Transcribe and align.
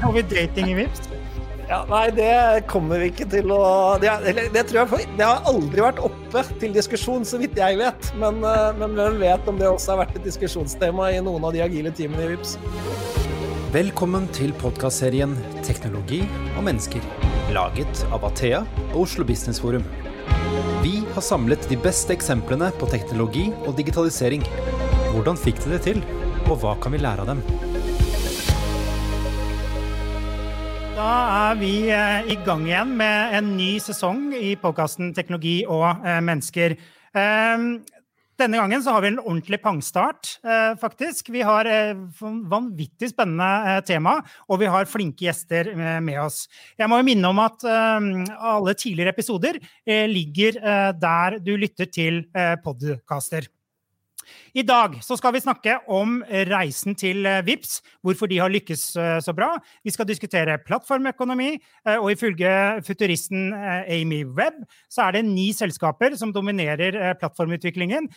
Har 0.00 0.12
vi 0.12 0.22
dating 0.22 0.70
i 0.70 0.74
Vips? 0.74 1.08
Ja, 1.68 1.82
nei, 1.90 2.06
det 2.16 2.64
kommer 2.70 3.00
vi 3.02 3.10
ikke 3.10 3.26
til 3.28 3.50
å 3.52 3.98
Det, 4.00 4.12
det 4.54 4.62
tror 4.70 4.94
jeg 4.94 5.08
det 5.18 5.26
har 5.26 5.44
aldri 5.50 5.82
vært 5.84 5.98
oppe 6.00 6.44
til 6.62 6.72
diskusjon, 6.72 7.26
så 7.28 7.40
vidt 7.40 7.58
jeg 7.58 7.76
vet. 7.80 8.10
Men, 8.16 8.38
eh, 8.46 8.70
men 8.78 8.94
hvem 8.96 9.18
vet 9.20 9.50
om 9.50 9.58
det 9.60 9.68
også 9.68 9.92
har 9.92 10.04
vært 10.06 10.16
et 10.16 10.28
diskusjonstema 10.30 11.10
i 11.12 11.20
noen 11.24 11.44
av 11.44 11.52
de 11.52 11.64
agile 11.66 11.92
teamene 11.92 12.24
i 12.24 12.30
Vips. 12.32 12.56
Velkommen 13.74 14.30
til 14.32 14.54
podkastserien 14.62 15.34
'Teknologi 15.60 16.22
og 16.56 16.62
mennesker', 16.64 17.04
laget 17.52 18.06
av 18.08 18.24
Athea 18.24 18.62
og 18.94 19.02
Oslo 19.02 19.26
Business 19.28 19.60
Forum. 19.60 19.84
Vi 20.80 21.02
har 21.12 21.20
samlet 21.20 21.68
de 21.68 21.76
beste 21.76 22.14
eksemplene 22.14 22.70
på 22.78 22.88
teknologi 22.88 23.50
og 23.66 23.74
digitalisering. 23.76 24.46
Hvordan 25.12 25.36
fikk 25.36 25.60
de 25.64 25.74
det 25.74 25.82
til, 25.82 26.04
og 26.48 26.62
hva 26.62 26.78
kan 26.80 26.94
vi 26.94 27.02
lære 27.02 27.26
av 27.26 27.34
dem? 27.34 27.67
Da 30.98 31.10
er 31.52 31.58
vi 31.60 31.74
eh, 31.94 32.26
i 32.32 32.34
gang 32.42 32.64
igjen 32.66 32.96
med 32.98 33.34
en 33.38 33.52
ny 33.54 33.76
sesong 33.78 34.32
i 34.34 34.56
podkasten 34.58 35.12
'Teknologi 35.14 35.60
og 35.62 35.84
eh, 36.02 36.16
mennesker'. 36.26 36.74
Ehm, 37.14 37.68
denne 38.38 38.58
gangen 38.58 38.82
så 38.82 38.96
har 38.96 39.04
vi 39.04 39.12
en 39.12 39.20
ordentlig 39.20 39.60
pangstart, 39.62 40.32
eh, 40.42 40.72
faktisk. 40.80 41.30
Vi 41.30 41.44
har 41.46 41.70
vanvittig 42.50 43.12
spennende 43.12 43.78
tema, 43.86 44.16
og 44.50 44.58
vi 44.58 44.70
har 44.74 44.90
flinke 44.90 45.28
gjester 45.28 45.70
med 46.02 46.18
oss. 46.18 46.48
Jeg 46.78 46.90
må 46.90 46.98
jo 46.98 47.06
minne 47.06 47.30
om 47.30 47.38
at 47.42 47.62
alle 47.66 48.74
tidligere 48.74 49.14
episoder 49.14 49.58
ligger 49.86 50.58
der 50.98 51.38
du 51.38 51.54
lytter 51.58 51.90
til 51.90 52.24
podkaster. 52.62 53.46
I 54.54 54.64
dag 54.66 54.96
skal 55.04 55.34
vi 55.34 55.42
snakke 55.42 55.76
om 55.92 56.18
reisen 56.48 56.96
til 56.98 57.26
eh, 57.28 57.42
VIPS, 57.46 57.78
hvorfor 58.04 58.30
de 58.30 58.40
har 58.42 58.52
lykkes 58.52 58.84
eh, 58.98 59.18
så 59.24 59.34
bra. 59.36 59.50
Vi 59.86 59.92
skal 59.94 60.08
diskutere 60.08 60.58
plattformøkonomi, 60.64 61.50
eh, 61.58 61.96
og 61.98 62.12
ifølge 62.14 62.50
futuristen 62.86 63.52
Amy 63.54 64.22
Webb 64.24 64.64
så 64.90 65.06
er 65.06 65.18
det 65.18 65.24
ni 65.28 65.50
selskaper 65.56 66.16
som 66.18 66.32
dominerer 66.34 67.16
plattformutviklingen. 67.20 68.08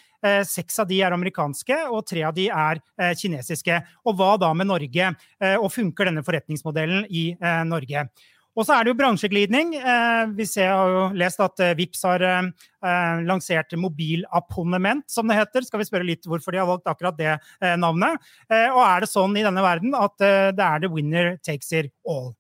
Seks 0.48 0.80
av 0.82 0.88
de 0.90 1.00
er 1.04 1.14
amerikanske, 1.14 1.78
og 1.92 2.06
tre 2.10 2.24
av 2.28 2.36
de 2.36 2.48
er 2.54 2.82
kinesiske. 3.18 3.80
Og 4.06 4.18
hva 4.18 4.36
da 4.42 4.52
med 4.58 4.70
Norge? 4.70 5.12
Og 5.60 5.70
funker 5.74 6.10
denne 6.10 6.24
forretningsmodellen 6.26 7.08
i 7.10 7.32
Norge? 7.68 8.06
Og 8.52 8.68
så 8.68 8.76
er 8.76 8.84
det 8.84 8.92
jo 8.92 8.98
bransjeglidning. 9.00 9.76
Eh, 9.80 10.24
vi 10.36 10.46
har 10.60 10.92
jo 10.92 11.04
lest 11.16 11.40
at 11.44 11.62
eh, 11.64 11.76
Vips 11.80 12.04
har 12.08 12.24
eh, 12.28 13.22
lansert 13.24 13.72
mobilabonnement, 13.80 15.06
som 15.12 15.30
det 15.32 15.38
heter. 15.40 15.64
Skal 15.64 15.80
vi 15.80 15.88
spørre 15.88 16.08
litt 16.08 16.28
hvorfor 16.28 16.52
de 16.52 16.60
har 16.60 16.68
valgt 16.68 16.90
akkurat 16.92 17.18
det 17.18 17.38
navnet? 17.80 18.20
Og 18.50 18.82
er 18.84 19.04
det 19.04 19.10
sånn 19.12 19.38
i 19.40 19.46
denne 19.46 19.64
verden 19.64 19.96
at 19.96 20.16
det 20.20 20.66
er 20.66 20.82
the 20.84 20.90
winner 20.92 21.36
takes 21.46 21.72
it 21.76 21.92
all? 22.08 22.34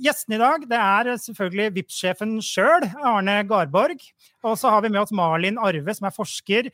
Gjestene 0.00 0.38
i 0.38 0.40
dag 0.40 0.64
det 0.70 0.78
er 0.80 1.10
selvfølgelig 1.20 1.74
Vipps-sjefen 1.74 2.38
sjøl, 2.42 2.86
Arne 3.04 3.36
Garborg. 3.48 4.00
Og 4.46 4.56
så 4.60 4.72
har 4.72 4.84
vi 4.84 4.92
med 4.94 5.02
oss 5.02 5.12
Malin 5.14 5.60
Arve, 5.60 5.94
som 5.94 6.08
er 6.08 6.16
forsker 6.16 6.70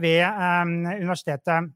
ved 0.00 0.22
universitetet 1.02 1.72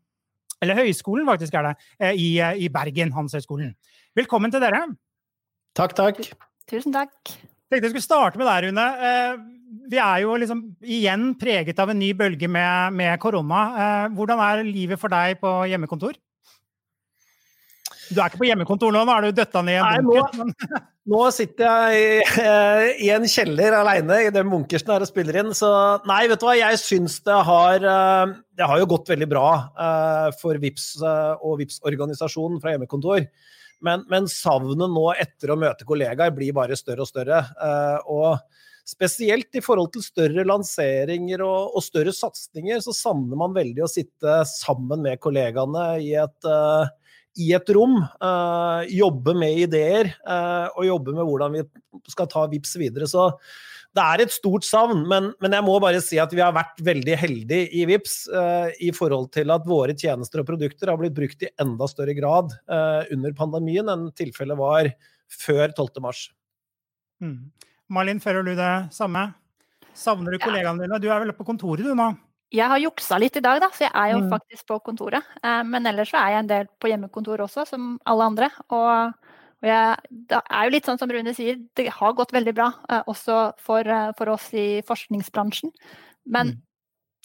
Eller 0.62 0.78
høyskolen, 0.78 1.26
faktisk, 1.26 1.54
er 1.54 1.72
det, 1.72 2.14
i 2.14 2.70
Bergen, 2.70 3.12
Handelshøyskolen. 3.16 3.74
Velkommen 4.18 4.54
til 4.54 4.62
dere. 4.62 4.86
Takk, 5.76 5.94
takk. 5.98 6.22
Tusen 6.68 6.94
takk. 6.94 7.14
Jeg 7.68 7.76
tenkte 7.76 7.88
jeg 7.90 7.92
skulle 7.98 8.06
starte 8.06 8.40
med 8.40 8.48
deg, 8.48 8.68
Rune. 8.68 8.84
Eh, 9.04 9.40
vi 9.92 9.98
er 10.00 10.22
jo 10.24 10.36
liksom 10.40 10.62
igjen 10.80 11.34
preget 11.40 11.80
av 11.82 11.92
en 11.92 11.98
ny 12.00 12.14
bølge 12.16 12.48
med, 12.48 12.94
med 12.96 13.20
korona. 13.20 13.64
Eh, 13.84 14.06
hvordan 14.16 14.40
er 14.40 14.64
livet 14.64 15.00
for 15.00 15.12
deg 15.12 15.36
på 15.42 15.52
hjemmekontor? 15.68 16.16
Du 18.08 18.22
er 18.22 18.30
ikke 18.30 18.40
på 18.40 18.48
hjemmekontor 18.48 18.94
nå, 18.94 19.02
nå 19.04 19.12
er 19.12 19.26
du 19.26 19.36
døtta 19.36 19.60
ned 19.64 19.76
i 19.76 19.82
en 19.84 20.08
bunker. 20.08 20.48
Nå, 20.48 20.80
nå, 21.12 21.20
sitter 21.36 21.68
jeg 21.68 21.98
i, 22.00 22.22
eh, 22.40 22.86
i 23.04 23.10
en 23.12 23.28
kjeller 23.28 23.76
aleine 23.82 24.22
i 24.24 24.32
den 24.32 24.48
bunkersen 24.48 24.94
her 24.94 25.04
og 25.04 25.12
spiller 25.12 25.42
inn. 25.42 25.52
Så 25.56 25.68
nei, 26.08 26.22
vet 26.32 26.40
du 26.40 26.48
hva, 26.48 26.56
jeg 26.56 26.80
syns 26.80 27.18
det 27.28 27.36
har 27.50 27.84
Det 27.84 28.64
har 28.72 28.80
jo 28.80 28.88
gått 28.96 29.12
veldig 29.12 29.28
bra 29.28 29.46
for 30.40 30.56
VIPS 30.64 30.88
og 31.04 31.60
VIPS 31.60 31.84
organisasjonen 31.84 32.64
fra 32.64 32.72
hjemmekontor. 32.72 33.28
Men, 33.84 34.04
men, 34.10 34.26
savnet 34.30 34.90
nå 34.90 35.04
etter 35.14 35.52
å 35.52 35.58
møte 35.58 35.86
kollegaer 35.88 36.32
blir 36.34 36.56
bare 36.56 36.78
større 36.78 37.04
og 37.04 37.10
større. 37.10 37.44
Uh, 37.60 37.98
og 38.10 38.88
spesielt 38.88 39.54
i 39.58 39.62
forhold 39.62 39.92
til 39.94 40.04
større 40.04 40.46
lanseringer 40.48 41.44
og, 41.44 41.76
og 41.76 41.84
større 41.84 42.14
satsinger, 42.16 42.80
så 42.84 42.94
savner 42.96 43.38
man 43.38 43.56
veldig 43.56 43.84
å 43.84 43.90
sitte 43.90 44.40
sammen 44.48 45.04
med 45.04 45.20
kollegaene 45.22 45.90
i 46.02 46.14
et, 46.18 46.48
uh, 46.48 46.88
i 47.38 47.52
et 47.54 47.74
rom. 47.76 48.00
Uh, 48.18 48.82
jobbe 48.90 49.36
med 49.38 49.64
ideer 49.68 50.14
og 50.74 50.86
jobbe 50.88 51.14
med 51.14 51.28
hvordan 51.28 51.58
vi 51.58 51.66
skal 52.10 52.30
ta 52.32 52.48
VIPS 52.50 52.78
videre. 52.80 53.10
Så 53.10 53.28
det 53.98 54.04
er 54.04 54.22
et 54.22 54.34
stort 54.34 54.66
savn, 54.66 55.02
men, 55.10 55.32
men, 55.42 55.54
jeg 55.56 55.66
må 55.66 55.74
bare 55.82 56.00
si 56.04 56.20
at 56.22 56.32
vi 56.34 56.42
har 56.42 56.54
vært 56.54 56.78
veldig 56.86 57.16
heldige 57.18 57.66
i 57.74 57.84
VIPS 57.88 58.16
uh, 58.30 58.68
i 58.84 58.92
forhold 58.94 59.30
til 59.34 59.50
at 59.54 59.66
våre 59.66 59.96
tjenester 59.98 60.42
og 60.42 60.48
produkter 60.48 60.92
har 60.92 61.00
blitt 61.00 61.16
brukt 61.16 61.42
i 61.42 61.50
enda 61.62 61.88
større 61.90 62.14
grad 62.18 62.54
uh, 62.70 63.02
under 63.14 63.34
pandemien 63.38 63.90
enn 63.90 64.08
tilfellet 64.18 64.58
var 64.60 64.92
før 65.28 65.74
12.3. 65.74 66.30
Mm. 67.24 67.50
Malin, 67.90 68.22
føler 68.22 68.46
du 68.46 68.54
det 68.58 68.72
samme? 68.94 69.30
Savner 69.98 70.36
du 70.36 70.42
kollegaene 70.42 70.84
dine? 70.84 71.00
Du 71.02 71.08
er 71.10 71.24
vel 71.24 71.34
på 71.34 71.46
kontoret 71.48 71.86
du 71.88 71.94
nå? 71.98 72.12
Jeg 72.54 72.70
har 72.70 72.80
juksa 72.80 73.18
litt 73.20 73.36
i 73.36 73.44
dag, 73.44 73.58
da, 73.60 73.68
så 73.74 73.88
jeg 73.88 73.92
er 73.92 74.14
jo 74.14 74.22
mm. 74.22 74.28
faktisk 74.32 74.68
på 74.70 74.78
kontoret. 74.86 75.26
Uh, 75.42 75.64
men 75.66 75.90
ellers 75.90 76.12
så 76.14 76.20
er 76.22 76.36
jeg 76.36 76.44
en 76.44 76.52
del 76.52 76.70
på 76.78 76.92
hjemmekontor 76.92 77.42
også, 77.48 77.66
som 77.72 77.96
alle 78.08 78.30
andre. 78.30 78.52
og 78.68 79.27
og 79.58 79.66
jeg, 79.66 80.14
det 80.30 80.38
er 80.38 80.66
jo 80.66 80.74
litt 80.76 80.86
sånn 80.86 81.00
som 81.00 81.10
Rune 81.10 81.34
sier, 81.34 81.58
det 81.78 81.88
har 81.96 82.14
gått 82.14 82.32
veldig 82.34 82.54
bra, 82.54 82.70
eh, 82.92 83.02
også 83.10 83.38
for, 83.62 83.82
eh, 83.82 84.10
for, 84.18 84.30
oss 84.36 84.46
i 84.54 84.66
forskningsbransjen. 84.86 85.72
Men 86.30 86.52
mm. 86.52 86.60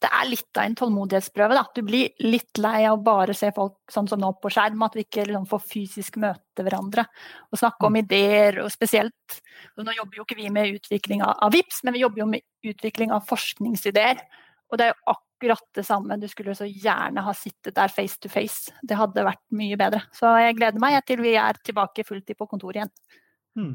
det 0.01 0.09
er 0.09 0.29
litt 0.31 0.57
av 0.57 0.66
en 0.66 0.77
tålmodighetsprøve. 0.79 1.59
Da. 1.59 1.63
Du 1.77 1.83
blir 1.85 2.09
litt 2.25 2.57
lei 2.57 2.88
av 2.89 2.97
å 2.97 3.03
bare 3.05 3.35
se 3.38 3.51
folk 3.53 3.93
sånn 3.93 4.09
som 4.09 4.22
nå 4.23 4.31
på 4.41 4.49
skjerm, 4.53 4.81
at 4.88 4.97
vi 4.97 5.05
ikke 5.05 5.27
liksom, 5.29 5.45
får 5.51 5.61
fysisk 5.75 6.17
møte 6.23 6.66
hverandre 6.66 7.05
og 7.51 7.61
snakke 7.61 7.85
om 7.85 7.93
mm. 7.93 8.01
ideer. 8.01 8.63
og 8.66 8.73
spesielt, 8.73 9.41
og 9.77 9.85
Nå 9.85 9.93
jobber 9.99 10.17
jo 10.17 10.25
ikke 10.25 10.39
vi 10.41 10.49
med 10.49 10.79
utvikling 10.79 11.22
av, 11.22 11.38
av 11.38 11.53
VIPS, 11.53 11.83
men 11.85 11.93
vi 11.93 12.01
jobber 12.01 12.25
jo 12.25 12.31
med 12.33 12.73
utvikling 12.73 13.13
av 13.13 13.29
forskningsideer. 13.29 14.25
Og 14.73 14.81
det 14.81 14.89
er 14.89 14.95
jo 14.95 15.01
akkurat 15.05 15.32
det 15.75 15.85
samme. 15.87 16.17
Du 16.21 16.27
skulle 16.31 16.55
så 16.57 16.67
gjerne 16.69 17.23
ha 17.25 17.33
sittet 17.37 17.75
der 17.75 17.91
face 17.91 18.19
to 18.21 18.31
face. 18.31 18.73
Det 18.81 18.97
hadde 18.99 19.25
vært 19.25 19.43
mye 19.55 19.79
bedre. 19.79 20.03
Så 20.15 20.31
jeg 20.41 20.57
gleder 20.59 20.83
meg 20.83 20.99
til 21.07 21.23
vi 21.23 21.35
er 21.39 21.59
tilbake 21.65 22.05
fulltid 22.07 22.39
på 22.39 22.47
kontoret 22.49 22.81
igjen. 22.81 22.93
Hmm. 23.57 23.73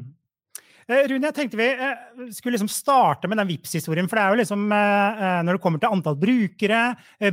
Eh, 0.89 1.05
Rune, 1.05 1.29
jeg 1.29 1.35
tenkte 1.37 1.57
vi 1.59 1.67
eh, 1.69 2.29
skulle 2.33 2.55
liksom 2.55 2.71
starte 2.73 3.29
med 3.29 3.37
den 3.37 3.51
Vipps-historien. 3.51 4.07
For 4.09 4.17
det 4.17 4.23
er 4.23 4.33
jo 4.33 4.39
liksom, 4.39 4.63
eh, 4.73 5.41
når 5.45 5.57
det 5.57 5.61
kommer 5.61 5.81
til 5.81 5.93
antall 5.93 6.17
brukere, 6.17 6.81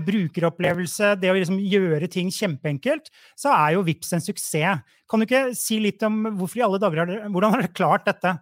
brukeropplevelse, 0.05 1.15
det 1.23 1.31
å 1.33 1.37
liksom 1.39 1.63
gjøre 1.65 2.11
ting 2.13 2.29
kjempeenkelt, 2.35 3.09
så 3.39 3.55
er 3.55 3.79
jo 3.79 3.87
Vipps 3.87 4.13
en 4.13 4.25
suksess. 4.25 4.85
Kan 5.09 5.23
du 5.23 5.29
ikke 5.29 5.47
si 5.57 5.81
litt 5.81 6.05
om 6.05 6.27
hvorfor 6.37 6.61
i 6.61 6.67
alle 6.67 6.83
dager 6.83 7.17
hvordan 7.31 7.55
har 7.55 7.65
dere 7.65 7.77
klart 7.77 8.05
dette? 8.09 8.37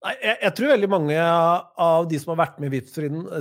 Nei, 0.00 0.14
jeg, 0.16 0.36
jeg, 0.40 0.52
tror 0.56 0.70
veldig 0.72 0.88
mange 0.88 1.16
av 1.20 2.06
de 2.08 2.18
som 2.22 2.30
har 2.32 2.38
vært 2.40 2.60
med 2.62 2.70
i 2.70 2.78
Vipps 2.78 2.94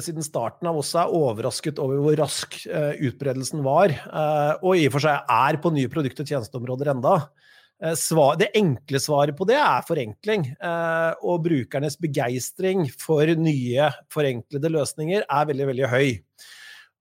siden, 0.04 0.24
starten 0.26 0.68
av, 0.68 0.80
også 0.82 0.98
er 1.00 1.14
overrasket 1.16 1.78
over 1.80 2.02
hvor 2.04 2.18
rask 2.20 2.58
uh, 2.68 2.98
utbredelsen 3.00 3.62
var. 3.64 3.94
Uh, 4.12 4.58
og 4.68 4.74
i 4.76 4.90
og 4.90 4.98
for 4.98 5.06
seg 5.06 5.30
er 5.32 5.60
på 5.64 5.72
nye 5.72 5.92
produkt- 5.92 6.20
og 6.20 6.28
tjenesteområder 6.28 6.90
enda. 6.92 7.14
Uh, 7.80 7.94
svar, 7.96 8.36
det 8.42 8.50
enkle 8.60 9.00
svaret 9.00 9.38
på 9.40 9.48
det 9.48 9.56
er 9.56 9.86
forenkling. 9.88 10.50
og 11.24 11.46
brukernes 11.46 11.96
begeistring 11.96 12.90
for 12.92 13.32
nye, 13.40 13.88
forenklede 14.12 14.72
løsninger 14.74 15.24
er 15.24 15.48
veldig, 15.54 15.68
veldig 15.70 15.92
høy. 15.94 16.10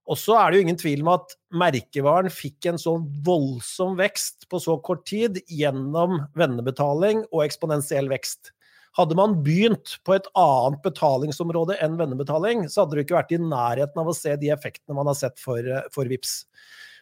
Og 0.08 0.20
så 0.22 0.38
er 0.38 0.52
det 0.52 0.60
jo 0.60 0.66
ingen 0.68 0.78
tvil 0.78 1.02
om 1.02 1.10
at 1.16 1.34
merkevaren 1.50 2.30
fikk 2.32 2.70
en 2.70 2.78
så 2.78 2.94
voldsom 3.26 3.98
vekst 3.98 4.46
på 4.48 4.62
så 4.62 4.78
kort 4.86 5.02
tid 5.10 5.42
gjennom 5.50 6.22
vennebetaling 6.38 7.26
og 7.32 7.42
eksponentiell 7.48 8.06
vekst. 8.14 8.52
Hadde 8.96 9.16
man 9.18 9.36
begynt 9.44 9.98
på 10.06 10.16
et 10.16 10.26
annet 10.38 10.80
betalingsområde 10.84 11.76
enn 11.84 11.98
vennebetaling, 12.00 12.66
så 12.70 12.82
hadde 12.82 12.96
du 12.96 13.02
ikke 13.04 13.18
vært 13.18 13.34
i 13.36 13.40
nærheten 13.42 14.00
av 14.00 14.10
å 14.10 14.16
se 14.16 14.34
de 14.40 14.52
effektene 14.54 14.96
man 14.96 15.10
har 15.10 15.18
sett 15.18 15.38
for, 15.42 15.58
eh, 15.58 15.86
for 15.94 16.08
VIPS. 16.08 16.44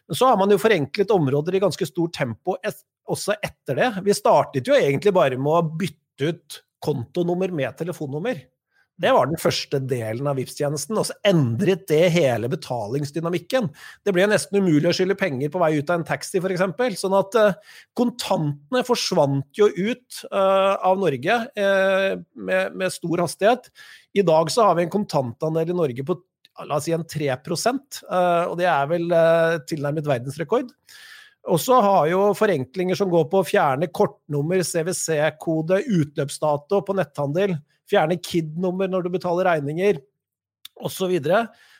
Men 0.07 0.19
så 0.19 0.29
har 0.29 0.37
man 0.39 0.51
jo 0.51 0.59
forenklet 0.61 1.11
områder 1.11 1.55
i 1.55 1.63
ganske 1.63 1.87
stort 1.87 2.15
tempo 2.15 2.55
et, 2.63 2.77
også 3.07 3.35
etter 3.43 3.79
det. 3.79 3.89
Vi 4.05 4.15
startet 4.15 4.67
jo 4.67 4.75
egentlig 4.75 5.13
bare 5.15 5.39
med 5.39 5.51
å 5.51 5.77
bytte 5.79 6.31
ut 6.31 6.61
kontonummer 6.83 7.51
med 7.51 7.75
telefonnummer. 7.79 8.39
Det 8.97 9.11
var 9.13 9.27
den 9.29 9.37
første 9.37 9.77
delen 9.85 10.25
av 10.29 10.39
Vipps-tjenesten, 10.39 10.97
og 10.97 11.05
så 11.05 11.15
endret 11.27 11.83
det 11.89 12.07
hele 12.15 12.49
betalingsdynamikken. 12.49 13.69
Det 14.01 14.13
ble 14.15 14.25
nesten 14.29 14.57
umulig 14.57 14.89
å 14.89 14.95
skylde 14.97 15.17
penger 15.19 15.51
på 15.53 15.61
vei 15.61 15.75
ut 15.77 15.91
av 15.93 15.99
en 15.99 16.07
taxi, 16.07 16.41
f.eks. 16.41 16.63
Sånn 17.03 17.17
at 17.17 17.37
uh, 17.37 17.75
kontantene 17.97 18.81
forsvant 18.87 19.61
jo 19.61 19.69
ut 19.69 20.23
uh, 20.31 20.73
av 20.81 20.97
Norge 21.01 21.37
med, 21.53 22.73
med, 22.73 22.89
stor 22.93 23.21
hastighet. 23.21 23.69
I 24.17 24.25
dag 24.25 24.49
så 24.53 24.65
har 24.65 24.79
vi 24.79 24.87
en 24.87 24.93
kontantandel 24.93 25.75
i 25.75 25.77
Norge 25.77 26.05
på 26.07 26.17
la 26.65 26.79
oss 26.79 26.87
si 26.87 26.93
en 26.95 27.03
3% 27.05 27.99
og 28.09 28.55
det 28.57 28.65
er 28.65 28.87
vel 28.89 29.11
tilnærmet 29.69 30.07
verdensrekord. 30.09 30.71
Og 31.47 31.59
så 31.61 31.77
har 31.83 32.07
jo 32.09 32.31
forenklinger 32.35 32.97
som 32.97 33.11
går 33.11 33.27
på 33.31 33.43
å 33.43 33.45
fjerne 33.45 33.91
kortnummer, 33.93 34.63
CWC-kode, 34.65 35.83
utløpsdato 35.85 36.81
på 36.87 36.95
netthandel, 36.97 37.53
fjerne 37.89 38.19
KID-nummer 38.19 38.91
når 38.91 39.05
du 39.05 39.13
betaler 39.13 39.49
regninger, 39.51 40.01
osv. 40.77 41.15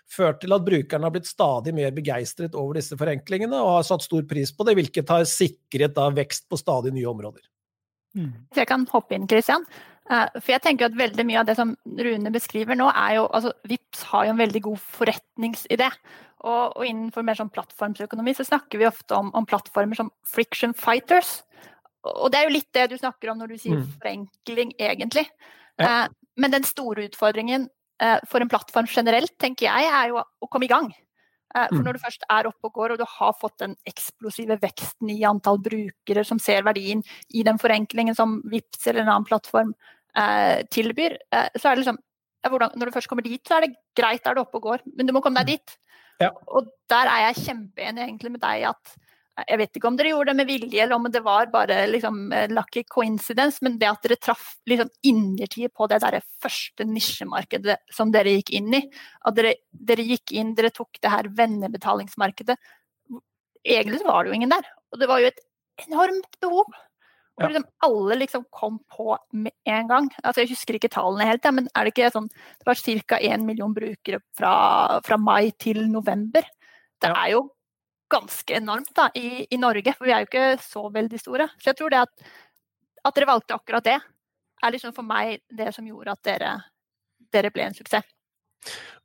Ført 0.07 0.39
til 0.39 0.55
at 0.55 0.63
brukerne 0.63 1.03
har 1.03 1.13
blitt 1.13 1.27
stadig 1.27 1.73
mer 1.75 1.91
begeistret 1.95 2.55
over 2.55 2.79
disse 2.79 2.95
forenklingene 2.97 3.59
og 3.59 3.73
har 3.75 3.85
satt 3.89 4.05
stor 4.05 4.23
pris 4.29 4.53
på 4.55 4.65
det, 4.67 4.77
hvilket 4.79 5.11
har 5.11 5.27
sikret 5.27 5.97
da 5.97 6.07
vekst 6.15 6.47
på 6.47 6.59
stadig 6.59 6.93
nye 6.95 7.09
områder. 7.11 7.43
Mm. 8.17 8.31
Så 8.53 8.63
jeg 8.63 8.69
kan 8.69 8.87
hoppe 8.89 9.17
inn, 9.17 9.27
Christian. 9.29 9.67
Eh, 10.07 10.37
for 10.37 10.53
jeg 10.53 10.63
tenker 10.63 10.87
at 10.87 10.95
veldig 10.97 11.25
mye 11.27 11.41
av 11.41 11.49
det 11.49 11.57
som 11.59 11.73
Rune 11.99 12.31
beskriver 12.33 12.79
nå, 12.79 12.87
er 12.87 13.17
jo 13.17 13.25
altså 13.27 13.51
Vips 13.67 14.05
har 14.13 14.27
jo 14.27 14.33
en 14.35 14.39
veldig 14.39 14.63
god 14.69 14.79
forretningsidé. 14.95 15.89
Og, 16.45 16.77
og 16.77 16.85
innenfor 16.85 17.25
mer 17.25 17.37
sånn 17.39 17.51
plattformsøkonomi 17.51 18.35
så 18.37 18.45
snakker 18.47 18.79
vi 18.79 18.87
ofte 18.87 19.17
om, 19.17 19.33
om, 19.35 19.45
plattformer 19.49 19.97
som 19.99 20.11
friction 20.27 20.75
fighters. 20.77 21.41
Og 22.07 22.31
det 22.31 22.39
er 22.39 22.47
jo 22.47 22.55
litt 22.55 22.69
det 22.77 22.87
du 22.93 22.97
snakker 22.99 23.33
om 23.33 23.41
når 23.41 23.51
du 23.51 23.59
sier 23.59 23.81
mm. 23.81 23.87
forenkling, 23.97 24.75
egentlig. 24.79 25.25
Ja. 25.77 25.89
Eh, 25.89 26.13
men 26.37 26.53
den 26.53 26.65
store 26.67 27.07
utfordringen 27.07 27.67
eh, 28.03 28.19
for 28.29 28.43
en 28.43 28.51
plattform 28.51 28.87
generelt, 28.89 29.33
tenker 29.41 29.69
jeg, 29.69 29.89
er 29.89 30.13
jo 30.13 30.21
å 30.21 30.49
komme 30.51 30.67
i 30.67 30.71
gang. 30.71 30.91
Eh, 31.55 31.67
for 31.69 31.79
mm. 31.79 31.85
når 31.85 31.97
du 31.97 32.03
først 32.03 32.25
er 32.33 32.49
oppe 32.49 32.69
og 32.69 32.75
går, 32.75 32.93
og 32.93 33.01
du 33.01 33.05
har 33.07 33.37
fått 33.39 33.61
den 33.63 33.75
eksplosive 33.87 34.59
veksten 34.61 35.11
i 35.13 35.21
antall 35.27 35.61
brukere 35.63 36.25
som 36.27 36.41
ser 36.43 36.65
verdien 36.67 37.03
i 37.33 37.45
den 37.47 37.59
forenklingen 37.61 38.17
som 38.17 38.39
Vips 38.51 38.85
eller 38.87 39.05
en 39.05 39.13
annen 39.13 39.27
plattform 39.27 39.73
eh, 40.17 40.65
tilbyr, 40.73 41.17
eh, 41.31 41.49
så 41.55 41.69
er 41.69 41.75
det 41.75 41.85
liksom 41.85 42.03
hvordan, 42.47 42.77
Når 42.79 42.87
du 42.87 42.93
først 42.95 43.09
kommer 43.11 43.25
dit, 43.25 43.41
så 43.43 43.57
er 43.57 43.65
det 43.65 43.75
greit, 43.97 44.23
er 44.23 44.37
du 44.37 44.39
oppe 44.39 44.55
og 44.61 44.67
går, 44.69 44.83
men 44.95 45.07
du 45.07 45.11
må 45.11 45.19
komme 45.19 45.41
deg 45.41 45.49
mm. 45.49 45.57
dit. 45.57 45.95
Ja. 46.21 46.29
Og 46.47 46.69
der 46.87 47.09
er 47.11 47.25
jeg 47.25 47.41
kjempeenig 47.47 48.05
egentlig 48.05 48.31
med 48.37 48.41
deg 48.43 48.69
at 48.69 48.93
jeg 49.45 49.59
vet 49.61 49.77
ikke 49.77 49.89
om 49.89 49.97
dere 49.99 50.11
gjorde 50.13 50.31
det 50.31 50.37
med 50.39 50.49
vilje, 50.49 50.79
eller 50.81 50.97
om 50.97 51.05
det 51.13 51.21
var 51.25 51.49
bare 51.53 51.83
liksom, 51.91 52.31
lucky 52.49 52.83
coincidence, 52.89 53.61
men 53.65 53.77
det 53.77 53.89
at 53.89 54.07
dere 54.07 54.17
traff 54.17 54.55
liksom, 54.69 54.89
innertid 55.05 55.73
på 55.77 55.87
det 55.91 55.99
der 56.01 56.19
første 56.41 56.87
nisjemarkedet 56.89 57.77
som 57.93 58.13
dere 58.13 58.37
gikk 58.39 58.55
inn 58.57 58.73
i. 58.79 58.81
At 59.29 59.37
dere, 59.37 59.53
dere 59.69 60.07
gikk 60.07 60.33
inn, 60.33 60.55
dere 60.57 60.73
tok 60.73 60.97
det 61.03 61.13
her 61.13 61.29
vennebetalingsmarkedet. 61.37 62.57
Egentlig 63.67 64.01
var 64.07 64.23
det 64.23 64.33
jo 64.33 64.39
ingen 64.39 64.55
der. 64.55 64.73
Og 64.93 65.01
det 65.01 65.09
var 65.11 65.21
jo 65.21 65.29
et 65.29 65.41
enormt 65.85 66.39
behov. 66.41 66.77
Og 67.37 67.51
liksom 67.51 67.67
alle 67.85 68.15
liksom 68.17 68.45
kom 68.49 68.79
på 68.89 69.11
med 69.37 69.53
en 69.69 69.89
gang. 69.91 70.07
Altså 70.23 70.41
jeg 70.41 70.55
husker 70.55 70.77
ikke 70.77 70.89
tallene 70.93 71.27
helt, 71.29 71.45
ja, 71.45 71.53
men 71.53 71.67
er 71.77 71.85
det 71.85 71.93
ikke 71.93 72.09
sånn 72.15 72.31
Det 72.31 72.65
var 72.65 72.81
ca. 72.81 73.19
1 73.21 73.45
million 73.45 73.75
brukere 73.75 74.21
fra, 74.37 74.53
fra, 75.05 75.19
mai 75.21 75.51
til 75.61 75.83
november. 75.91 76.47
Det 76.97 77.11
er 77.13 77.35
jo 77.35 77.43
ganske 78.11 78.57
enormt 78.57 78.93
da, 78.95 79.09
i, 79.15 79.45
i, 79.49 79.59
Norge, 79.61 79.93
for 79.97 80.07
vi 80.07 80.13
er 80.15 80.23
jo 80.23 80.29
ikke 80.29 80.49
så 80.63 80.85
veldig 80.93 81.21
store. 81.21 81.49
Så 81.59 81.71
jeg 81.71 81.79
tror 81.79 81.93
det 81.93 82.03
at, 82.05 82.27
at 83.03 83.17
dere 83.17 83.29
valgte 83.29 83.57
akkurat 83.57 83.87
det, 83.87 83.97
er 84.57 84.73
liksom 84.73 84.93
for 84.95 85.05
meg 85.05 85.41
det 85.53 85.69
som 85.75 85.85
gjorde 85.85 86.15
at 86.15 86.23
dere, 86.25 86.53
dere 87.33 87.51
ble 87.53 87.67
en 87.67 87.77
suksess. 87.77 88.07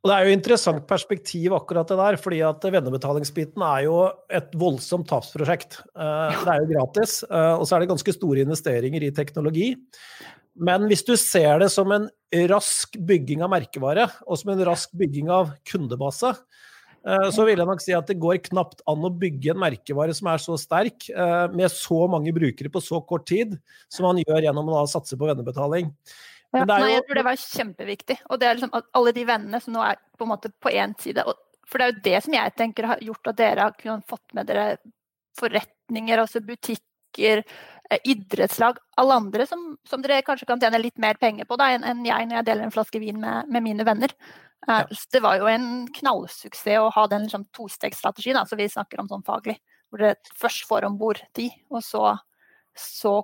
Og 0.03 0.09
Det 0.09 0.15
er 0.15 0.27
jo 0.27 0.35
interessant 0.35 0.87
perspektiv 0.89 1.53
akkurat 1.55 1.87
det 1.87 1.95
der, 1.95 2.17
fordi 2.19 2.41
at 2.43 2.65
vennebetalingsbiten 2.73 3.63
er 3.63 3.85
jo 3.85 3.99
et 4.27 4.49
voldsomt 4.59 5.07
tapsprosjekt. 5.07 5.77
Eh, 5.95 6.41
det 6.41 6.51
er 6.51 6.59
jo 6.59 6.71
gratis, 6.73 7.21
eh, 7.23 7.53
og 7.55 7.63
så 7.63 7.77
er 7.77 7.83
det 7.83 7.91
ganske 7.93 8.15
store 8.17 8.43
investeringer 8.43 9.05
i 9.07 9.13
teknologi. 9.15 9.69
Men 10.59 10.89
hvis 10.89 11.05
du 11.07 11.15
ser 11.17 11.63
det 11.63 11.71
som 11.71 11.93
en 11.95 12.09
rask 12.51 12.97
bygging 12.99 13.45
av 13.45 13.53
merkevare, 13.53 14.09
og 14.27 14.41
som 14.41 14.51
en 14.53 14.65
rask 14.67 14.91
bygging 14.99 15.31
av 15.31 15.55
kundebase, 15.69 16.33
så 17.03 17.43
vil 17.43 17.59
jeg 17.59 17.67
nok 17.67 17.81
si 17.83 17.95
at 17.95 18.07
det 18.07 18.15
går 18.21 18.39
knapt 18.45 18.83
an 18.87 19.03
å 19.03 19.11
bygge 19.11 19.51
en 19.51 19.59
merkevare 19.59 20.13
som 20.15 20.29
er 20.31 20.39
så 20.39 20.55
sterk, 20.59 21.09
eh, 21.11 21.47
med 21.51 21.71
så 21.71 22.05
mange 22.07 22.31
brukere 22.35 22.71
på 22.71 22.81
så 22.83 23.01
kort 23.03 23.25
tid, 23.27 23.57
som 23.91 24.07
man 24.07 24.21
gjør 24.23 24.45
gjennom 24.45 24.71
å 24.71 24.85
satse 24.87 25.19
på 25.19 25.27
vennebetaling. 25.27 25.91
Ja, 26.53 26.63
nei, 26.69 26.93
jeg 26.93 27.03
tror 27.07 27.17
det 27.17 27.25
var 27.25 27.41
kjempeviktig. 27.41 28.17
Og 28.29 28.39
det 28.39 28.47
er 28.47 28.59
liksom 28.59 28.75
alle 28.79 29.13
de 29.15 29.25
vennene 29.25 29.59
som 29.61 29.73
nå 29.75 29.83
er 29.83 29.99
på 30.15 30.27
en 30.27 30.31
måte 30.31 30.53
på 30.61 30.71
én 30.71 30.93
side. 31.01 31.25
For 31.67 31.81
det 31.81 31.85
er 31.85 31.91
jo 31.91 32.03
det 32.05 32.23
som 32.23 32.37
jeg 32.37 32.55
tenker 32.59 32.87
har 32.91 33.03
gjort 33.03 33.31
at 33.31 33.39
dere 33.39 33.67
har 33.67 33.77
kunnet 33.79 34.07
fått 34.07 34.35
med 34.37 34.47
dere 34.47 34.77
forretninger, 35.39 36.21
altså 36.21 36.43
butikker, 36.45 37.43
eh, 37.89 37.99
idrettslag, 38.13 38.79
alle 39.01 39.19
andre 39.19 39.49
som, 39.49 39.73
som, 39.89 40.03
dere 40.05 40.21
kanskje 40.23 40.47
kan 40.47 40.61
tjene 40.61 40.79
litt 40.79 41.01
mer 41.01 41.17
penger 41.19 41.49
på 41.49 41.57
da, 41.59 41.73
enn 41.73 42.05
jeg 42.05 42.29
når 42.29 42.39
jeg 42.39 42.49
deler 42.51 42.67
en 42.67 42.75
flaske 42.75 43.01
vin 43.01 43.19
med, 43.19 43.49
med 43.49 43.65
mine 43.65 43.87
venner. 43.87 44.13
Ja. 44.67 44.81
Eh, 44.81 45.03
det 45.11 45.21
var 45.23 45.39
jo 45.41 45.49
en 45.51 45.87
knallsuksess 45.93 46.81
å 46.81 46.91
ha 46.95 47.07
den 47.11 47.27
liksom, 47.27 47.47
tostegsstrategien 47.55 48.39
som 48.47 48.59
vi 48.59 48.69
snakker 48.71 49.01
om 49.01 49.09
sånn 49.11 49.25
faglig. 49.27 49.57
Hvor 49.91 50.01
dere 50.01 50.37
først 50.39 50.65
får 50.69 50.87
om 50.87 50.95
bord 50.97 51.19
de, 51.37 51.49
og 51.69 51.83
så, 51.85 52.15
så 52.73 53.19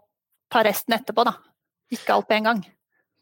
tar 0.51 0.67
resten 0.69 0.97
etterpå. 0.97 1.25
da. 1.25 1.37
Ikke 1.93 2.13
alt 2.13 2.29
på 2.29 2.37
en 2.37 2.51
gang. 2.51 2.67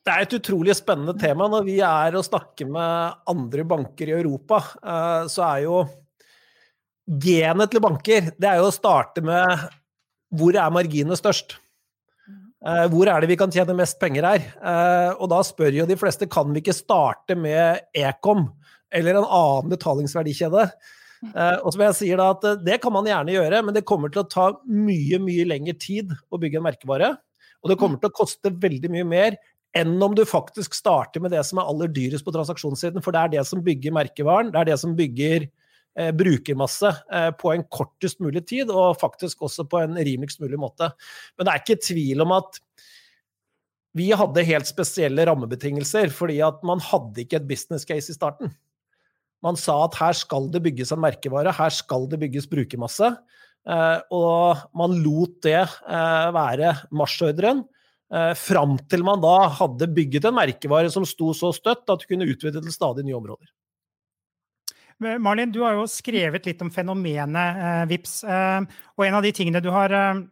Det 0.07 0.13
er 0.13 0.23
et 0.23 0.35
utrolig 0.37 0.75
spennende 0.79 1.15
tema. 1.19 1.49
Når 1.51 1.63
vi 1.67 1.77
er 1.83 2.15
og 2.15 2.25
snakker 2.27 2.67
med 2.71 3.23
andre 3.27 3.65
banker 3.67 4.11
i 4.11 4.17
Europa, 4.17 4.61
eh, 4.79 5.23
så 5.31 5.43
er 5.47 5.63
jo 5.65 5.79
genet 7.07 7.71
til 7.71 7.79
banker 7.79 8.33
det 8.35 8.49
er 8.49 8.59
jo 8.59 8.67
å 8.67 8.75
starte 8.75 9.23
med 9.23 9.47
hvor 10.35 10.57
er 10.59 10.73
marginene 10.75 11.15
størst? 11.15 11.55
Uh, 12.65 12.87
hvor 12.89 13.05
er 13.05 13.21
det 13.21 13.29
vi 13.29 13.37
kan 13.37 13.51
tjene 13.53 13.75
mest 13.77 13.99
penger 14.01 14.25
her? 14.25 14.45
Uh, 14.57 15.11
og 15.21 15.29
da 15.29 15.43
spør 15.45 15.75
jo 15.75 15.85
de 15.89 15.97
fleste 15.99 16.25
kan 16.31 16.49
vi 16.53 16.63
ikke 16.63 16.73
starte 16.73 17.37
med 17.37 17.83
Ekom 17.93 18.47
eller 18.93 19.19
en 19.19 19.27
annen 19.27 19.73
betalingsverdikjede. 19.75 20.63
Uh, 21.33 21.57
og 21.65 21.69
som 21.73 21.83
jeg 21.85 21.97
sier 21.97 22.21
da, 22.21 22.31
at 22.33 22.63
Det 22.65 22.79
kan 22.81 22.93
man 22.93 23.07
gjerne 23.09 23.35
gjøre, 23.35 23.61
men 23.65 23.77
det 23.77 23.85
kommer 23.89 24.13
til 24.13 24.23
å 24.23 24.29
ta 24.29 24.49
mye 24.65 25.21
mye 25.21 25.45
lengre 25.49 25.77
tid 25.77 26.13
å 26.33 26.41
bygge 26.41 26.61
en 26.61 26.67
merkevare. 26.69 27.13
Og 27.61 27.71
det 27.71 27.79
kommer 27.81 28.01
til 28.01 28.09
å 28.09 28.17
koste 28.17 28.53
veldig 28.53 28.91
mye 28.93 29.05
mer 29.07 29.37
enn 29.77 29.97
om 30.01 30.15
du 30.15 30.23
faktisk 30.25 30.73
starter 30.77 31.21
med 31.21 31.33
det 31.35 31.43
som 31.45 31.59
er 31.59 31.69
aller 31.69 31.91
dyrest 31.93 32.25
på 32.25 32.33
transaksjonssiden. 32.33 33.03
For 33.05 33.13
det 33.13 33.21
er 33.21 33.33
det 33.37 33.45
som 33.49 33.61
bygger 33.65 33.93
merkevaren, 33.93 34.51
det 34.53 34.61
er 34.61 34.71
det 34.71 34.79
som 34.81 34.95
bygger 34.97 35.45
eh, 35.45 35.51
brukermasse 36.13 36.91
eh, 37.13 37.31
på 37.37 37.51
en 37.53 37.65
kortest 37.73 38.21
mulig 38.23 38.45
tid, 38.49 38.71
og 38.71 38.99
faktisk 39.01 39.41
også 39.47 39.65
på 39.69 39.81
en 39.81 39.97
rimeligst 39.97 40.41
mulig 40.43 40.59
måte. 40.61 40.91
Men 41.37 41.47
det 41.47 41.53
er 41.53 41.63
ikke 41.63 41.85
tvil 41.87 42.23
om 42.25 42.35
at 42.37 42.61
vi 43.97 44.11
hadde 44.13 44.45
helt 44.45 44.69
spesielle 44.69 45.25
rammebetingelser, 45.25 46.11
fordi 46.13 46.37
at 46.45 46.61
man 46.67 46.81
hadde 46.83 47.23
ikke 47.23 47.39
et 47.39 47.49
business 47.49 47.87
case 47.87 48.13
i 48.13 48.17
starten. 48.17 48.53
Man 49.45 49.57
sa 49.59 49.79
at 49.85 49.97
her 49.99 50.17
skal 50.17 50.49
det 50.53 50.63
bygges 50.65 50.91
en 50.93 51.01
merkevare, 51.01 51.53
her 51.53 51.73
skal 51.73 52.07
det 52.11 52.19
bygges 52.21 52.49
brukermasse. 52.49 53.13
Eh, 53.67 53.99
og 54.15 54.61
man 54.77 54.95
lot 55.03 55.41
det 55.45 55.59
eh, 55.59 56.27
være 56.35 56.73
marsjordren. 56.95 57.65
Eh, 58.07 58.33
fram 58.39 58.77
til 58.87 59.03
man 59.03 59.19
da 59.23 59.49
hadde 59.57 59.89
bygget 59.91 60.29
en 60.29 60.37
merkevare 60.37 60.91
som 60.93 61.05
sto 61.07 61.33
så 61.35 61.51
støtt 61.55 61.89
at 61.91 62.03
du 62.03 62.07
kunne 62.07 62.29
utvide 62.29 62.61
til 62.63 62.73
stadig 62.73 63.03
nye 63.07 63.17
områder. 63.17 63.49
Marlin, 64.99 65.51
du 65.53 65.61
har 65.61 65.75
jo 65.77 65.85
skrevet 65.89 66.47
litt 66.49 66.61
om 66.65 66.71
fenomenet 66.73 67.61
eh, 67.61 67.83
VIPS. 67.91 68.15
Eh, 68.25 68.81
og 68.97 69.05
en 69.05 69.19
av 69.19 69.25
de 69.25 69.33
tingene 69.35 69.61
du 69.61 69.69
har 69.73 69.93
eh, 69.93 70.23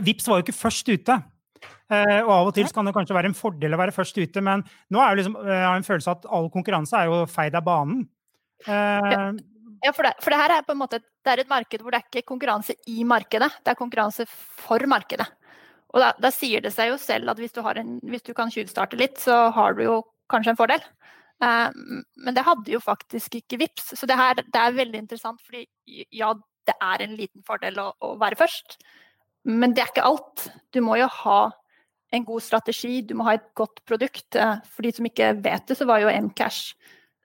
VIPS 0.00 0.30
var 0.30 0.40
jo 0.40 0.46
ikke 0.46 0.56
først 0.56 0.88
ute. 0.88 1.18
Eh, 1.92 2.18
og 2.22 2.32
av 2.32 2.50
og 2.50 2.56
til 2.56 2.70
kan 2.72 2.88
det 2.88 2.94
kanskje 2.96 3.16
være 3.16 3.32
en 3.32 3.38
fordel 3.38 3.76
å 3.76 3.80
være 3.82 3.94
først 3.94 4.18
ute, 4.18 4.42
men 4.44 4.64
nå 4.90 5.02
er 5.02 5.12
jo 5.12 5.20
liksom, 5.20 5.38
jeg 5.44 5.64
har 5.68 5.78
en 5.78 5.86
følelse 5.86 6.12
av 6.12 6.20
at 6.20 6.30
all 6.38 6.48
konkurranse 6.54 6.98
er 6.98 7.10
jo 7.10 7.22
feid 7.30 7.58
av 7.58 7.66
banen. 7.68 8.04
Ja. 8.66 9.32
Ja, 9.82 9.90
for 9.90 10.06
det, 10.06 10.12
for 10.22 10.30
det, 10.30 10.38
her 10.38 10.52
er 10.54 10.66
på 10.66 10.76
en 10.76 10.78
måte 10.78 11.00
det 11.02 11.30
er 11.32 11.40
et 11.42 11.50
marked 11.50 11.82
hvor 11.82 11.90
det 11.90 11.98
er 11.98 12.06
ikke 12.06 12.28
konkurranse 12.28 12.76
i 12.86 13.02
markedet, 13.06 13.48
det 13.66 13.72
er 13.72 13.78
konkurranse 13.78 14.26
for 14.30 14.82
markedet. 14.90 15.26
Og 15.92 16.00
da, 16.00 16.12
da 16.22 16.30
sier 16.32 16.62
det 16.64 16.70
seg 16.72 16.92
jo 16.92 16.98
selv 17.02 17.32
at 17.32 17.40
hvis 17.42 17.54
du, 17.54 17.60
en, 17.66 17.96
hvis 18.06 18.24
du 18.24 18.30
kan 18.36 18.50
tjuvstarte 18.52 18.98
litt, 19.00 19.18
så 19.20 19.48
har 19.54 19.74
du 19.76 19.82
jo 19.84 19.96
kanskje 20.32 20.54
en 20.54 20.60
fordel. 20.60 20.84
Eh, 21.42 21.68
men 22.24 22.36
det 22.36 22.44
hadde 22.46 22.74
jo 22.74 22.80
faktisk 22.82 23.38
ikke 23.40 23.60
VIPS. 23.62 23.92
Så 23.98 24.08
det, 24.08 24.18
her, 24.18 24.42
det 24.42 24.60
er 24.60 24.78
veldig 24.78 25.02
interessant, 25.04 25.42
fordi 25.46 25.66
ja, 26.14 26.32
det 26.68 26.76
er 26.78 27.04
en 27.04 27.16
liten 27.18 27.42
fordel 27.46 27.80
å, 27.82 27.88
å, 28.02 28.14
være 28.20 28.38
først. 28.40 28.78
Men 29.48 29.74
det 29.74 29.84
er 29.84 29.92
ikke 29.92 30.06
alt. 30.06 30.46
Du 30.74 30.82
må 30.84 30.98
jo 31.00 31.08
ha 31.24 31.40
en 32.12 32.26
god 32.28 32.44
strategi, 32.44 33.00
du 33.08 33.16
må 33.16 33.26
ha 33.26 33.36
et 33.38 33.48
godt 33.58 33.82
produkt. 33.88 34.28
Eh, 34.36 34.60
for 34.68 34.86
de 34.86 34.94
som 34.96 35.08
ikke 35.08 35.32
vet 35.42 35.66
det, 35.68 35.78
så 35.78 35.88
var 35.88 36.04
jo 36.04 36.12
Mcash 36.28 36.76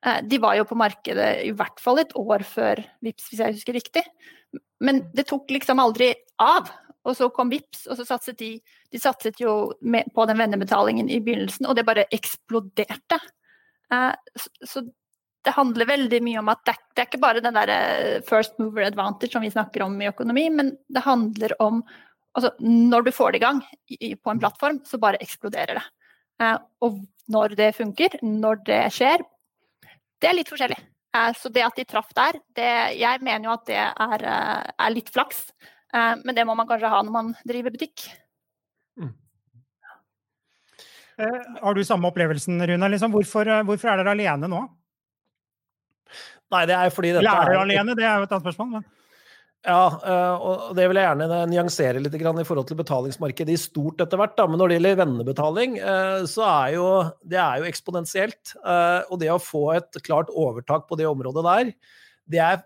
eh, 0.06 0.24
De 0.26 0.42
var 0.42 0.58
jo 0.58 0.68
på 0.70 0.80
markedet 0.80 1.30
i 1.46 1.54
hvert 1.56 1.84
fall 1.84 2.02
et 2.02 2.16
år 2.18 2.46
før 2.48 2.82
VIPS, 3.06 3.30
hvis 3.30 3.44
jeg 3.44 3.60
husker 3.60 3.78
riktig. 3.78 4.06
Men 4.84 5.06
det 5.14 5.28
tok 5.30 5.50
liksom 5.52 5.82
aldri 5.84 6.14
av. 6.42 6.70
Og 7.08 7.16
så 7.16 7.30
kom 7.32 7.52
VIPS, 7.52 7.86
og 7.88 8.00
så 8.00 8.08
satset 8.08 8.40
de 8.40 8.58
De 8.92 9.00
satset 9.04 9.40
jo 9.40 9.74
på 10.16 10.26
den 10.30 10.38
vennebetalingen 10.40 11.10
i 11.12 11.20
begynnelsen, 11.20 11.68
og 11.68 11.76
det 11.76 11.84
bare 11.88 12.08
eksploderte. 12.16 13.20
Eh, 13.94 14.14
så 14.66 14.84
det 15.46 15.56
handler 15.56 15.88
veldig 15.88 16.20
mye 16.26 16.42
om 16.42 16.52
at 16.52 16.64
det, 16.68 16.76
er 16.98 17.08
ikke 17.08 17.22
bare 17.24 17.44
den 17.44 17.56
der 17.56 17.72
eh, 17.72 18.26
first 18.28 18.58
mover 18.60 18.88
advantage 18.88 19.32
som 19.36 19.46
vi 19.46 19.54
snakker 19.54 19.86
om 19.86 19.96
i 20.02 20.10
økonomi, 20.10 20.48
men 20.54 20.76
det 20.92 21.06
handler 21.08 21.56
om 21.64 21.86
altså 22.38 22.52
Når 22.62 23.02
du 23.02 23.12
får 23.16 23.32
det 23.32 23.38
i 23.40 23.42
gang 23.42 23.60
på 24.22 24.30
en 24.30 24.40
plattform, 24.40 24.76
så 24.86 25.00
bare 25.02 25.18
eksploderer 25.24 25.80
det. 25.80 25.86
Eh, 26.44 26.58
og 26.86 27.00
når 27.34 27.56
det 27.58 27.72
funker, 27.74 28.20
når 28.22 28.60
det 28.68 28.84
skjer, 28.94 29.24
det 30.22 30.30
er 30.30 30.38
litt 30.38 30.52
forskjellig. 30.52 30.78
Så 31.34 31.50
det 31.50 31.64
at 31.66 31.80
de 31.80 31.86
traff 31.90 32.12
der, 32.14 32.38
det, 32.54 32.70
jeg 33.00 33.24
mener 33.26 33.48
jo 33.48 33.56
at 33.56 33.66
det 33.66 33.80
er, 33.80 34.26
er 34.70 34.94
litt 34.94 35.10
flaks. 35.10 35.48
Men 35.96 36.36
det 36.38 36.46
må 36.46 36.54
man 36.54 36.68
kanskje 36.70 36.92
ha 36.94 37.00
når 37.02 37.16
man 37.16 37.32
driver 37.48 37.74
butikk. 37.74 38.06
Mm. 41.18 41.58
Har 41.62 41.74
du 41.74 41.84
samme 41.86 42.10
opplevelsen, 42.12 42.60
Rune? 42.70 42.92
Liksom, 42.94 43.14
hvorfor, 43.14 43.50
hvorfor 43.66 43.92
er 43.92 44.02
dere 44.02 44.14
alene 44.14 44.50
nå? 44.52 44.62
Nei, 46.54 46.62
det 46.70 46.78
er 46.78 46.94
fordi 46.94 47.16
dette 47.16 47.26
Lærer 47.26 47.58
er 47.58 47.64
alene? 47.66 47.96
Det 47.98 48.06
er 48.06 48.22
jo 48.22 48.28
et 48.28 48.36
annet 48.36 48.46
spørsmål. 48.46 48.78
Men... 48.78 48.86
Ja, 49.68 49.82
eh, 50.00 50.46
og 50.48 50.78
det 50.78 50.86
vil 50.88 51.00
jeg 51.00 51.10
gjerne 51.10 51.40
nyansere 51.52 52.00
litt 52.00 52.14
i 52.16 52.46
forhold 52.48 52.70
til 52.70 52.80
betalingsmarkedet 52.80 53.56
i 53.56 53.60
stort 53.60 54.04
etter 54.04 54.22
hvert. 54.22 54.40
Men 54.48 54.62
når 54.62 54.70
det 54.70 54.78
gjelder 54.78 55.00
vennebetaling, 55.02 55.78
eh, 55.82 56.22
så 56.30 56.46
er 56.48 56.76
jo 56.78 56.88
det 57.28 57.42
er 57.42 57.60
jo 57.60 57.68
eksponentielt. 57.68 58.54
Eh, 58.62 59.02
og 59.10 59.20
det 59.20 59.34
å 59.34 59.42
få 59.42 59.66
et 59.76 60.00
klart 60.06 60.32
overtak 60.32 60.88
på 60.88 61.00
det 61.00 61.10
området 61.10 61.44
der, 61.50 61.74
det 62.32 62.44
er 62.44 62.64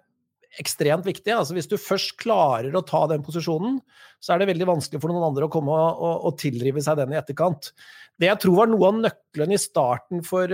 ekstremt 0.59 1.05
viktig. 1.07 1.31
Altså 1.35 1.55
Hvis 1.55 1.69
du 1.71 1.77
først 1.79 2.17
klarer 2.19 2.75
å 2.75 2.83
ta 2.85 3.05
den 3.11 3.23
posisjonen, 3.23 3.79
så 4.19 4.33
er 4.33 4.41
det 4.41 4.51
veldig 4.51 4.67
vanskelig 4.67 5.01
for 5.01 5.13
noen 5.13 5.29
andre 5.29 5.47
å 5.47 5.53
komme 5.53 5.71
og, 5.71 6.01
og, 6.01 6.25
og 6.27 6.39
tilrive 6.41 6.83
seg 6.83 6.99
den 6.99 7.15
i 7.15 7.19
etterkant. 7.19 7.71
Det 8.19 8.27
jeg 8.27 8.41
tror 8.43 8.57
var 8.59 8.69
noe 8.69 8.89
av 8.89 8.99
nøkkelen 8.99 9.55
i 9.55 9.61
starten 9.61 10.25
for, 10.25 10.51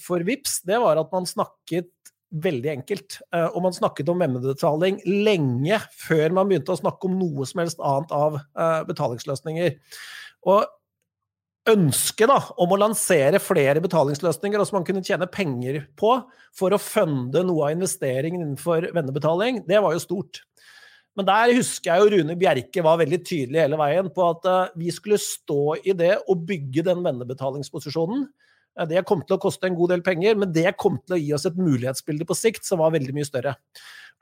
for 0.00 0.22
VIPS, 0.24 0.62
det 0.68 0.78
var 0.80 1.00
at 1.00 1.10
man 1.12 1.28
snakket 1.28 1.90
veldig 2.32 2.70
enkelt. 2.72 3.18
Eh, 3.34 3.48
og 3.50 3.64
man 3.66 3.76
snakket 3.76 4.10
om 4.12 4.22
vemmebetaling 4.22 5.00
lenge 5.06 5.80
før 6.00 6.36
man 6.38 6.50
begynte 6.50 6.74
å 6.74 6.80
snakke 6.80 7.08
om 7.08 7.18
noe 7.20 7.46
som 7.48 7.62
helst 7.62 7.82
annet 7.84 8.14
av 8.16 8.38
eh, 8.40 8.78
betalingsløsninger. 8.88 9.76
Og 10.48 10.64
ønsket 11.70 12.30
da, 12.30 12.38
om 12.58 12.72
å 12.74 12.78
lansere 12.80 13.38
flere 13.42 13.82
betalingsløsninger 13.84 14.64
som 14.66 14.80
man 14.80 14.86
kunne 14.86 15.02
tjene 15.06 15.28
penger 15.30 15.84
på 15.98 16.16
for 16.56 16.74
å 16.74 16.80
funde 16.82 17.44
noe 17.46 17.68
av 17.68 17.76
investeringen 17.76 18.42
innenfor 18.42 18.88
vennebetaling, 18.96 19.62
det 19.68 19.78
var 19.82 19.94
jo 19.94 20.02
stort. 20.02 20.42
Men 21.18 21.28
der 21.28 21.52
husker 21.58 21.92
jeg 21.92 22.02
jo 22.02 22.12
Rune 22.14 22.36
Bjerke 22.40 22.84
var 22.84 23.00
veldig 23.02 23.20
tydelig 23.20 23.60
hele 23.60 23.78
veien 23.78 24.08
på 24.14 24.24
at 24.30 24.48
uh, 24.48 24.72
vi 24.80 24.88
skulle 24.94 25.20
stå 25.20 25.76
i 25.84 25.94
det 25.96 26.14
og 26.24 26.46
bygge 26.48 26.86
den 26.88 27.02
vennebetalingsposisjonen. 27.04 28.24
Det 28.88 29.02
kom 29.04 29.20
til 29.20 29.36
å 29.36 29.42
koste 29.42 29.68
en 29.68 29.76
god 29.76 29.92
del 29.92 30.02
penger, 30.04 30.38
men 30.40 30.52
det 30.54 30.70
kom 30.80 30.96
til 31.04 31.18
å 31.18 31.20
gi 31.20 31.32
oss 31.36 31.44
et 31.44 31.58
mulighetsbilde 31.60 32.24
på 32.24 32.36
sikt 32.38 32.64
som 32.64 32.80
var 32.80 32.94
veldig 32.94 33.12
mye 33.12 33.28
større. 33.28 33.52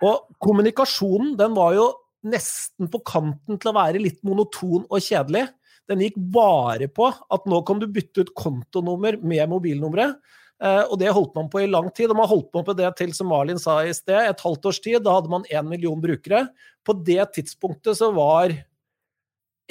Og 0.02 0.26
kommunikasjonen 0.42 1.36
den 1.38 1.54
var 1.54 1.76
jo 1.76 1.86
nesten 2.26 2.90
på 2.90 2.98
kanten 3.06 3.60
til 3.60 3.70
å 3.70 3.76
være 3.78 4.02
litt 4.02 4.18
monoton 4.26 4.82
og 4.82 4.98
kjedelig. 4.98 5.46
Den 5.90 6.04
gikk 6.04 6.18
bare 6.32 6.86
på 6.92 7.08
at 7.10 7.48
nå 7.50 7.60
kan 7.66 7.80
du 7.82 7.88
bytte 7.90 8.22
ut 8.24 8.34
kontonummer 8.38 9.18
med 9.18 9.50
mobilnummeret. 9.50 10.20
Eh, 10.60 10.82
og 10.86 10.98
det 11.00 11.12
holdt 11.16 11.36
man 11.38 11.48
på 11.50 11.62
i 11.62 11.68
lang 11.70 11.88
tid. 11.96 12.12
Og 12.12 12.18
man 12.20 12.30
holdt 12.30 12.50
på 12.52 12.62
med 12.66 12.78
det 12.78 12.90
til, 13.00 13.14
som 13.16 13.30
Malin 13.32 13.60
sa 13.60 13.80
i 13.82 13.94
sted, 13.96 14.28
et 14.28 14.44
halvt 14.44 14.70
års 14.70 14.80
tid. 14.84 15.00
Da 15.04 15.16
hadde 15.16 15.32
man 15.32 15.46
én 15.50 15.68
million 15.68 16.00
brukere. 16.02 16.46
På 16.86 16.96
det 16.96 17.22
tidspunktet 17.36 17.98
så 17.98 18.10
var 18.16 18.54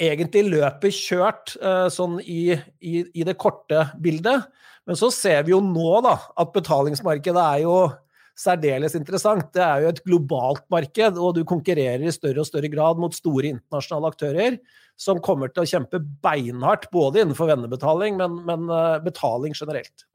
egentlig 0.00 0.46
løpet 0.48 0.96
kjørt 0.96 1.54
eh, 1.60 1.86
sånn 1.92 2.18
i, 2.24 2.56
i, 2.80 3.04
i, 3.04 3.24
det 3.26 3.36
korte 3.40 3.86
bildet. 4.00 4.48
Men 4.88 4.98
så 4.98 5.10
ser 5.14 5.44
vi 5.46 5.54
jo 5.54 5.60
nå 5.64 6.00
da, 6.06 6.16
at 6.40 6.54
betalingsmarkedet 6.54 7.42
er 7.44 7.64
jo 7.66 7.74
særdeles 8.40 8.96
interessant. 8.96 9.50
Det 9.54 9.62
er 9.62 9.84
jo 9.84 9.90
et 9.92 10.02
globalt 10.06 10.64
marked, 10.72 11.18
og 11.20 11.36
du 11.36 11.42
konkurrerer 11.48 12.02
i 12.04 12.14
større 12.14 12.42
og 12.42 12.48
større 12.48 12.70
grad 12.72 13.00
mot 13.00 13.14
store 13.16 13.52
internasjonale 13.54 14.12
aktører 14.12 14.60
som 15.00 15.20
kommer 15.24 15.52
til 15.52 15.64
å 15.64 15.68
kjempe 15.68 16.00
beinhardt 16.24 16.88
både 16.92 17.22
innenfor 17.22 17.50
vennebetaling, 17.52 18.18
men, 18.20 18.40
men 18.48 18.68
eh, 18.74 19.00
betaling 19.04 19.56
generelt. 19.56 20.06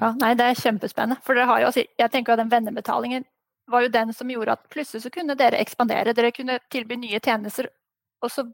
Ja, 0.00 0.12
nei, 0.20 0.34
Det 0.38 0.46
er 0.46 0.62
kjempespennende. 0.62 1.20
For 1.24 1.36
dere 1.36 1.48
har 1.50 1.66
jo, 1.66 1.72
jeg 1.76 2.12
tenker 2.12 2.34
at 2.34 2.42
den 2.42 2.52
vennebetalingen 2.52 3.26
var 3.68 3.84
jo 3.84 3.92
den 3.92 4.12
som 4.16 4.30
gjorde 4.32 4.56
at 4.56 4.68
plutselig 4.72 5.04
så 5.04 5.12
kunne 5.12 5.36
dere 5.38 5.60
ekspandere. 5.60 6.14
Dere 6.16 6.32
kunne 6.32 6.58
tilby 6.72 6.96
nye 7.00 7.20
tjenester. 7.20 7.68
Og 8.24 8.32
så 8.32 8.46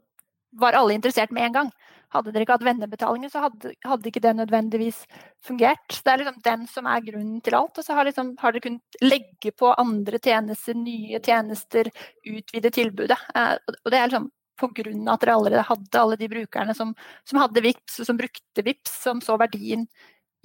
var 0.59 0.77
alle 0.77 0.95
interessert 0.97 1.31
med 1.35 1.47
en 1.47 1.59
gang. 1.59 1.71
Hadde 2.13 2.31
dere 2.33 2.45
ikke 2.45 2.55
hatt 2.57 2.65
vennebetalingen, 2.67 3.31
så 3.31 3.43
hadde, 3.45 3.73
hadde, 3.85 4.09
ikke 4.09 4.23
det 4.23 4.35
nødvendigvis 4.37 5.01
fungert. 5.45 5.97
Det 6.03 6.11
er 6.11 6.21
liksom 6.21 6.39
den 6.45 6.65
som 6.71 6.89
er 6.91 7.03
grunnen 7.05 7.41
til 7.45 7.57
alt. 7.57 7.77
Og 7.79 7.87
så 7.87 7.97
har, 7.97 8.07
liksom, 8.09 8.35
har 8.41 8.55
dere 8.55 8.65
kunnet 8.67 8.99
legge 9.03 9.53
på 9.55 9.73
andre 9.73 10.21
tjenester, 10.21 10.77
nye 10.79 11.19
tjenester, 11.23 11.91
utvide 12.25 12.73
tilbudet. 12.75 13.19
Eh, 13.35 13.55
og 13.57 13.91
det 13.91 13.99
er 13.99 14.09
liksom 14.09 14.31
av 14.55 14.71
at 14.71 15.23
dere 15.25 15.33
allerede 15.35 15.65
hadde 15.67 15.99
alle 15.99 16.15
de 16.15 16.29
brukerne 16.31 16.73
som, 16.77 16.93
som 17.27 17.41
hadde 17.41 17.63
VIPS, 17.65 17.99
og 17.99 18.07
som 18.07 18.19
brukte 18.19 18.63
VIPS, 18.63 18.93
som 19.03 19.19
så 19.21 19.35
verdien 19.37 19.83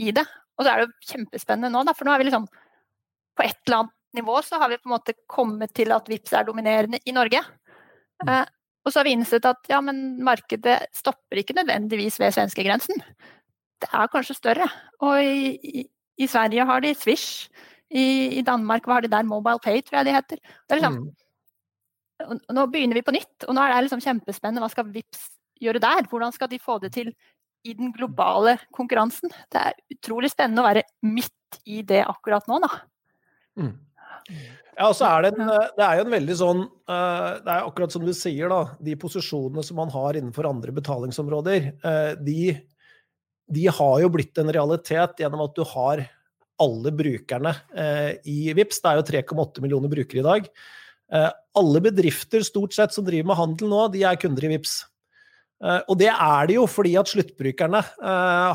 i 0.02 0.10
det. 0.10 0.26
Og 0.58 0.66
så 0.66 0.72
er 0.72 0.80
det 0.80 0.88
jo 0.88 1.12
kjempespennende 1.12 1.70
nå, 1.70 1.84
da, 1.86 1.94
for 1.94 2.08
nå 2.08 2.14
er 2.14 2.22
vi 2.22 2.26
liksom 2.26 2.48
på 3.38 3.46
et 3.46 3.60
eller 3.68 3.84
annet 3.84 3.96
nivå 4.18 4.42
så 4.42 4.58
har 4.58 4.68
vi 4.68 4.78
på 4.78 4.88
en 4.88 4.96
måte 4.96 5.14
kommet 5.30 5.74
til 5.74 5.92
at 5.94 6.08
VIPS 6.10 6.32
er 6.34 6.48
dominerende 6.48 6.98
i 7.06 7.14
Norge. 7.14 7.42
Mm. 8.24 8.32
Eh, 8.34 8.48
og 8.84 8.92
så 8.92 9.00
har 9.00 9.08
vi 9.08 9.14
innsett 9.16 9.44
at 9.48 9.68
ja, 9.68 9.80
men 9.84 10.20
markedet 10.24 10.78
stopper 10.96 11.42
ikke 11.42 11.56
nødvendigvis 11.58 12.16
ved 12.20 12.32
svenskegrensen. 12.36 13.02
Det 13.80 13.88
er 13.92 14.12
kanskje 14.12 14.36
større. 14.36 14.68
Og 15.04 15.24
i, 15.24 15.56
i, 15.60 15.84
i 16.20 16.28
Sverige 16.28 16.64
har 16.68 16.84
de 16.84 16.94
Swish. 16.96 17.50
I, 17.90 18.38
I, 18.38 18.44
Danmark 18.46 18.86
har 18.86 19.04
de 19.04 19.10
der? 19.12 19.26
Mobile 19.26 19.60
Pay, 19.62 19.82
tror 19.82 20.00
jeg 20.00 20.08
de 20.08 20.14
heter. 20.14 20.40
Liksom, 20.72 20.96
mm. 21.00 22.38
Nå 22.52 22.66
begynner 22.72 22.98
vi 22.98 23.04
på 23.04 23.14
nytt, 23.16 23.46
og 23.48 23.56
nå 23.56 23.64
er 23.64 23.74
det 23.74 23.88
liksom 23.88 24.02
kjempespennende. 24.04 24.62
Hva 24.64 24.70
skal 24.72 24.88
Vips 24.92 25.28
gjøre 25.60 25.82
der? 25.82 26.08
Hvordan 26.08 26.32
skal 26.36 26.50
de 26.52 26.60
få 26.60 26.78
det 26.80 26.92
til 26.96 27.12
i 27.64 27.74
den 27.76 27.92
globale 27.96 28.56
konkurransen? 28.76 29.32
Det 29.52 29.60
er 29.60 29.78
utrolig 29.92 30.32
spennende 30.32 30.64
å 30.64 30.68
være 30.68 30.86
midt 31.04 31.60
i 31.68 31.82
det 31.84 32.04
akkurat 32.06 32.48
nå, 32.48 32.60
da. 32.64 32.70
Mm. 33.60 33.74
Ja, 34.80 34.88
og 34.88 34.96
så 34.96 35.04
er 35.10 35.26
det, 35.26 35.30
en, 35.36 35.50
det 35.76 35.84
er 35.84 35.98
jo 35.98 36.04
en 36.06 36.14
veldig 36.14 36.34
sånn 36.40 36.60
eh, 36.64 37.30
Det 37.44 37.52
er 37.52 37.66
akkurat 37.66 37.92
som 37.92 38.04
du 38.06 38.12
sier, 38.16 38.48
da. 38.48 38.60
De 38.80 38.96
posisjonene 39.00 39.64
som 39.66 39.76
man 39.76 39.90
har 39.92 40.16
innenfor 40.16 40.48
andre 40.48 40.72
betalingsområder, 40.72 41.66
eh, 41.84 42.12
de, 42.16 42.54
de 43.52 43.66
har 43.68 43.96
jo 44.00 44.12
blitt 44.14 44.40
en 44.40 44.52
realitet 44.56 45.20
gjennom 45.20 45.44
at 45.44 45.56
du 45.58 45.66
har 45.74 46.06
alle 46.60 46.92
brukerne 46.96 47.52
eh, 47.76 48.14
i 48.28 48.54
VIPS. 48.56 48.80
Det 48.80 48.88
er 48.92 49.00
jo 49.00 49.08
3,8 49.10 49.64
millioner 49.64 49.92
brukere 49.92 50.22
i 50.22 50.28
dag. 50.28 50.48
Alle 51.58 51.80
bedrifter 51.82 52.44
stort 52.46 52.76
sett 52.76 52.94
som 52.94 53.02
driver 53.02 53.32
med 53.32 53.38
handel 53.40 53.66
nå, 53.72 53.80
de 53.90 54.04
er 54.06 54.18
kunder 54.20 54.44
i 54.46 54.52
VIPS. 54.52 54.74
Og 55.90 55.96
det 55.98 56.06
er 56.12 56.46
det 56.46 56.54
jo 56.54 56.68
fordi 56.70 56.92
at 57.00 57.10
sluttbrukerne 57.10 57.80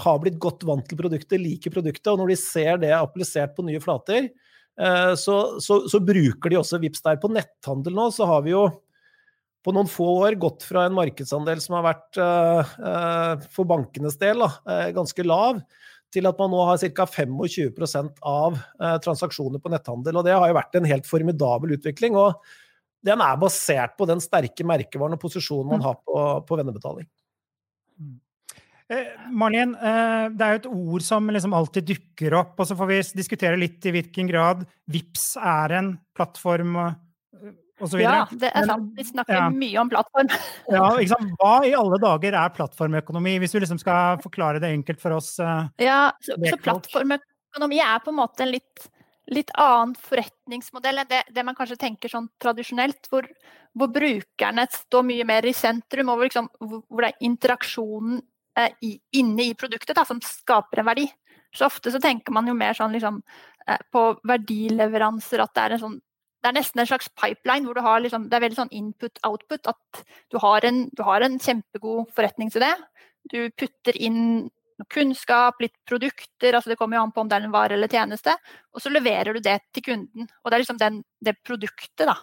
har 0.06 0.22
blitt 0.24 0.38
godt 0.42 0.64
vant 0.64 0.88
til 0.88 1.02
produktet, 1.02 1.36
liker 1.36 1.74
produktet. 1.74 2.08
Og 2.14 2.22
når 2.22 2.32
de 2.32 2.38
ser 2.40 2.80
det 2.80 2.94
applisert 2.96 3.52
på 3.58 3.66
nye 3.68 3.84
flater, 3.84 4.30
Eh, 4.30 4.44
så, 4.76 5.36
så, 5.64 5.76
så, 5.88 6.00
bruker 6.04 6.52
de 6.52 6.58
også 6.60 6.82
VIPS 6.82 7.06
der. 7.06 7.20
På 7.22 7.30
netthandel 7.32 7.96
nå 7.96 8.10
så 8.12 8.28
har 8.28 8.42
vi 8.44 8.52
jo 8.52 8.66
på 9.66 9.74
noen 9.74 9.88
få 9.90 10.08
år 10.28 10.36
gått 10.42 10.66
fra 10.68 10.84
en 10.86 10.98
markedsandel 10.98 11.62
som 11.64 11.78
har 11.78 11.86
vært 11.88 12.20
uh, 12.20 13.40
for 13.56 13.66
bankenes 13.70 14.20
del 14.22 14.44
da, 14.44 14.50
ganske 14.94 15.26
lav, 15.26 15.64
til 16.14 16.28
at 16.30 16.44
man 16.44 16.52
nå 16.54 16.60
har 16.68 16.84
ca. 16.84 17.08
25% 17.08 18.22
av 18.30 18.60
transaksjoner 19.04 19.64
på 19.64 19.72
netthandel. 19.74 20.20
og 20.20 20.28
Det 20.28 20.36
har 20.36 20.52
jo 20.52 20.60
vært 20.60 20.78
en 20.78 20.92
helt 20.92 21.10
formidabel 21.10 21.78
utvikling. 21.80 22.20
og 22.20 22.44
Den 23.04 23.24
er 23.26 23.42
basert 23.42 23.98
på 23.98 24.08
den 24.12 24.22
sterke 24.24 24.68
merkevaren 24.68 25.18
og 25.18 25.24
posisjonen 25.24 25.72
man 25.74 25.82
mm. 25.82 25.88
har 25.88 25.98
på, 26.04 26.22
på 26.46 26.60
vennebetaling. 26.62 27.10
Eh, 28.94 29.30
Marlin, 29.34 29.74
eh, 29.76 30.28
det 30.30 30.46
er 30.46 30.52
jo 30.54 30.60
et 30.60 30.68
ord 30.70 31.06
som 31.06 31.30
liksom 31.34 31.56
alltid 31.58 31.88
dukker 31.90 32.36
opp, 32.38 32.54
og 32.60 32.68
så 32.70 32.78
får 32.78 32.92
vi 32.92 33.00
diskutere 33.18 33.58
litt 33.58 33.86
i 33.90 33.96
hvilken 33.96 34.30
grad 34.30 34.62
VIPS 34.94 35.32
er 35.42 35.74
en 35.80 35.96
plattform 36.14 36.78
osv. 37.82 38.00
Ja, 38.04 38.26
det 38.32 38.52
er 38.54 38.68
sant. 38.70 38.92
Vi 38.96 39.06
snakker 39.08 39.38
ja. 39.38 39.46
mye 39.50 39.80
om 39.82 39.90
plattform. 39.92 40.30
ja, 40.78 40.84
liksom, 41.00 41.32
Hva 41.40 41.56
i 41.66 41.74
alle 41.78 42.00
dager 42.02 42.38
er 42.38 42.54
plattformøkonomi, 42.56 43.40
hvis 43.42 43.56
du 43.56 43.62
liksom 43.64 43.82
skal 43.82 44.22
forklare 44.24 44.62
det 44.64 44.70
enkelt 44.76 45.02
for 45.02 45.18
oss? 45.18 45.34
Eh, 45.42 45.88
ja, 45.88 46.12
så, 46.22 46.38
så 46.46 46.60
plattformøkonomi 46.62 47.82
er 47.82 48.06
på 48.06 48.14
en 48.14 48.20
måte 48.22 48.46
en 48.46 48.54
litt, 48.54 48.86
litt 49.34 49.50
annen 49.58 49.98
forretningsmodell 49.98 51.02
enn 51.02 51.10
det, 51.10 51.24
det, 51.34 51.48
man 51.48 51.58
kanskje 51.58 51.80
tenker 51.88 52.14
sånn 52.14 52.30
tradisjonelt, 52.38 53.10
hvor, 53.10 53.26
hvor 53.74 53.90
brukerne 53.98 54.70
står 54.72 55.10
mye 55.10 55.28
mer 55.28 55.50
i 55.50 55.58
sentrum, 55.58 56.14
og 56.14 56.22
hvor, 56.22 56.30
liksom, 56.30 56.54
hvor 56.62 57.02
det 57.02 57.16
er 57.16 57.30
interaksjonen 57.32 58.22
Eh, 58.22 58.32
i, 58.82 58.96
inne 59.20 59.50
i 59.50 59.56
produktet 59.58 59.98
da, 59.98 60.06
som 60.08 60.22
skaper 60.24 60.82
en 60.82 60.90
verdi. 60.90 61.06
Så 61.56 61.68
ofte 61.68 61.92
så 61.92 62.02
tenker 62.04 62.36
man 62.36 62.48
jo 62.50 62.56
mer 62.58 62.76
sånn 62.78 62.96
liksom, 62.96 63.22
eh, 63.68 63.82
på 63.92 64.08
verdileveranser 64.28 65.44
at 65.44 65.54
det 65.56 65.64
er 65.64 65.78
en 65.78 65.86
sånn 65.86 66.02
det 66.46 66.52
er 66.52 66.60
nesten 66.60 66.78
en 66.84 66.86
slags 66.86 67.08
pipeline 67.18 67.66
hvor 67.66 67.74
du 67.74 67.82
har 67.82 68.04
liksom, 68.04 68.28
det 68.30 68.38
er 68.38 68.44
veldig 68.44 68.58
sånn 68.60 68.76
input-output. 68.78 69.66
At 69.72 70.04
du 70.30 70.38
har, 70.44 70.62
en, 70.68 70.84
du 70.94 71.02
har 71.08 71.24
en 71.26 71.40
kjempegod 71.42 72.12
forretningsidé. 72.14 72.70
Du 73.34 73.40
putter 73.58 73.98
inn 73.98 74.52
kunnskap, 74.94 75.58
litt 75.64 75.74
produkter, 75.90 76.54
altså 76.54 76.70
det 76.70 76.78
kommer 76.78 77.00
jo 77.00 77.06
an 77.06 77.14
på 77.16 77.24
om 77.24 77.32
det 77.32 77.40
er 77.40 77.48
en 77.48 77.56
vare 77.56 77.78
eller 77.78 77.90
tjeneste. 77.90 78.36
Og 78.76 78.84
så 78.84 78.92
leverer 78.94 79.34
du 79.34 79.42
det 79.42 79.58
til 79.74 79.88
kunden. 79.88 80.28
Og 80.44 80.52
det 80.52 80.58
er 80.58 80.64
liksom 80.66 80.82
den, 80.82 81.02
det 81.24 81.38
produktet, 81.42 82.06
da, 82.06 82.18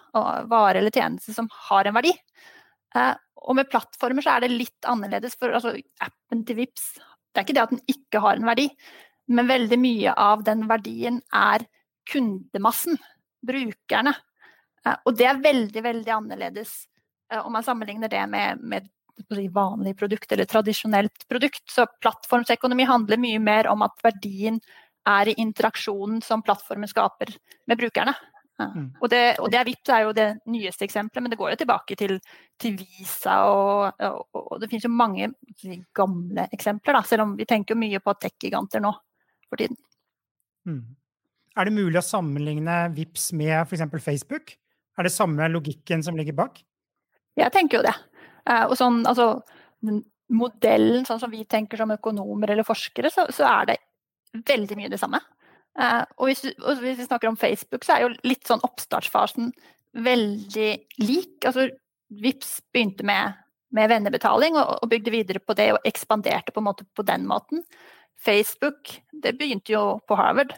vare 0.50 0.78
eller 0.78 0.94
tjeneste, 0.94 1.34
som 1.34 1.50
har 1.70 1.88
en 1.88 1.98
verdi. 1.98 2.12
Eh, 2.96 3.14
og 3.42 3.58
med 3.58 3.70
plattformer 3.70 4.24
så 4.24 4.36
er 4.36 4.44
det 4.44 4.52
litt 4.54 4.88
annerledes. 4.88 5.36
For 5.38 5.54
altså, 5.54 5.74
appen 6.04 6.44
til 6.48 6.60
VIPS, 6.62 6.92
det 7.32 7.40
er 7.40 7.46
ikke 7.46 7.56
det 7.56 7.64
at 7.64 7.74
den 7.74 7.84
ikke 7.90 8.22
har 8.22 8.38
en 8.38 8.48
verdi, 8.48 8.68
men 9.32 9.50
veldig 9.50 9.78
mye 9.80 10.14
av 10.18 10.44
den 10.46 10.66
verdien 10.70 11.20
er 11.34 11.66
kundemassen, 12.10 12.98
brukerne. 13.46 14.14
Eh, 14.86 14.96
og 15.06 15.18
det 15.18 15.28
er 15.30 15.44
veldig, 15.44 15.86
veldig 15.90 16.16
annerledes 16.20 16.80
om 17.32 17.54
man 17.56 17.64
sammenligner 17.64 18.10
det 18.12 18.26
med, 18.28 18.60
med 18.60 18.88
vanlig 19.54 19.94
produkt 19.96 20.32
eller 20.32 20.44
tradisjonelt 20.44 21.28
produkt. 21.28 21.62
Så 21.70 21.86
plattformsøkonomi 22.02 22.84
handler 22.84 23.20
mye 23.20 23.38
mer 23.40 23.68
om 23.70 23.82
at 23.86 23.96
verdien 24.04 24.60
er 25.08 25.28
i 25.28 25.34
interaksjonen 25.40 26.20
som 26.22 26.42
plattformen 26.42 26.90
skaper 26.90 27.32
med 27.66 27.78
brukerne. 27.78 28.14
Mm. 28.70 28.88
Og, 29.00 29.06
det, 29.12 29.20
og 29.42 29.50
det 29.52 29.58
er 29.60 29.68
VIPS 29.68 29.92
er 29.92 30.04
jo 30.06 30.14
det 30.16 30.28
nyeste 30.52 30.86
eksempelet, 30.86 31.24
men 31.24 31.32
det 31.32 31.38
går 31.40 31.52
jo 31.52 31.60
tilbake 31.62 31.96
til, 31.98 32.16
til 32.60 32.78
Visa 32.78 33.36
og, 33.50 34.02
og, 34.08 34.24
og, 34.38 34.56
det 34.62 34.70
finnes 34.70 34.86
jo 34.86 34.92
mange 34.94 35.30
gamle 35.96 36.46
eksempler, 36.54 36.98
da, 36.98 37.02
selv 37.06 37.26
om 37.26 37.36
vi 37.38 37.48
tenker 37.48 37.78
mye 37.78 38.00
på 38.02 38.16
tech-giganter 38.22 38.84
nå 38.84 38.92
for 39.48 39.60
tiden. 39.60 39.78
Mm. 40.68 40.82
Er 41.58 41.68
det 41.68 41.76
mulig 41.76 42.00
å 42.00 42.06
sammenligne 42.06 42.86
VIPS 42.96 43.32
med 43.36 43.56
f.eks. 43.66 43.84
Facebook? 44.00 44.54
Er 44.96 45.08
det 45.08 45.12
samme 45.12 45.48
logikken 45.52 46.04
som 46.04 46.16
ligger 46.16 46.36
bak? 46.36 46.62
Jeg 47.36 47.52
tenker 47.52 47.80
jo 47.80 47.84
det. 47.84 47.94
Eh, 48.48 48.64
og 48.66 48.74
sånn, 48.78 49.02
altså, 49.08 49.42
modellen, 50.32 51.06
sånn 51.08 51.20
som 51.20 51.32
vi 51.32 51.44
tenker 51.48 51.80
som 51.80 51.92
økonomer 51.94 52.52
eller 52.52 52.66
forskere, 52.66 53.12
så, 53.12 53.26
så 53.32 53.46
er 53.48 53.72
det 53.72 53.78
veldig 54.48 54.78
mye 54.78 54.92
det 54.92 55.00
samme. 55.00 55.20
Uh, 55.78 56.02
og, 56.18 56.26
hvis, 56.28 56.42
og, 56.60 56.82
hvis, 56.82 56.98
vi 56.98 57.06
snakker 57.06 57.30
om 57.30 57.38
Facebook, 57.40 57.84
så 57.86 57.96
er 57.96 58.04
jo 58.04 58.16
litt 58.28 58.48
sånn 58.48 58.64
oppstartsfasen 58.66 59.52
veldig 60.04 60.72
lik. 61.00 61.38
Altså, 61.48 61.68
Vips 62.22 62.58
begynte 62.74 63.06
med, 63.08 63.38
med 63.72 63.88
vennebetaling 63.88 64.58
og, 64.60 64.74
og, 64.82 64.90
bygde 64.92 65.14
videre 65.14 65.40
på 65.40 65.56
det 65.56 65.70
og 65.72 65.88
ekspanderte 65.88 66.52
på 66.52 66.64
måte 66.64 66.84
på 66.92 67.04
den 67.08 67.24
måten. 67.28 67.62
Facebook 68.20 68.98
det 69.24 69.32
begynte 69.38 69.72
jo 69.72 69.84
på 70.04 70.18
Harvard. 70.18 70.52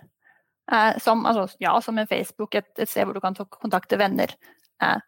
Eh, 0.72 0.98
som, 0.98 1.22
altså, 1.28 1.46
ja, 1.62 1.76
som 1.84 1.98
en 2.00 2.10
Facebook, 2.10 2.56
et, 2.58 2.72
et, 2.74 2.90
sted 2.90 3.06
hvor 3.06 3.14
du 3.14 3.22
kan 3.22 3.36
kontakte 3.36 4.00
venner 4.00 4.34
Eh, 4.82 4.98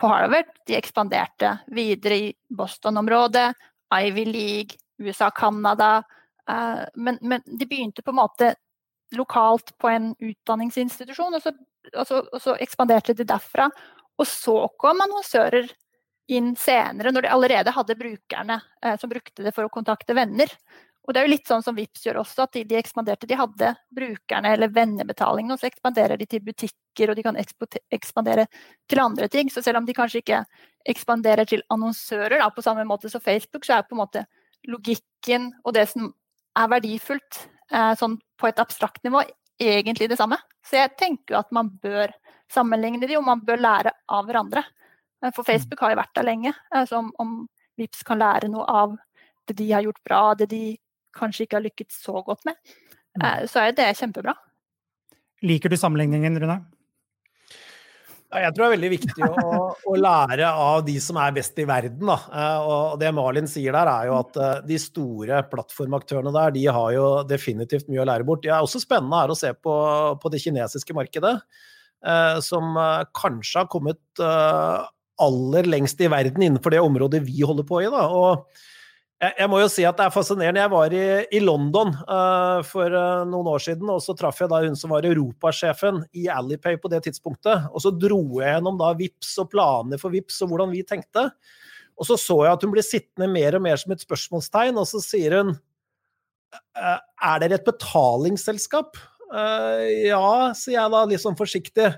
på 0.00 0.06
Harvard. 0.06 0.44
De 0.66 0.76
ekspanderte 0.76 1.58
videre 1.72 2.16
i 2.16 2.32
Boston-området, 2.48 3.54
Ivy 3.94 4.24
League, 4.24 4.76
USA, 4.98 5.30
Canada. 5.30 6.02
Men, 6.94 7.18
men 7.22 7.40
de 7.46 7.64
begynte 7.66 8.02
på 8.02 8.12
en 8.12 8.18
måte 8.18 8.50
lokalt 9.18 9.74
på 9.80 9.90
en 9.90 10.12
utdanningsinstitusjon, 10.18 11.36
og 11.36 11.42
så, 11.42 11.54
og 11.94 12.06
så, 12.08 12.20
og 12.24 12.42
så 12.42 12.56
ekspanderte 12.62 13.16
de 13.16 13.26
derfra. 13.28 13.68
Og 14.18 14.28
så 14.30 14.56
kom 14.80 15.02
annonsører 15.04 15.70
inn 16.32 16.54
senere, 16.56 17.12
når 17.12 17.26
de 17.26 17.32
allerede 17.34 17.74
hadde 17.74 17.98
brukerne 18.00 18.60
eh, 18.84 18.96
som 19.00 19.10
brukte 19.10 19.44
det 19.44 19.52
for 19.52 19.66
å 19.66 19.72
kontakte 19.72 20.16
venner. 20.16 20.50
Og 21.04 21.12
det 21.12 21.20
er 21.20 21.26
jo 21.26 21.32
litt 21.34 21.50
sånn 21.50 21.64
som 21.64 21.76
Vips 21.76 22.06
gjør 22.06 22.22
også, 22.22 22.46
at 22.46 22.54
de, 22.56 22.62
de 22.64 22.78
ekspanderte. 22.78 23.28
De 23.28 23.36
hadde 23.36 23.74
brukerne 23.92 24.54
eller 24.56 24.72
vennebetalingen, 24.72 25.52
og 25.52 25.60
så 25.60 25.68
ekspanderer 25.68 26.16
de 26.20 26.28
til 26.28 26.40
butikker, 26.46 27.10
og 27.12 27.18
de 27.18 27.24
kan 27.26 27.36
ekspandere 27.36 28.46
til 28.88 29.02
andre 29.02 29.28
ting. 29.28 29.52
Så 29.52 29.60
selv 29.64 29.82
om 29.82 29.88
de 29.88 29.96
kanskje 29.96 30.22
ikke 30.22 30.40
ekspanderer 30.88 31.48
til 31.50 31.64
annonsører 31.74 32.38
da, 32.40 32.48
på 32.48 32.64
samme 32.64 32.86
måte 32.88 33.12
som 33.12 33.20
Facebook, 33.24 33.68
så 33.68 33.76
er 33.76 33.84
på 33.84 33.98
en 33.98 34.00
måte 34.00 34.24
logikken 34.64 35.50
og 35.64 35.74
det 35.76 35.90
som 35.90 36.08
er 36.56 36.70
verdifullt 36.72 37.42
sånn 37.98 38.18
på 38.38 38.46
et 38.48 38.58
abstrakt 38.60 39.00
nivå 39.06 39.22
egentlig 39.58 40.08
det 40.10 40.18
samme. 40.18 40.36
Så 40.66 40.78
jeg 40.78 40.94
tenker 40.98 41.34
jo 41.34 41.40
at 41.40 41.50
man 41.54 41.70
bør 41.82 42.12
sammenligne 42.52 43.06
de, 43.06 43.16
og 43.18 43.26
man 43.26 43.42
bør 43.44 43.60
lære 43.60 43.94
av 44.12 44.28
hverandre. 44.28 44.64
Eh, 45.24 45.32
for 45.34 45.46
Facebook 45.46 45.82
har 45.84 45.94
jo 45.94 46.00
vært 46.02 46.14
der 46.18 46.28
lenge, 46.28 46.54
eh, 46.74 46.86
så 46.88 47.00
om, 47.02 47.12
om 47.22 47.36
Vips 47.80 48.04
kan 48.06 48.20
lære 48.20 48.50
noe 48.52 48.66
av 48.70 48.96
det 49.48 49.56
de 49.58 49.70
har 49.72 49.84
gjort 49.84 50.02
bra, 50.06 50.22
det 50.38 50.48
de 50.52 50.76
kanskje 51.14 51.46
ikke 51.46 51.58
har 51.58 51.64
lykkes 51.64 51.96
så 52.04 52.20
godt 52.26 52.44
med, 52.46 52.56
mm. 53.18 53.46
så 53.50 53.64
er 53.64 53.74
det 53.74 53.88
kjempebra. 53.98 54.32
Liker 55.44 55.70
du 55.70 55.76
sammenligningen, 55.78 56.38
Rune? 56.40 56.56
Jeg 58.34 58.54
tror 58.54 58.64
det 58.64 58.66
er 58.66 58.74
veldig 58.74 58.90
viktig 58.90 59.26
å, 59.26 59.50
å, 59.86 59.94
lære 60.00 60.48
av 60.48 60.80
de 60.86 60.94
som 61.02 61.18
er 61.22 61.34
best 61.36 61.58
i 61.62 61.66
verden. 61.68 62.08
Da. 62.08 62.16
Eh, 62.34 62.66
og 62.66 62.96
det 62.98 63.12
Malin 63.14 63.46
sier 63.50 63.76
der, 63.76 63.90
er 63.90 64.08
jo 64.10 64.16
at 64.18 64.38
eh, 64.40 64.56
de 64.66 64.78
store 64.82 65.42
plattformaktørene 65.52 66.32
der, 66.34 66.54
de 66.56 66.64
har 66.66 66.88
jo 66.96 67.06
definitivt 67.30 67.86
mye 67.92 68.02
å 68.02 68.08
lære 68.10 68.26
bort. 68.26 68.42
Det 68.42 68.50
er 68.50 68.64
også 68.64 68.82
spennende 68.82 69.20
her 69.22 69.30
å 69.30 69.38
se 69.38 69.52
på, 69.54 69.76
på 70.18 70.34
det 70.34 70.42
kinesiske 70.42 70.96
markedet, 70.98 71.36
eh, 72.06 72.36
som 72.44 72.74
kanskje 73.14 73.62
har 73.62 73.70
kommet 73.70 74.24
aller 75.24 75.68
lengst 75.70 76.00
i 76.02 76.10
verden 76.10 76.42
innenfor 76.42 76.74
det 76.74 76.82
området 76.82 77.22
vi 77.22 77.44
holder 77.46 77.66
på 77.68 77.84
i. 77.84 77.90
Da. 77.92 78.08
Og 78.10 78.64
jeg, 79.22 79.48
må 79.50 79.60
jo 79.62 79.68
si 79.70 79.84
at 79.86 79.96
det 79.98 80.06
er 80.06 80.14
fascinerende. 80.14 80.60
Jeg 80.62 80.72
var 80.72 80.94
i, 80.94 81.04
i 81.38 81.40
London 81.42 81.92
uh, 82.04 82.60
for 82.66 82.92
uh, 82.92 83.22
noen 83.28 83.50
år 83.54 83.62
siden, 83.62 83.88
og 83.92 84.02
så 84.04 84.14
traff 84.18 84.40
jeg 84.42 84.50
da 84.50 84.60
hun 84.64 84.76
som 84.78 84.92
var 84.94 85.06
europasjefen 85.08 86.02
i 86.18 86.26
Alipay 86.32 86.76
på 86.82 86.90
det 86.92 87.04
tidspunktet. 87.06 87.68
Og 87.72 87.84
så 87.84 87.92
dro 87.94 88.20
jeg 88.40 88.56
gjennom 88.56 88.80
da 88.80 88.92
VIPS 88.98 89.36
og 89.44 89.50
planer 89.54 90.02
for 90.02 90.14
VIPS 90.14 90.42
og 90.44 90.52
hvordan 90.52 90.74
vi 90.74 90.84
tenkte. 90.86 91.28
Og 91.94 92.08
så 92.08 92.18
så 92.20 92.40
jeg 92.42 92.56
at 92.56 92.66
hun 92.66 92.74
ble 92.74 92.84
sittende 92.84 93.30
mer 93.30 93.56
og 93.56 93.64
mer 93.64 93.78
som 93.80 93.94
et 93.94 94.02
spørsmålstegn, 94.02 94.80
og 94.82 94.88
så 94.90 95.02
sier 95.04 95.38
hun 95.38 95.54
uh, 95.54 96.98
Er 96.98 97.44
dere 97.44 97.60
et 97.60 97.68
betalingsselskap? 97.68 98.98
ja, 99.34 100.52
sier 100.54 100.76
jeg 100.76 100.90
da 100.92 100.98
litt 101.10 101.18
sånn 101.18 101.34
forsiktig. 101.34 101.88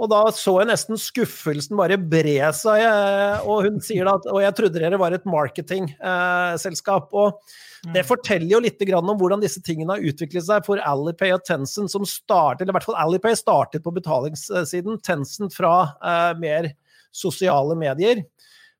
Og 0.00 0.08
da 0.10 0.22
så 0.34 0.54
jeg 0.60 0.70
nesten 0.70 0.98
skuffelsen 1.00 1.76
bare 1.78 1.98
bre 2.00 2.48
seg, 2.56 2.80
eh, 2.86 3.44
og 3.44 3.66
hun 3.66 3.82
sier 3.84 4.08
at 4.10 4.26
Og 4.32 4.40
jeg 4.44 4.56
trodde 4.58 4.80
dere 4.80 5.00
var 5.00 5.12
et 5.16 5.28
marketingselskap. 5.28 7.12
og 7.12 7.40
det 7.82 8.04
mm. 8.04 8.06
forteller 8.06 8.46
jo 8.46 8.60
litt 8.62 8.82
om 8.94 9.10
hvordan 9.18 9.42
disse 9.42 9.58
tingene 9.64 9.96
har 9.96 10.04
utviklet 10.06 10.46
seg 10.46 10.66
for 10.66 10.78
Alipay 10.86 11.32
og 11.34 11.42
Tencent, 11.46 11.90
som 11.90 12.06
startet, 12.06 12.62
eller 12.62 12.70
i 12.70 12.76
hvert 12.78 12.86
fall 12.86 13.00
Alipay 13.02 13.34
startet 13.38 13.82
på 13.82 13.94
betalingssiden, 13.94 15.00
Tencent 15.02 15.56
fra 15.56 15.74
eh, 15.98 16.32
mer 16.38 16.70
sosiale 17.10 17.74
medier. 17.78 18.22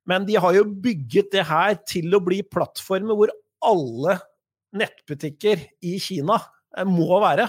Men 0.07 0.27
de 0.27 0.39
har 0.39 0.55
jo 0.55 0.67
bygget 0.85 1.33
det 1.35 1.47
her 1.51 1.75
til 1.87 2.15
å 2.15 2.23
bli 2.23 2.43
plattformer 2.47 3.19
hvor 3.19 3.35
alle 3.67 4.21
nettbutikker 4.79 5.67
i 5.83 5.97
Kina 6.03 6.39
eh, 6.77 6.87
må 6.87 7.19
være. 7.23 7.49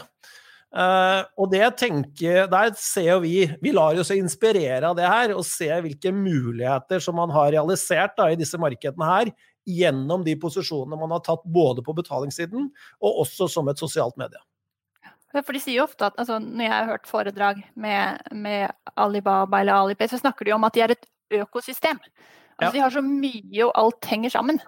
Uh, 0.73 1.21
og 1.37 1.51
det 1.51 1.67
tenker, 1.77 2.47
der 2.49 2.71
ser 2.81 3.19
vi 3.21 3.43
Vi 3.61 3.71
lar 3.75 3.99
oss 4.01 4.09
inspirere 4.09 4.89
av 4.89 4.95
det 4.97 5.05
her, 5.05 5.35
og 5.37 5.45
ser 5.45 5.83
hvilke 5.85 6.09
muligheter 6.15 7.03
som 7.03 7.19
man 7.19 7.33
har 7.33 7.51
realisert 7.53 8.15
da, 8.17 8.31
i 8.31 8.39
disse 8.39 8.57
markedene 8.57 9.09
her, 9.09 9.29
gjennom 9.69 10.25
de 10.25 10.33
posisjonene 10.39 10.97
man 10.99 11.13
har 11.13 11.21
tatt 11.23 11.45
både 11.45 11.85
på 11.85 11.93
betalingssiden 11.95 12.65
og 12.99 13.21
også 13.21 13.47
som 13.51 13.69
et 13.69 13.79
sosialt 13.79 14.17
medie. 14.19 14.41
For 15.33 15.55
de 15.55 15.61
sier 15.61 15.79
jo 15.79 15.87
ofte 15.87 16.05
at 16.05 16.17
altså, 16.21 16.37
Når 16.41 16.65
jeg 16.65 16.73
har 16.73 16.89
hørt 16.91 17.09
foredrag 17.09 17.63
med, 17.73 18.19
med 18.33 18.73
Alibaba 18.97 19.61
eller 19.61 19.73
Alipay, 19.73 20.09
så 20.09 20.21
snakker 20.21 20.45
de 20.45 20.53
om 20.53 20.65
at 20.67 20.75
de 20.75 20.83
er 20.85 20.93
et 20.93 21.07
økosystem. 21.33 22.01
Altså, 22.57 22.67
ja. 22.67 22.71
De 22.75 22.83
har 22.83 22.93
så 22.93 23.01
mye, 23.01 23.63
og 23.65 23.71
alt 23.79 24.09
henger 24.09 24.29
sammen. 24.29 24.59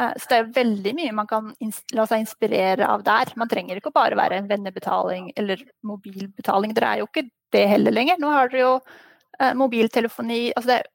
Eh, 0.00 0.14
så 0.18 0.30
det 0.30 0.38
er 0.38 0.52
veldig 0.58 0.94
mye 0.98 1.14
man 1.16 1.30
kan 1.30 1.52
la 1.94 2.06
seg 2.10 2.24
inspirere 2.24 2.88
av 2.90 3.04
der. 3.06 3.32
Man 3.40 3.50
trenger 3.50 3.78
ikke 3.78 3.94
bare 3.94 4.18
være 4.18 4.40
en 4.40 4.50
vennebetaling 4.50 5.30
eller 5.38 5.62
mobilbetaling. 5.86 6.74
Dere 6.76 6.92
er 6.92 7.02
jo 7.02 7.10
ikke 7.10 7.28
det 7.54 7.64
heller 7.70 7.94
lenger. 7.94 8.20
Nå 8.20 8.32
har 8.34 8.50
dere 8.50 8.64
jo 8.64 8.74
eh, 9.38 9.54
mobiltelefoni. 9.58 10.42
Altså 10.54 10.72
det 10.72 10.78
er 10.80 10.92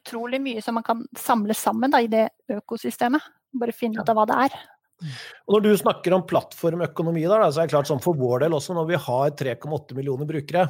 utrolig 0.00 0.40
mye 0.42 0.64
som 0.64 0.78
man 0.78 0.86
kan 0.86 1.04
samle 1.18 1.56
sammen 1.58 1.92
da, 1.92 2.02
i 2.02 2.10
det 2.10 2.28
økosystemet. 2.60 3.32
Bare 3.60 3.74
finne 3.76 4.00
ut 4.00 4.12
av 4.12 4.18
hva 4.18 4.28
det 4.30 4.42
er. 4.48 4.60
Og 5.48 5.56
Når 5.56 5.64
du 5.64 5.70
snakker 5.80 6.14
om 6.14 6.26
plattformøkonomi, 6.28 7.24
da, 7.24 7.48
så 7.48 7.62
er 7.62 7.68
det 7.68 7.74
klart 7.74 7.88
sånn 7.88 8.02
for 8.04 8.18
vår 8.20 8.44
del 8.44 8.56
også, 8.56 8.76
når 8.76 8.88
vi 8.90 9.00
har 9.00 9.32
3,8 9.38 9.96
millioner 9.96 10.28
brukere, 10.28 10.66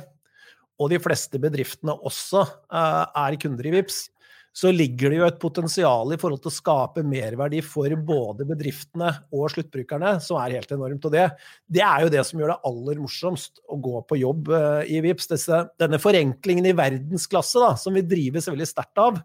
og 0.80 0.92
de 0.92 1.00
fleste 1.02 1.40
bedriftene 1.42 1.92
også 1.92 2.44
uh, 2.46 3.04
er 3.10 3.36
kunder 3.42 3.66
i 3.68 3.74
VIPS, 3.74 4.04
så 4.52 4.72
ligger 4.74 5.12
det 5.12 5.18
jo 5.20 5.26
et 5.28 5.38
potensial 5.40 6.10
i 6.10 6.18
forhold 6.18 6.40
til 6.42 6.50
å 6.50 6.54
skape 6.54 7.04
merverdi 7.06 7.60
for 7.62 7.92
både 7.94 8.46
bedriftene 8.48 9.12
og 9.30 9.46
sluttbrukerne, 9.52 10.16
som 10.24 10.40
er 10.42 10.56
helt 10.58 10.72
enormt. 10.74 11.06
Og 11.06 11.14
det, 11.14 11.28
det 11.70 11.84
er 11.86 12.04
jo 12.04 12.10
det 12.10 12.24
som 12.26 12.42
gjør 12.42 12.52
det 12.54 12.72
aller 12.72 13.02
morsomst 13.02 13.62
å 13.70 13.78
gå 13.78 14.02
på 14.10 14.18
jobb 14.18 14.50
uh, 14.50 14.80
i 14.82 14.98
VIPS. 15.04 15.30
Disse, 15.30 15.62
denne 15.80 16.02
forenklingen 16.02 16.66
i 16.66 16.74
verdensklasse 16.74 17.62
da, 17.62 17.76
som 17.78 17.94
vi 17.94 18.02
drives 18.02 18.50
veldig 18.50 18.66
sterkt 18.66 18.98
av. 19.02 19.22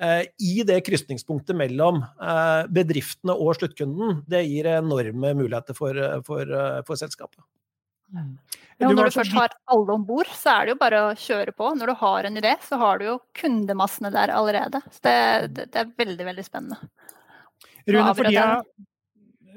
Uh, 0.00 0.24
I 0.40 0.64
det 0.64 0.80
krysningspunktet 0.86 1.58
mellom 1.58 2.00
uh, 2.00 2.64
bedriftene 2.72 3.36
og 3.36 3.52
sluttkunden, 3.60 4.22
det 4.32 4.46
gir 4.48 4.72
enorme 4.78 5.36
muligheter 5.36 5.76
for, 5.76 6.00
for, 6.24 6.56
for 6.88 7.04
selskapet. 7.04 7.44
Ja, 8.78 8.88
når 8.88 9.10
du 9.10 9.16
først 9.18 9.34
har 9.36 9.54
alle 9.68 9.94
om 9.96 10.04
bord, 10.06 10.28
så 10.38 10.54
er 10.54 10.66
det 10.66 10.74
jo 10.74 10.80
bare 10.80 11.00
å 11.08 11.14
kjøre 11.18 11.52
på. 11.56 11.70
Når 11.76 11.90
du 11.90 11.94
har 12.00 12.28
en 12.28 12.40
idé, 12.40 12.54
så 12.64 12.78
har 12.80 13.00
du 13.00 13.08
jo 13.08 13.16
kundemassene 13.36 14.12
der 14.14 14.32
allerede. 14.34 14.80
Så 14.86 15.02
det, 15.04 15.16
det, 15.56 15.66
det 15.74 15.82
er 15.82 15.94
veldig, 15.98 16.26
veldig 16.30 16.44
spennende. 16.46 16.78
Rune, 17.88 18.12
fordi 18.14 18.36
jeg... 18.36 18.86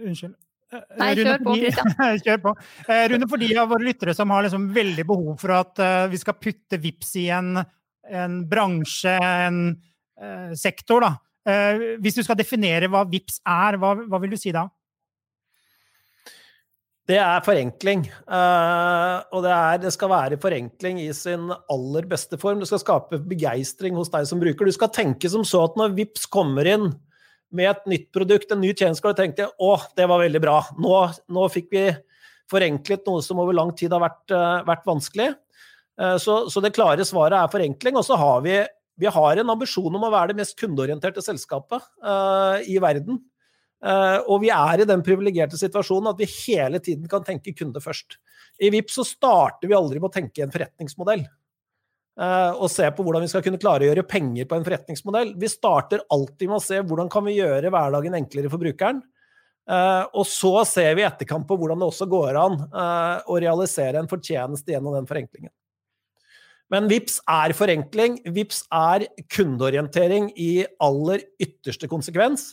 Unnskyld. 0.02 0.36
Nei, 0.72 1.12
Rune, 1.20 1.36
kjør 1.36 1.46
på, 1.46 1.56
kjør 2.26 2.42
på. 2.48 2.56
Eh, 2.88 3.06
Rune, 3.12 3.30
for 3.30 3.44
de 3.44 3.52
av 3.60 3.72
våre 3.72 3.86
lyttere 3.86 4.16
som 4.18 4.34
har 4.34 4.48
liksom 4.48 4.70
veldig 4.76 5.06
behov 5.08 5.32
for 5.42 5.56
at 5.60 5.86
vi 6.12 6.20
skal 6.22 6.40
putte 6.40 6.80
VIPS 6.82 7.16
i 7.22 7.28
en, 7.36 7.62
en 8.10 8.38
bransje, 8.50 9.16
en 9.22 9.64
uh, 10.22 10.54
sektor, 10.58 11.06
da. 11.06 11.16
Uh, 11.42 11.98
hvis 12.02 12.18
du 12.18 12.24
skal 12.26 12.38
definere 12.40 12.90
hva 12.92 13.04
VIPS 13.10 13.42
er, 13.50 13.78
hva, 13.82 13.96
hva 14.06 14.22
vil 14.24 14.34
du 14.34 14.40
si 14.40 14.54
da? 14.56 14.68
Det 17.10 17.18
er 17.18 17.42
forenkling. 17.44 18.04
Uh, 18.30 19.24
og 19.34 19.42
det, 19.44 19.52
er, 19.52 19.80
det, 19.82 19.92
skal 19.96 20.12
være 20.12 20.38
forenkling 20.42 21.00
i 21.02 21.10
sin 21.18 21.50
aller 21.50 22.06
beste 22.10 22.38
form. 22.42 22.62
Det 22.62 22.70
skal 22.70 22.84
skape 22.84 23.22
begeistring 23.26 23.98
hos 23.98 24.12
deg 24.14 24.28
som 24.30 24.42
bruker. 24.42 24.70
Du 24.70 24.76
skal 24.76 24.92
tenke 24.94 25.32
som 25.32 25.46
så 25.48 25.64
at 25.66 25.80
når 25.80 25.96
VIPS 25.98 26.28
kommer 26.32 26.68
inn 26.70 26.92
med 27.52 27.72
et 27.72 27.90
nytt 27.90 28.12
produkt, 28.16 28.54
en 28.54 28.62
ny 28.62 28.70
tjeneste, 28.72 29.02
skal 29.02 29.16
du 29.16 29.24
tenke 29.24 29.50
å, 29.60 29.74
det 29.98 30.06
var 30.08 30.22
veldig 30.22 30.44
bra. 30.44 30.60
Nå, 30.80 30.94
nå, 31.34 31.48
fikk 31.52 31.74
vi 31.74 31.88
forenklet 32.52 33.04
noe 33.10 33.24
som 33.26 33.42
over 33.44 33.58
lang 33.58 33.74
tid 33.76 33.92
har 33.96 34.04
vært, 34.06 34.24
uh, 34.36 34.62
vært 34.70 34.86
vanskelig. 34.88 35.32
Uh, 36.00 36.16
så, 36.22 36.44
så, 36.54 36.64
det 36.64 36.76
klare 36.78 37.08
svaret 37.08 37.40
er 37.40 37.52
forenkling. 37.52 37.98
Og 37.98 38.06
så 38.08 38.20
har 38.22 38.46
vi, 38.46 38.60
vi 39.02 39.10
har 39.10 39.42
en 39.42 39.56
ambisjon 39.58 39.90
om 39.90 40.06
å 40.06 40.14
være 40.14 40.32
det 40.32 40.44
mest 40.46 40.56
kundeorienterte 40.62 41.26
selskapet 41.26 41.82
i 42.70 42.78
verden. 42.84 43.18
Eh, 43.82 44.18
og 44.30 44.44
vi 44.44 44.52
er 44.54 44.84
i 44.84 44.88
den 44.88 45.02
privilegerte 45.06 45.58
situasjonen 45.58 46.12
at 46.12 46.20
vi 46.22 46.30
hele 46.30 46.82
tiden 46.84 47.10
kan 47.10 47.26
tenke 47.26 47.54
kunde 47.58 47.82
først. 47.82 48.20
I 48.62 48.70
VIP 48.74 48.92
så 48.94 49.06
starter 49.08 49.70
vi 49.70 49.78
aldri 49.78 50.02
med 50.02 50.12
å 50.12 50.14
tenke 50.14 50.44
en 50.46 50.54
forretningsmodell. 50.54 51.24
Eh, 52.22 52.52
og 52.52 52.70
se 52.70 52.86
på 52.94 53.06
hvordan 53.06 53.26
vi 53.26 53.32
skal 53.32 53.44
kunne 53.46 53.62
klare 53.62 53.88
å 53.88 53.90
gjøre 53.90 54.06
penger 54.10 54.50
på 54.50 54.60
en 54.60 54.68
forretningsmodell. 54.68 55.34
Vi 55.42 55.50
starter 55.50 56.06
alltid 56.14 56.52
med 56.52 56.60
å 56.60 56.66
se 56.66 56.84
hvordan 56.84 57.10
kan 57.12 57.26
vi 57.26 57.40
gjøre 57.40 57.74
hverdagen 57.74 58.20
enklere 58.20 58.52
for 58.54 58.62
brukeren. 58.62 59.02
Uh, 59.72 60.10
og 60.18 60.26
så 60.28 60.66
ser 60.66 60.96
vi 60.98 61.04
etterkant 61.06 61.46
på 61.48 61.56
hvordan 61.56 61.80
det 61.80 61.86
også 61.86 62.08
går 62.10 62.36
an 62.42 62.56
å 63.30 63.36
realisere 63.40 64.02
en 64.02 64.10
fortjeneste 64.10 64.74
gjennom 64.74 64.96
den 64.98 65.06
forenklingen. 65.08 65.52
Men 66.74 66.90
VIPS 66.90 67.20
er 67.30 67.54
forenkling. 67.56 68.18
VIPS 68.34 68.64
er 68.74 69.06
kundeorientering 69.32 70.32
i 70.34 70.66
aller 70.82 71.24
ytterste 71.40 71.88
konsekvens. 71.92 72.50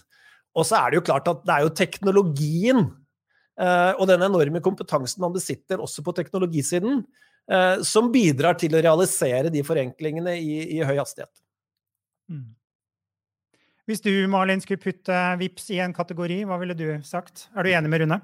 Og 0.59 0.67
så 0.67 0.75
er 0.81 0.91
det 0.91 0.99
jo 0.99 1.07
klart 1.07 1.29
at 1.31 1.45
det 1.47 1.55
er 1.55 1.63
jo 1.65 1.77
teknologien 1.79 2.81
uh, 2.83 3.93
og 3.95 4.05
den 4.11 4.25
enorme 4.27 4.61
kompetansen 4.65 5.23
man 5.23 5.35
besitter 5.35 5.79
også 5.83 6.03
på 6.07 6.15
teknologisiden, 6.17 6.95
uh, 7.53 7.77
som 7.87 8.11
bidrar 8.15 8.55
til 8.59 8.75
å 8.75 8.83
realisere 8.83 9.53
de 9.55 9.63
forenklingene 9.67 10.35
i, 10.39 10.79
i 10.79 10.81
høy 10.83 10.97
hastighet. 10.99 11.33
Mm. 12.29 12.59
Hvis 13.89 14.05
du 14.05 14.13
Malin, 14.29 14.61
skulle 14.61 14.83
putte 14.83 15.15
VIPS 15.41 15.71
i 15.73 15.79
en 15.81 15.95
kategori, 15.97 16.45
hva 16.49 16.59
ville 16.61 16.77
du 16.77 17.01
sagt? 17.07 17.47
Er 17.57 17.63
du 17.65 17.71
enig 17.73 17.89
med 17.89 18.01
Rune? 18.03 18.19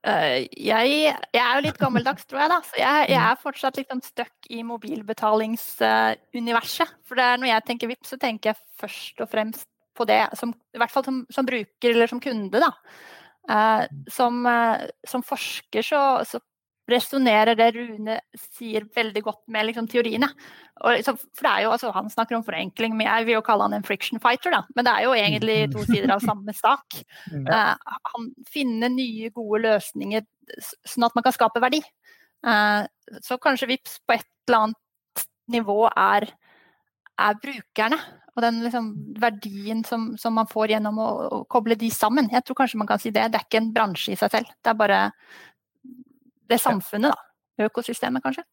Uh, 0.00 0.46
jeg, 0.56 1.12
jeg, 1.12 1.42
er 1.42 1.54
jo 1.58 1.66
litt 1.66 1.78
gammeldags, 1.80 2.24
tror 2.28 2.40
jeg. 2.44 2.50
da, 2.52 2.58
så 2.64 2.74
Jeg, 2.78 3.08
jeg 3.10 3.22
er 3.24 3.42
fortsatt 3.42 3.76
litt 3.80 3.90
sånn 3.90 4.06
stuck 4.06 4.36
i 4.48 4.62
mobilbetalingsuniverset. 4.64 6.88
Uh, 6.88 6.94
For 7.08 7.14
det 7.18 7.24
er 7.26 7.36
når 7.42 7.48
jeg 7.50 7.66
tenker 7.66 7.90
VIPS, 7.90 8.08
så 8.14 8.18
tenker 8.22 8.46
jeg 8.52 8.58
først 8.80 9.16
og 9.20 9.28
fremst 9.32 9.68
på 9.96 10.06
det, 10.08 10.22
som, 10.38 10.52
i 10.74 10.80
hvert 10.80 10.92
fall 10.92 11.06
som, 11.06 11.24
som 11.32 11.48
bruker 11.48 11.94
eller 11.94 12.10
som 12.10 12.22
kunde. 12.22 12.62
Da. 12.62 12.70
Eh, 13.50 13.84
som, 14.12 14.44
eh, 14.46 14.86
som, 15.08 15.24
forsker 15.26 15.84
så, 15.86 16.02
så 16.28 16.40
resonnerer 16.90 17.56
det 17.58 17.70
Rune 17.76 18.16
sier 18.58 18.86
veldig 18.94 19.22
godt 19.24 19.42
med 19.52 19.68
liksom, 19.68 19.86
teoriene. 19.90 20.28
Liksom, 20.80 21.18
for 21.20 21.46
det 21.46 21.52
er 21.52 21.64
jo, 21.64 21.72
altså, 21.74 21.92
Han 21.94 22.10
snakker 22.10 22.38
om 22.38 22.44
forenkling, 22.46 22.96
men 22.98 23.06
jeg 23.06 23.28
vil 23.28 23.38
jo 23.38 23.44
kalle 23.46 23.66
han 23.68 23.76
en 23.78 23.86
friction 23.86 24.20
fighter. 24.22 24.54
Da. 24.54 24.62
Men 24.76 24.86
det 24.86 24.94
er 24.94 25.06
jo 25.06 25.16
egentlig 25.16 25.58
to 25.74 25.84
sider 25.86 26.14
av 26.16 26.24
samme 26.24 26.56
sak. 26.56 27.00
Uh, 27.50 27.74
han 28.12 28.26
finner 28.50 28.90
nye, 28.92 29.30
gode 29.34 29.62
løsninger 29.64 30.22
sånn 30.86 31.06
at 31.06 31.14
man 31.16 31.24
kan 31.24 31.34
skape 31.34 31.62
verdi. 31.62 31.80
Uh, 32.46 32.84
så 33.24 33.38
kanskje 33.42 33.68
VIPS 33.70 33.98
på 34.06 34.16
et 34.16 34.26
eller 34.48 34.66
annet 34.66 35.24
nivå 35.50 35.78
er, 35.88 36.28
er 37.26 37.38
brukerne. 37.42 38.00
Og 38.36 38.44
den 38.44 38.60
liksom, 38.62 38.90
verdien 39.20 39.82
som, 39.84 40.12
som, 40.20 40.34
man 40.38 40.48
får 40.48 40.76
gjennom 40.76 41.00
å, 41.02 41.08
å, 41.26 41.40
koble 41.50 41.76
de 41.78 41.90
sammen. 41.92 42.30
Jeg 42.32 42.46
tror 42.46 42.60
kanskje 42.62 42.78
man 42.80 42.88
kan 42.88 43.02
si 43.02 43.10
det. 43.10 43.26
Det 43.32 43.40
er 43.40 43.46
ikke 43.48 43.60
en 43.60 43.72
bransje 43.74 44.14
i 44.14 44.18
seg 44.20 44.32
selv. 44.32 44.52
Det 44.62 44.72
er 44.72 44.78
bare 44.78 45.00
det 46.50 46.60
samfunnet, 46.62 47.12
da. 47.12 47.66
Økosystemet, 47.66 48.22
kanskje. 48.24 48.46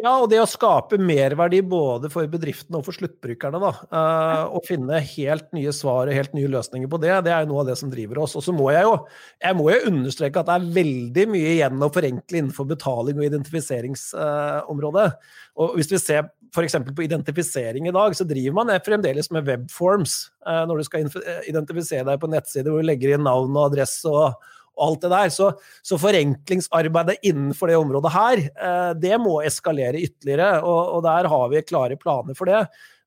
Ja, 0.00 0.16
og 0.18 0.30
det 0.32 0.40
å 0.42 0.48
skape 0.48 0.98
merverdi 1.00 1.60
både 1.66 2.10
for 2.12 2.26
bedriftene 2.30 2.80
og 2.80 2.86
for 2.86 2.96
sluttbrukerne. 2.96 3.60
da, 3.62 3.70
uh, 3.92 4.56
Og 4.56 4.66
finne 4.66 4.98
helt 4.98 5.48
nye 5.56 5.72
svar 5.76 6.08
og 6.08 6.16
helt 6.16 6.34
nye 6.34 6.50
løsninger 6.50 6.90
på 6.90 7.00
det, 7.02 7.12
det 7.26 7.34
er 7.34 7.44
jo 7.44 7.52
noe 7.52 7.62
av 7.64 7.70
det 7.70 7.78
som 7.78 7.92
driver 7.92 8.22
oss. 8.24 8.36
Og 8.38 8.44
så 8.46 8.54
må 8.56 8.70
jeg 8.74 8.86
jo 8.88 8.96
jeg 9.40 9.56
må 9.56 9.68
jo 9.70 9.92
understreke 9.92 10.40
at 10.40 10.48
det 10.48 10.56
er 10.56 10.68
veldig 10.80 11.26
mye 11.34 11.54
igjen 11.54 11.86
å 11.86 11.92
forenkle 11.94 12.42
innenfor 12.42 12.68
betaling 12.70 13.20
og 13.20 13.28
identifiseringsområdet. 13.28 15.08
Uh, 15.14 15.40
og 15.60 15.76
hvis 15.78 15.92
vi 15.92 16.00
ser 16.02 16.30
f.eks. 16.50 16.78
på 16.90 17.04
identifisering 17.06 17.86
i 17.86 17.94
dag, 17.94 18.14
så 18.16 18.26
driver 18.26 18.56
man 18.58 18.72
fremdeles 18.84 19.30
med 19.30 19.46
webforms 19.46 20.30
uh, 20.48 20.64
når 20.68 20.80
du 20.80 20.88
skal 20.88 21.10
identifisere 21.48 22.08
deg 22.08 22.22
på 22.22 22.30
nettsider 22.32 22.72
hvor 22.72 22.82
du 22.82 22.90
legger 22.90 23.14
inn 23.14 23.28
navn 23.28 23.54
og 23.54 23.68
adresse 23.70 24.10
og 24.10 24.34
og 24.80 24.86
alt 24.86 25.04
det 25.04 25.12
der. 25.12 25.32
Så, 25.34 25.50
så, 25.82 25.98
forenklingsarbeidet 26.00 27.20
innenfor 27.28 27.70
det 27.70 27.78
området 27.80 28.12
her, 28.14 28.42
eh, 28.48 28.90
det 29.00 29.20
må 29.22 29.40
eskalere 29.44 30.00
ytterligere. 30.00 30.60
Og, 30.64 30.96
og, 30.96 31.04
der 31.06 31.28
har 31.32 31.48
vi 31.52 31.64
klare 31.66 31.98
planer 32.00 32.38
for 32.38 32.50
det. 32.50 32.64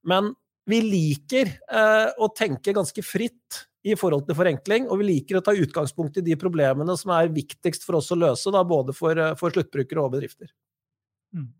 Men 0.07 0.33
vi 0.69 0.79
liker 0.85 1.49
eh, 1.49 2.09
å 2.17 2.29
tenke 2.35 2.75
ganske 2.75 3.05
fritt 3.05 3.63
i 3.83 3.97
forhold 3.99 4.23
til 4.29 4.37
forenkling, 4.37 4.85
og 4.87 5.01
vi 5.01 5.09
liker 5.09 5.41
å 5.41 5.43
ta 5.43 5.51
utgangspunkt 5.59 6.21
i 6.21 6.23
de 6.23 6.37
problemene 6.39 6.95
som 6.99 7.11
er 7.17 7.33
viktigst 7.33 7.83
for 7.83 7.99
oss 7.99 8.13
å 8.15 8.19
løse, 8.19 8.53
da, 8.53 8.61
både 8.63 8.95
for, 8.95 9.17
eh, 9.17 9.35
for 9.39 9.51
sluttbrukere 9.51 10.05
og 10.05 10.15
bedrifter. 10.15 10.53
Mm. 11.35 11.51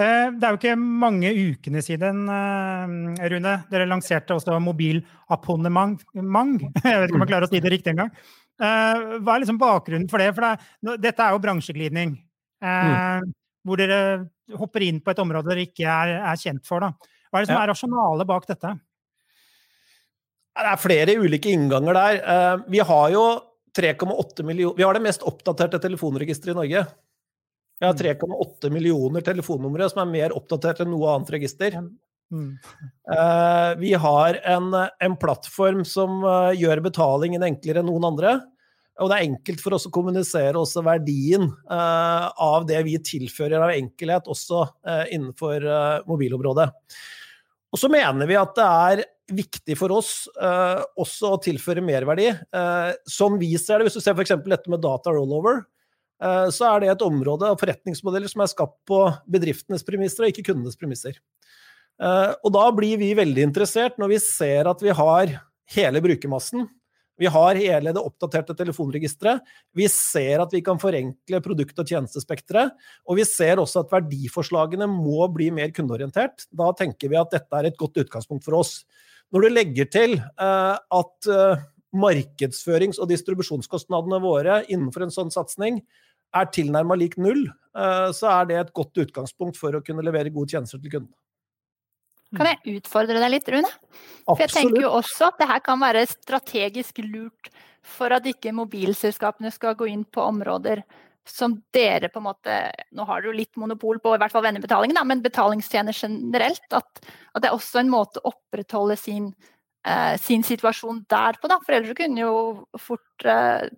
Det 0.00 0.46
er 0.46 0.54
jo 0.54 0.56
ikke 0.56 0.76
mange 0.78 1.28
ukene 1.34 1.80
siden, 1.84 2.22
Rune, 2.30 3.54
dere 3.68 3.88
lanserte 3.90 4.32
også 4.32 4.54
mobilabonnement. 4.62 6.06
Jeg 6.14 7.02
vet 7.02 7.10
ikke 7.10 7.18
om 7.18 7.24
jeg 7.26 7.32
klarer 7.32 7.48
å 7.48 7.50
si 7.50 7.60
det 7.60 7.72
riktig 7.74 7.92
engang. 7.92 8.12
Uh, 8.60 9.18
hva 9.24 9.34
er 9.34 9.42
liksom 9.44 9.60
bakgrunnen 9.60 10.08
for 10.10 10.20
det? 10.20 10.30
For 10.36 10.44
det, 10.44 10.98
dette 11.06 11.24
er 11.24 11.34
jo 11.34 11.42
bransjeglidning. 11.42 12.18
Mm. 12.60 13.30
Hvor 13.64 13.80
dere 13.80 14.00
hopper 14.60 14.84
inn 14.84 14.98
på 15.00 15.12
et 15.12 15.20
område 15.22 15.48
dere 15.48 15.64
ikke 15.64 15.86
er, 15.88 16.14
er 16.20 16.40
kjent 16.40 16.66
for. 16.68 16.84
Da. 16.84 17.16
Hva 17.30 17.40
er 17.40 17.46
det 17.46 17.50
som 17.50 17.56
ja. 17.56 17.62
er 17.62 17.70
rasjonalet 17.72 18.28
bak 18.28 18.48
dette? 18.50 18.72
Det 20.60 20.72
er 20.72 20.82
flere 20.82 21.14
ulike 21.22 21.52
innganger 21.54 21.96
der. 21.96 22.18
Uh, 22.20 22.66
vi 22.72 22.82
har 22.84 23.06
jo 23.14 23.24
3,8 23.76 24.42
millioner 24.42 24.76
Vi 24.76 24.82
har 24.82 24.96
det 24.96 25.04
mest 25.04 25.22
oppdaterte 25.22 25.78
telefonregisteret 25.80 26.52
i 26.52 26.58
Norge. 26.58 26.84
Vi 27.80 27.86
har 27.86 27.96
3,8 27.96 28.68
mm. 28.68 28.74
millioner 28.74 29.24
telefonnumre 29.24 29.88
som 29.88 30.02
er 30.02 30.10
mer 30.10 30.36
oppdatert 30.36 30.82
enn 30.84 30.90
noe 30.92 31.14
annet 31.14 31.32
register. 31.38 31.78
Uh, 32.32 33.78
vi 33.78 33.94
har 33.94 34.40
en, 34.44 34.74
en, 34.98 35.16
plattform 35.16 35.84
som 35.84 36.22
uh, 36.22 36.54
gjør 36.54 36.82
betalingen 36.84 37.42
enklere 37.42 37.82
enn 37.82 37.90
noen 37.90 38.06
andre. 38.12 38.38
Og 39.00 39.08
det 39.10 39.16
er 39.16 39.30
enkelt 39.30 39.62
for 39.62 39.74
oss 39.74 39.88
å 39.88 39.92
kommunisere 39.94 40.60
også 40.60 40.84
verdien 40.84 41.48
uh, 41.70 42.26
av 42.30 42.66
det 42.68 42.82
vi 42.86 42.98
tilfører 43.02 43.64
av 43.64 43.72
enkelhet 43.72 44.28
også 44.28 44.66
innenfor 45.08 45.64
mobilområdet. 46.10 46.68
Og 47.70 47.80
så 47.80 47.88
mener 47.88 48.28
vi 48.28 48.36
at 48.36 48.52
det 48.58 48.66
er 48.66 49.02
viktig 49.30 49.76
for 49.78 49.94
oss 49.94 50.12
også 50.98 51.30
å 51.36 51.38
tilføre 51.40 51.84
merverdi. 51.86 52.26
som 53.06 53.38
vi 53.38 53.52
ser 53.62 53.78
det, 53.78 53.86
hvis 53.86 53.96
du 53.96 54.02
ser 54.02 54.18
f.eks. 54.18 54.34
dette 54.42 54.72
med 54.72 54.82
data 54.82 55.14
rollover, 55.14 55.62
så 56.50 56.66
er 56.66 56.82
det 56.82 56.90
et 56.90 57.04
område 57.06 57.46
av 57.46 57.60
forretningsmodeller 57.62 58.28
som 58.28 58.42
er 58.42 58.50
skapt 58.50 58.80
på 58.90 59.04
bedriftenes 59.30 59.86
premisser 59.86 60.26
og 60.26 60.34
ikke 60.34 60.50
kundenes 60.50 60.76
premisser. 60.76 61.14
Eh, 62.00 62.32
og 62.40 62.52
da 62.54 62.66
blir 62.72 63.00
vi 63.00 63.12
veldig 63.16 63.48
interessert 63.50 63.98
når 64.00 64.14
vi 64.14 64.20
ser 64.24 64.70
at 64.70 64.84
vi 64.84 64.94
har 64.96 65.34
hele 65.74 66.02
brukermassen. 66.04 66.68
Vi 67.20 67.28
har 67.28 67.58
hele 67.60 67.92
det 67.92 68.00
oppdaterte 68.00 68.54
telefonregisteret. 68.56 69.44
Vi 69.76 69.84
ser 69.92 70.40
at 70.40 70.54
vi 70.56 70.62
kan 70.64 70.80
forenkle 70.80 71.42
produkt- 71.44 71.82
og 71.82 71.92
tjenestespekteret. 71.92 72.72
Og 73.04 73.20
vi 73.20 73.26
ser 73.28 73.60
også 73.60 73.82
at 73.84 73.92
verdiforslagene 73.92 74.88
må 74.88 75.28
bli 75.34 75.50
mer 75.52 75.68
kundeorientert. 75.76 76.46
Da 76.48 76.70
tenker 76.78 77.12
vi 77.12 77.20
at 77.20 77.36
dette 77.36 77.60
er 77.60 77.68
et 77.68 77.76
godt 77.76 78.00
utgangspunkt 78.00 78.48
for 78.48 78.62
oss. 78.62 78.72
Når 79.30 79.44
du 79.44 79.48
legger 79.52 79.92
til 79.92 80.16
uh, 80.40 80.80
at 80.80 81.28
uh, 81.28 81.60
markedsførings- 81.92 83.02
og 83.02 83.12
distribusjonskostnadene 83.12 84.24
våre 84.24 84.62
innenfor 84.72 85.04
en 85.04 85.12
sånn 85.12 85.34
satsing 85.34 85.82
er 86.32 86.48
tilnærma 86.56 86.96
lik 86.96 87.18
null, 87.18 87.48
så 88.14 88.28
er 88.30 88.44
det 88.46 88.56
et 88.58 88.70
godt 88.74 89.00
utgangspunkt 89.02 89.58
for 89.58 89.74
å 89.74 89.80
kunne 89.82 90.04
levere 90.06 90.30
gode 90.30 90.54
tjenester 90.54 90.78
til 90.78 90.92
kundene. 90.94 91.19
Kan 92.36 92.48
jeg 92.50 92.78
utfordre 92.78 93.18
deg 93.18 93.32
litt, 93.32 93.48
Rune? 93.50 93.70
For 94.28 94.44
jeg 94.44 94.52
tenker 94.54 94.84
jo 94.84 94.94
også 95.00 95.30
at 95.32 95.40
det 95.40 95.48
her 95.50 95.62
kan 95.66 95.80
være 95.82 96.06
strategisk 96.08 97.00
lurt 97.02 97.50
for 97.86 98.12
at 98.14 98.26
ikke 98.28 98.52
mobilselskapene 98.54 99.50
skal 99.54 99.76
gå 99.78 99.88
inn 99.90 100.04
på 100.04 100.22
områder 100.22 100.84
som 101.26 101.56
dere 101.74 102.08
på 102.10 102.18
en 102.20 102.26
måte 102.26 102.54
Nå 102.96 103.04
har 103.06 103.20
dere 103.20 103.30
jo 103.30 103.38
litt 103.38 103.58
monopol 103.60 104.00
på 104.02 104.14
i 104.16 104.20
hvert 104.20 104.32
fall 104.32 104.44
vennebetalingen, 104.46 104.96
da, 104.96 105.04
men 105.06 105.22
betalingstjener 105.22 105.94
generelt. 105.94 106.66
At, 106.72 107.02
at, 107.02 107.42
det 107.42 107.50
er 107.50 107.56
også 107.56 107.82
en 107.82 107.92
måte 107.92 108.22
å 108.22 108.32
opprettholde 108.32 108.96
sin, 108.98 109.28
eh, 109.86 110.16
sin 110.22 110.42
situasjon 110.46 111.04
der 111.10 111.38
på, 111.38 111.50
da. 111.50 111.60
For 111.66 111.76
ellers 111.76 111.98
kunne 111.98 112.24
jo 112.24 112.34
fort 112.80 113.04
Eh, 113.24 113.68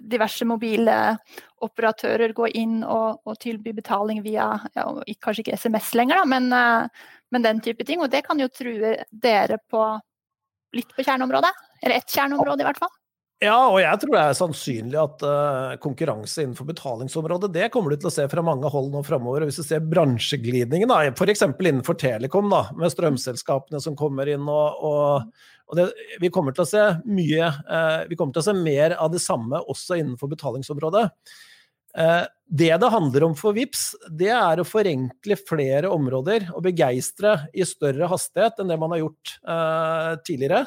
diverse 0.00 0.46
mobile 0.48 0.96
operatører 1.64 2.34
gå 2.36 2.48
inn 2.58 2.80
og, 2.84 3.22
og 3.24 3.38
tilby 3.40 3.72
betaling 3.76 4.20
via 4.24 4.50
ja, 4.76 4.84
kanskje 5.24 5.46
ikke 5.46 5.58
SMS 5.60 5.92
lenger, 5.96 6.20
da, 6.20 6.28
men, 6.28 6.50
eh, 6.52 7.08
men, 7.32 7.46
den 7.46 7.62
type 7.64 7.86
ting. 7.88 8.02
Og 8.04 8.12
det 8.12 8.24
kan 8.26 8.40
jo 8.40 8.50
true 8.52 8.96
dere 9.10 9.58
på 9.70 9.86
litt 10.76 10.92
på 10.92 11.06
kjerneområdet. 11.06 11.52
Eller 11.82 12.00
ett 12.00 12.12
kjerneområde, 12.12 12.64
i 12.64 12.68
hvert 12.68 12.80
fall. 12.80 12.92
Ja, 13.44 13.56
og 13.68 13.82
jeg 13.82 14.00
tror 14.00 14.14
det 14.14 14.20
er 14.22 14.36
sannsynlig 14.38 14.96
at 14.96 15.22
uh, 15.28 15.74
konkurranse 15.82 16.40
innenfor 16.40 16.64
betalingsområdet 16.70 17.50
det 17.52 17.66
kommer 17.74 17.92
du 17.92 18.00
til 18.00 18.08
å 18.08 18.14
se 18.14 18.24
fra 18.32 18.40
mange 18.44 18.68
hold 18.72 18.88
nå 18.94 19.02
framover. 19.04 19.44
Hvis 19.44 19.58
du 19.60 19.66
ser 19.66 19.82
bransjeglidningen, 19.84 20.88
da, 20.88 21.02
f.eks. 21.12 21.44
innenfor 21.44 21.98
Telekom, 22.00 22.48
da, 22.48 22.62
med 22.80 22.94
strømselskapene 22.94 23.82
som 23.84 23.98
kommer 23.98 24.30
inn 24.32 24.48
og, 24.48 24.80
og, 24.88 25.44
og 25.68 25.76
det, 25.76 25.84
Vi 26.22 26.30
kommer 26.32 26.56
til 26.56 26.64
å 26.64 26.70
se 26.70 26.86
mye 27.04 27.50
uh, 27.68 28.06
Vi 28.08 28.16
kommer 28.16 28.32
til 28.38 28.40
å 28.40 28.46
se 28.46 28.56
mer 28.56 28.96
av 28.96 29.12
det 29.12 29.20
samme 29.20 29.60
også 29.68 30.00
innenfor 30.00 30.32
betalingsområdet. 30.32 31.04
Uh, 31.92 32.24
det 32.48 32.72
det 32.80 32.92
handler 32.92 33.28
om 33.28 33.36
for 33.36 33.52
VIPS, 33.56 33.84
det 34.16 34.32
er 34.32 34.62
å 34.62 34.68
forenkle 34.68 35.36
flere 35.42 35.92
områder 35.92 36.48
og 36.54 36.64
begeistre 36.70 37.36
i 37.52 37.68
større 37.68 38.08
hastighet 38.08 38.62
enn 38.62 38.72
det 38.72 38.80
man 38.80 38.94
har 38.94 39.02
gjort 39.02 39.32
tidligere. 40.24 40.62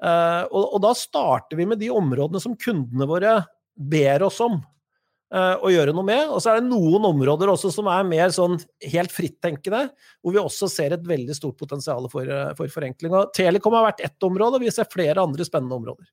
Uh, 0.00 0.46
og, 0.48 0.64
og, 0.64 0.78
da 0.80 0.94
starter 0.96 1.58
vi 1.58 1.66
med 1.68 1.80
de 1.82 1.90
områdene 1.92 2.40
som 2.40 2.56
kundene 2.56 3.08
våre 3.08 3.34
ber 3.76 4.24
oss 4.24 4.38
om 4.40 4.56
uh, 4.56 5.56
å 5.60 5.72
gjøre 5.72 5.92
noe 5.96 6.06
med. 6.06 6.30
Og 6.32 6.40
så 6.40 6.52
er 6.54 6.60
det 6.60 6.70
noen 6.70 7.04
områder 7.10 7.52
også 7.52 7.72
som 7.74 7.90
er 7.92 8.08
mer 8.08 8.32
sånn 8.34 8.56
helt 8.94 9.12
frittenkende, 9.12 9.86
hvor 10.20 10.36
vi 10.36 10.42
også 10.42 10.70
ser 10.72 10.96
et 10.96 11.04
veldig 11.06 11.36
stort 11.36 11.58
potensial 11.60 12.08
for, 12.12 12.28
uh, 12.28 12.52
for 12.58 12.72
forenkling. 12.72 13.12
Og 13.16 13.34
Telekom 13.36 13.76
har 13.76 13.90
vært 13.90 14.04
ett 14.08 14.28
område, 14.28 14.56
og 14.56 14.64
vi 14.64 14.72
ser 14.74 14.88
flere 14.90 15.20
andre 15.24 15.46
spennende 15.48 15.76
områder. 15.76 16.08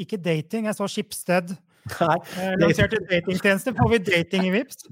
Ikke 0.00 0.16
dating. 0.20 0.70
Jeg 0.70 0.78
så 0.78 0.88
Skipsted 0.88 1.52
Nei. 1.98 2.16
lanserte 2.60 3.00
datingtjenester. 3.10 3.76
Får 3.76 3.92
vi 3.92 4.04
dating 4.08 4.48
i 4.48 4.54
VIPS? 4.54 4.86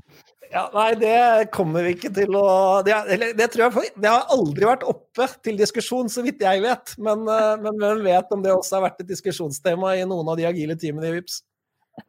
Ja, 0.48 0.64
nei, 0.72 0.92
det 0.96 1.50
kommer 1.52 1.84
vi 1.84 1.92
ikke 1.96 2.10
til 2.16 2.32
å 2.38 2.46
det, 2.86 2.94
det, 3.36 3.50
tror 3.52 3.66
jeg 3.68 3.92
det 4.00 4.08
har 4.08 4.30
aldri 4.32 4.64
vært 4.64 4.86
oppe 4.88 5.26
til 5.44 5.58
diskusjon, 5.60 6.08
så 6.12 6.24
vidt 6.24 6.40
jeg 6.44 6.62
vet. 6.64 6.94
Men, 6.96 7.26
eh, 7.28 7.52
men 7.60 7.76
hvem 7.82 8.00
vet 8.06 8.32
om 8.32 8.44
det 8.44 8.54
også 8.54 8.78
har 8.78 8.86
vært 8.88 9.04
et 9.04 9.10
diskusjonstema 9.10 9.96
i 9.98 10.06
noen 10.08 10.32
av 10.32 10.40
de 10.40 10.48
agile 10.48 10.78
teamene 10.80 11.10
i 11.10 11.18
VIPS. 11.18 11.42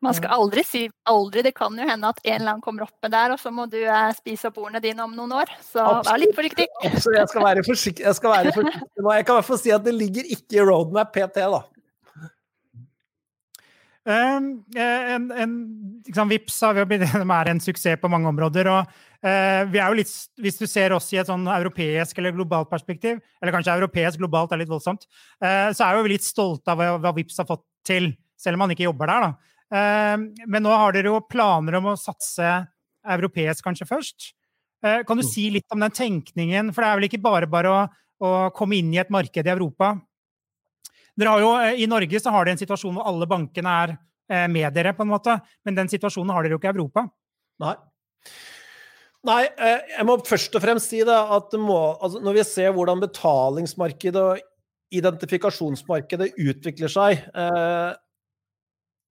Man 0.06 0.14
skal 0.14 0.36
aldri 0.38 0.64
si 0.68 0.84
aldri. 1.10 1.42
Det 1.48 1.56
kan 1.58 1.74
jo 1.74 1.88
hende 1.88 2.12
at 2.14 2.20
en 2.22 2.36
eller 2.36 2.54
annen 2.54 2.64
kommer 2.64 2.86
opp 2.86 2.94
med 3.04 3.14
der, 3.16 3.34
og 3.34 3.42
så 3.42 3.52
må 3.54 3.66
du 3.72 3.80
eh, 3.82 4.12
spise 4.18 4.52
opp 4.52 4.60
ordene 4.62 4.84
dine 4.84 5.04
om 5.04 5.16
noen 5.18 5.34
år. 5.42 5.52
Så 5.66 5.82
Absolutt. 5.82 6.12
vær 6.12 6.22
litt 6.24 6.38
forsiktig. 6.38 6.70
Absolutt. 6.84 7.18
jeg 7.18 7.34
skal 7.34 7.48
være 7.48 7.66
forsiktig. 7.66 8.06
Jeg, 8.06 8.20
skal 8.20 8.36
være 8.36 8.56
forsiktig. 8.56 8.94
Jeg 9.10 9.28
kan 9.28 9.34
i 9.34 9.40
hvert 9.40 9.50
fall 9.50 9.62
si 9.66 9.76
at 9.76 9.86
det 9.88 9.96
ligger 9.98 10.34
ikke 10.38 10.60
i 10.60 10.66
roadmap 10.70 11.12
PT, 11.16 11.42
da. 11.42 11.64
Um, 14.08 14.64
en, 14.80 15.26
en, 15.32 15.54
liksom, 16.08 16.30
Vips 16.32 16.62
har 16.64 16.74
vi 16.78 16.86
blitt 16.88 17.04
er 17.20 17.50
en 17.52 17.60
suksess 17.60 18.00
på 18.00 18.10
mange 18.10 18.30
områder. 18.32 18.70
og 18.72 18.88
uh, 18.88 19.62
vi 19.70 19.82
er 19.82 19.92
jo 19.92 20.00
litt, 20.00 20.14
Hvis 20.40 20.58
du 20.58 20.66
ser 20.68 20.96
oss 20.96 21.12
i 21.14 21.20
et 21.20 21.28
sånn 21.28 21.46
europeisk 21.52 22.18
eller 22.18 22.34
globalt 22.36 22.72
perspektiv, 22.72 23.20
eller 23.42 23.56
kanskje 23.56 23.76
europeisk 23.76 24.22
globalt 24.22 24.56
er 24.56 24.64
litt 24.64 24.72
voldsomt, 24.72 25.06
uh, 25.44 25.70
så 25.76 25.86
er 25.86 26.00
vi 26.00 26.16
litt 26.16 26.26
stolte 26.26 26.72
av 26.72 26.80
hva, 26.80 26.96
hva 27.04 27.14
Vips 27.20 27.42
har 27.44 27.50
fått 27.50 27.66
til, 27.86 28.14
selv 28.40 28.58
om 28.58 28.66
man 28.66 28.76
ikke 28.76 28.88
jobber 28.88 29.12
der. 29.12 29.28
da. 29.28 29.56
Uh, 29.70 30.46
men 30.48 30.66
nå 30.66 30.74
har 30.74 30.96
dere 30.96 31.12
jo 31.12 31.24
planer 31.28 31.78
om 31.78 31.92
å 31.92 32.00
satse 32.00 32.60
europeisk 33.10 33.64
kanskje 33.64 33.88
først. 33.88 34.34
kan 34.84 35.18
du 35.18 35.24
mm. 35.24 35.28
si 35.28 35.50
litt 35.52 35.72
om 35.76 35.80
den 35.84 35.92
tenkningen? 35.92 36.72
For 36.74 36.84
det 36.84 36.90
er 36.90 37.00
vel 37.00 37.08
ikke 37.08 37.22
bare 37.24 37.48
bare 37.52 37.72
å, 37.72 37.80
å 38.24 38.30
komme 38.56 38.78
inn 38.80 38.92
i 38.94 39.00
et 39.02 39.12
marked 39.12 39.48
i 39.48 39.52
Europa? 39.52 39.94
Dere 41.20 41.34
har 41.34 41.44
jo, 41.44 41.50
eh, 41.60 41.82
I 41.84 41.90
Norge 41.92 42.22
så 42.22 42.32
har 42.34 42.46
dere 42.46 42.56
en 42.56 42.62
situasjon 42.62 42.96
hvor 42.96 43.08
alle 43.10 43.28
bankene 43.30 43.76
er 43.84 43.96
eh, 44.32 44.48
med 44.52 44.72
dere, 44.76 44.96
på 44.96 45.04
en 45.04 45.12
måte. 45.12 45.36
Men 45.68 45.78
den 45.82 45.92
situasjonen 45.92 46.32
har 46.36 46.46
dere 46.46 46.56
jo 46.56 46.62
ikke 46.62 46.72
i 46.72 46.76
Europa. 46.78 47.06
Nei. 47.60 47.76
Nei, 49.28 49.42
eh, 49.60 49.96
jeg 49.98 50.08
må 50.08 50.16
først 50.24 50.54
og 50.56 50.64
fremst 50.64 50.94
si 50.94 51.02
det 51.04 51.16
at 51.16 51.50
det 51.52 51.60
må, 51.60 51.80
altså 52.00 52.22
når 52.24 52.38
vi 52.38 52.46
ser 52.48 52.76
hvordan 52.76 53.02
betalingsmarkedet 53.04 54.22
og 54.24 54.46
identifikasjonsmarkedet 54.96 56.32
utvikler 56.40 56.90
seg 56.90 57.20
eh, 57.28 57.98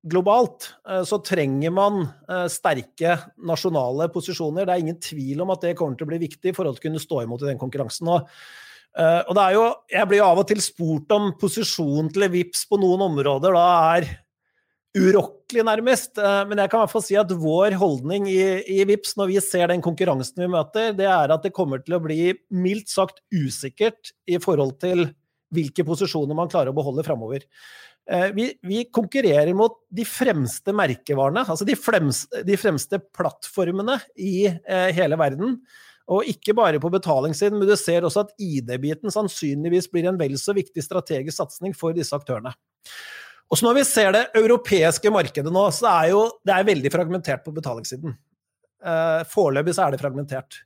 globalt, 0.08 0.70
så 1.06 1.18
trenger 1.26 1.74
man 1.74 2.00
eh, 2.30 2.46
sterke 2.50 3.18
nasjonale 3.46 4.08
posisjoner. 4.14 4.64
Det 4.64 4.74
er 4.74 4.84
ingen 4.86 5.00
tvil 5.02 5.44
om 5.44 5.52
at 5.52 5.66
det 5.66 5.74
kommer 5.78 5.98
til 5.98 6.08
å 6.08 6.12
bli 6.14 6.22
viktig 6.22 6.54
til 6.56 6.70
å 6.70 6.74
kunne 6.80 7.02
stå 7.02 7.20
imot 7.26 7.44
i 7.44 7.50
den 7.50 7.60
konkurransen. 7.60 8.08
Og 8.14 8.32
Uh, 8.98 9.22
og 9.30 9.36
det 9.38 9.42
er 9.44 9.54
jo, 9.54 9.66
Jeg 9.94 10.10
blir 10.10 10.24
av 10.26 10.40
og 10.40 10.48
til 10.50 10.60
spurt 10.62 11.12
om 11.14 11.30
posisjonen 11.38 12.08
til 12.10 12.26
VIPS 12.32 12.64
på 12.66 12.80
noen 12.82 13.04
områder 13.06 13.54
da 13.54 13.66
er 13.94 14.08
urokkelig, 14.98 15.62
nærmest. 15.68 16.18
Uh, 16.18 16.42
men 16.48 16.58
jeg 16.58 16.72
kan 16.72 16.80
i 16.80 16.82
hvert 16.82 16.94
fall 16.96 17.04
si 17.06 17.18
at 17.20 17.30
vår 17.30 17.76
holdning 17.78 18.26
i, 18.30 18.40
i 18.66 18.82
VIPS 18.88 19.14
når 19.20 19.30
vi 19.30 19.38
ser 19.44 19.70
den 19.70 19.84
konkurransen 19.84 20.42
vi 20.42 20.50
møter, 20.50 20.90
det 20.98 21.06
er 21.06 21.30
at 21.30 21.46
det 21.46 21.54
kommer 21.54 21.84
til 21.84 21.94
å 21.94 22.02
bli 22.02 22.32
mildt 22.50 22.90
sagt 22.90 23.22
usikkert 23.30 24.10
i 24.26 24.40
forhold 24.42 24.80
til 24.82 25.06
hvilke 25.54 25.86
posisjoner 25.86 26.36
man 26.36 26.50
klarer 26.50 26.74
å 26.74 26.76
beholde 26.76 27.06
framover. 27.06 27.46
Uh, 28.10 28.32
vi, 28.34 28.50
vi, 28.66 28.82
konkurrerer 28.90 29.54
mot 29.54 29.78
de 29.94 30.02
fremste 30.10 30.74
merkevarene, 30.74 31.46
altså 31.46 31.68
de 31.68 31.78
fremste, 31.78 32.42
de 32.42 32.58
fremste 32.58 32.98
plattformene 33.14 34.00
i 34.18 34.48
hele 34.66 35.20
verden. 35.20 35.60
Og 36.08 36.28
ikke 36.30 36.54
bare 36.56 36.80
på 36.80 36.90
betalingssiden, 36.92 37.58
men 37.60 37.68
du 37.68 37.74
ser 37.76 38.06
også 38.06 38.24
at 38.24 38.34
ID-biten 38.40 39.12
sannsynligvis 39.12 39.90
blir 39.92 40.08
en 40.08 40.20
vel 40.20 40.38
så 40.40 40.54
viktig 40.56 40.84
strategisk 40.84 41.36
satsing 41.36 41.74
for 41.76 41.96
disse 41.96 42.16
aktørene. 42.16 42.54
Og 43.48 43.58
så 43.58 43.64
Når 43.64 43.74
vi 43.78 43.84
ser 43.88 44.12
det 44.12 44.24
europeiske 44.36 45.12
markedet 45.12 45.52
nå, 45.52 45.66
så 45.72 45.88
er 45.90 46.10
jo 46.12 46.24
det 46.44 46.54
er 46.54 46.68
veldig 46.68 46.92
fragmentert 46.92 47.44
på 47.44 47.52
betalingssiden. 47.56 48.16
Eh, 48.84 49.20
foreløpig 49.28 49.74
så 49.76 49.86
er 49.86 49.94
det 49.94 50.00
fragmentert. 50.02 50.62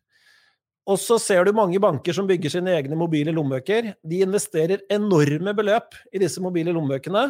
Og 0.90 0.98
så 0.98 1.18
ser 1.22 1.46
du 1.46 1.55
mange 1.55 1.78
banker 1.83 2.14
som 2.14 2.26
bygger 2.26 2.50
sine 2.57 2.74
egne 2.74 2.98
mobile 2.98 3.35
lommebøker. 3.35 3.92
De 4.02 4.22
investerer 4.24 4.83
enorme 4.90 5.55
beløp 5.55 5.94
i 6.11 6.22
disse 6.22 6.42
mobile 6.42 6.74
lommebøkene. 6.74 7.28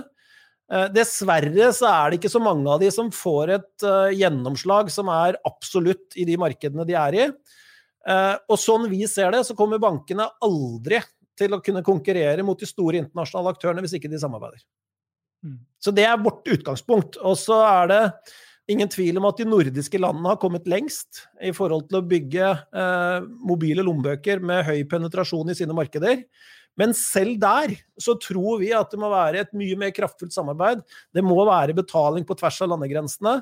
Eh, 0.72 0.86
dessverre 0.94 1.68
så 1.76 1.90
er 1.90 2.10
det 2.10 2.20
ikke 2.20 2.32
så 2.32 2.40
mange 2.40 2.64
av 2.72 2.80
de 2.80 2.88
som 2.94 3.10
får 3.12 3.56
et 3.58 3.84
uh, 3.84 4.08
gjennomslag 4.14 4.88
som 4.94 5.10
er 5.12 5.36
absolutt 5.48 6.16
i 6.16 6.24
de 6.28 6.38
markedene 6.40 6.86
de 6.88 6.96
er 6.96 7.18
i. 7.18 7.26
Eh, 8.08 8.36
og 8.50 8.58
sånn 8.58 8.88
vi 8.90 9.04
ser 9.10 9.32
det, 9.34 9.44
så 9.46 9.56
kommer 9.58 9.82
bankene 9.82 10.28
aldri 10.42 11.00
til 11.38 11.56
å 11.56 11.62
kunne 11.64 11.84
konkurrere 11.86 12.44
mot 12.44 12.58
de 12.58 12.68
store 12.68 13.00
internasjonale 13.02 13.54
aktørene 13.54 13.84
hvis 13.84 13.96
ikke 13.98 14.10
de 14.12 14.20
samarbeider. 14.20 14.62
Mm. 15.42 15.58
Så 15.82 15.94
det 15.94 16.06
er 16.06 16.22
vårt 16.22 16.46
utgangspunkt. 16.54 17.18
Og 17.22 17.36
så 17.40 17.58
er 17.66 17.92
det 17.92 18.02
ingen 18.70 18.90
tvil 18.90 19.18
om 19.18 19.26
at 19.30 19.40
de 19.40 19.46
nordiske 19.48 20.00
landene 20.00 20.34
har 20.34 20.40
kommet 20.42 20.68
lengst 20.70 21.24
i 21.42 21.52
forhold 21.56 21.88
til 21.88 21.98
å 21.98 22.06
bygge 22.06 22.50
eh, 22.50 23.28
mobile 23.42 23.84
lommebøker 23.86 24.42
med 24.44 24.66
høy 24.68 24.82
penetrasjon 24.90 25.50
i 25.50 25.58
sine 25.58 25.76
markeder. 25.76 26.22
Men 26.78 26.94
selv 26.96 27.36
der 27.42 27.74
så 28.00 28.14
tror 28.20 28.62
vi 28.62 28.70
at 28.76 28.92
det 28.92 29.00
må 29.00 29.10
være 29.12 29.42
et 29.42 29.50
mye 29.56 29.76
mer 29.78 29.92
kraftfullt 29.94 30.32
samarbeid. 30.32 30.80
Det 31.12 31.24
må 31.24 31.36
være 31.44 31.76
betaling 31.76 32.24
på 32.28 32.36
tvers 32.38 32.62
av 32.64 32.72
landegrensene. 32.72 33.40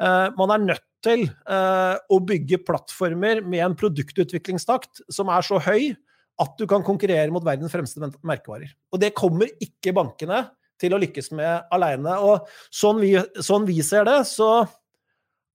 Eh, 0.00 0.28
man 0.38 0.54
er 0.54 0.66
nødt 0.72 0.88
til 1.02 1.26
eh, 1.26 1.94
å 1.98 2.18
bygge 2.22 2.62
plattformer 2.66 3.42
med 3.44 3.64
en 3.66 3.76
produktutviklingstakt 3.78 5.04
som 5.12 5.30
er 5.32 5.46
så 5.46 5.60
høy 5.62 5.92
at 6.42 6.54
du 6.58 6.66
kan 6.70 6.84
konkurrere 6.86 7.30
mot 7.34 7.44
verdens 7.44 7.72
fremste 7.74 8.00
merkevarer. 8.26 8.70
Og 8.92 9.00
det 9.02 9.12
kommer 9.18 9.50
ikke 9.62 9.94
bankene 9.96 10.46
til 10.80 10.94
å 10.94 11.00
lykkes 11.02 11.30
med 11.36 11.68
alene. 11.74 12.16
Og 12.24 12.48
sånn 12.74 13.02
vi, 13.02 13.14
sånn 13.42 13.66
vi 13.68 13.78
ser 13.86 14.06
det, 14.08 14.22
så 14.30 14.64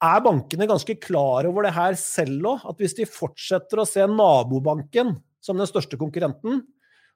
er 0.03 0.23
bankene 0.23 0.69
ganske 0.69 0.95
klar 1.01 1.47
over 1.49 1.65
det 1.65 1.73
her 1.75 1.97
selv 1.99 2.51
òg. 2.53 2.67
At 2.71 2.83
hvis 2.83 2.95
de 2.99 3.09
fortsetter 3.09 3.81
å 3.81 3.87
se 3.89 4.05
nabobanken 4.11 5.15
som 5.43 5.59
den 5.59 5.69
største 5.69 5.99
konkurrenten, 5.99 6.61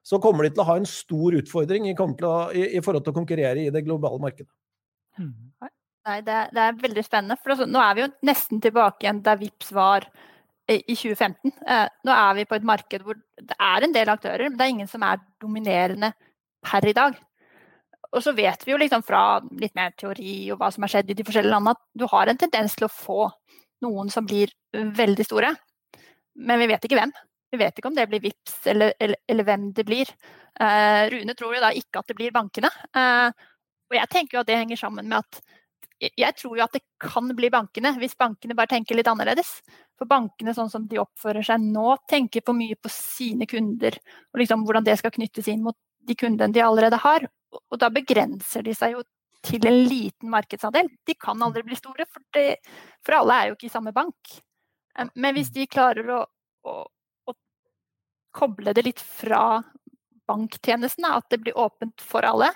så 0.02 0.18
kommer 0.22 0.44
de 0.44 0.50
til 0.54 0.64
å 0.64 0.68
ha 0.72 0.80
en 0.80 0.88
stor 0.88 1.36
utfordring 1.38 1.86
i, 1.86 1.94
å, 1.94 2.34
i, 2.50 2.66
i 2.74 2.82
forhold 2.82 3.06
til 3.06 3.14
å 3.14 3.20
konkurrere 3.20 3.62
i 3.62 3.70
det 3.74 3.84
globale 3.86 4.18
markedet. 4.22 4.50
Nei, 6.08 6.18
det, 6.26 6.36
det, 6.50 6.62
er 6.62 6.78
veldig 6.82 7.04
spennende. 7.06 7.38
For 7.38 7.54
altså, 7.54 7.68
nå 7.70 7.80
er 7.82 7.96
vi 7.96 8.04
jo 8.04 8.12
nesten 8.26 8.62
tilbake 8.62 9.04
igjen 9.04 9.22
der 9.22 9.38
VIPS 9.38 9.72
var 9.76 10.06
i 10.70 10.94
2015. 10.94 11.52
Eh, 11.68 11.88
nå 12.06 12.14
er 12.14 12.38
vi 12.38 12.46
på 12.48 12.56
et 12.58 12.66
marked 12.66 13.04
hvor 13.06 13.18
det 13.18 13.56
er 13.58 13.84
en 13.84 13.94
del 13.94 14.10
aktører, 14.10 14.48
men 14.48 14.58
det 14.58 14.66
er 14.66 14.74
ingen 14.74 14.90
som 14.90 15.04
er 15.06 15.22
dominerende 15.42 16.12
per 16.64 16.86
i 16.88 16.94
dag. 16.96 17.18
Og 18.12 18.20
så 18.24 18.34
vet 18.36 18.66
vi 18.66 18.74
jo 18.74 18.80
liksom 18.80 19.04
fra 19.06 19.40
litt 19.58 19.74
mer 19.78 19.94
teori 19.98 20.34
og 20.52 20.60
hva 20.60 20.68
som 20.72 20.84
har 20.84 20.92
skjedd 20.92 21.12
i 21.12 21.16
de 21.18 21.26
forskjellige 21.26 21.54
landene, 21.54 21.76
at 21.76 22.00
du 22.02 22.06
har 22.10 22.28
en 22.28 22.40
tendens 22.40 22.74
til 22.76 22.86
å 22.88 22.92
få 22.92 23.20
noen 23.82 24.10
som 24.12 24.26
blir 24.28 24.52
veldig 24.72 25.26
store. 25.26 25.54
Men 26.42 26.60
vi 26.60 26.68
vet 26.70 26.84
ikke 26.86 26.98
hvem. 26.98 27.14
Vi 27.52 27.60
vet 27.60 27.78
ikke 27.78 27.90
om 27.90 27.96
det 27.96 28.08
blir 28.08 28.22
VIPS 28.24 28.68
eller, 28.72 28.94
eller, 29.00 29.18
eller 29.28 29.48
hvem 29.48 29.70
det 29.76 29.86
blir. 29.88 30.12
Eh, 30.60 31.02
Rune 31.12 31.34
tror 31.36 31.56
jo 31.56 31.64
da 31.64 31.72
ikke 31.76 32.00
at 32.00 32.12
det 32.12 32.16
blir 32.18 32.34
bankene. 32.34 32.70
Eh, 32.96 33.48
og 33.92 33.98
jeg 33.98 34.12
tenker 34.12 34.38
jo 34.38 34.44
at 34.44 34.48
det 34.48 34.60
henger 34.60 34.80
sammen 34.80 35.08
med 35.08 35.20
at 35.20 35.42
jeg 36.02 36.34
tror 36.38 36.58
jo 36.58 36.64
at 36.64 36.74
det 36.74 36.82
kan 37.02 37.28
bli 37.36 37.50
bankene, 37.52 37.92
hvis 38.00 38.16
bankene 38.18 38.56
bare 38.58 38.72
tenker 38.74 38.98
litt 38.98 39.10
annerledes. 39.10 39.60
For 39.98 40.10
bankene 40.10 40.54
sånn 40.56 40.70
som 40.72 40.86
de 40.90 40.98
oppfører 41.02 41.44
seg 41.46 41.62
nå, 41.62 41.94
tenker 42.10 42.42
for 42.46 42.58
mye 42.58 42.74
på 42.74 42.90
sine 42.90 43.46
kunder. 43.50 43.98
Og 44.32 44.42
liksom 44.42 44.64
hvordan 44.66 44.86
det 44.86 44.98
skal 44.98 45.14
knyttes 45.14 45.50
inn 45.52 45.62
mot 45.62 45.78
de 46.02 46.16
kundene 46.18 46.54
de 46.54 46.64
allerede 46.64 46.98
har. 47.04 47.28
Og 47.54 47.78
da 47.78 47.90
begrenser 47.92 48.66
de 48.66 48.74
seg 48.74 48.96
jo 48.96 49.04
til 49.46 49.66
en 49.66 49.78
liten 49.86 50.30
markedsandel. 50.32 50.90
De 51.06 51.14
kan 51.18 51.38
aldri 51.42 51.64
bli 51.66 51.78
store, 51.78 52.06
for, 52.10 52.24
det, 52.34 52.58
for 53.04 53.20
alle 53.20 53.38
er 53.38 53.50
jo 53.50 53.58
ikke 53.58 53.70
i 53.70 53.74
samme 53.76 53.94
bank. 53.94 54.34
Men 55.14 55.36
hvis 55.36 55.52
de 55.54 55.70
klarer 55.70 56.10
å, 56.14 56.20
å, 56.68 56.76
å 57.30 57.36
koble 58.34 58.74
det 58.74 58.86
litt 58.86 59.02
fra 59.02 59.62
banktjenestene, 60.30 61.14
at 61.14 61.30
det 61.30 61.42
blir 61.42 61.58
åpent 61.58 62.02
for 62.04 62.26
alle, 62.26 62.50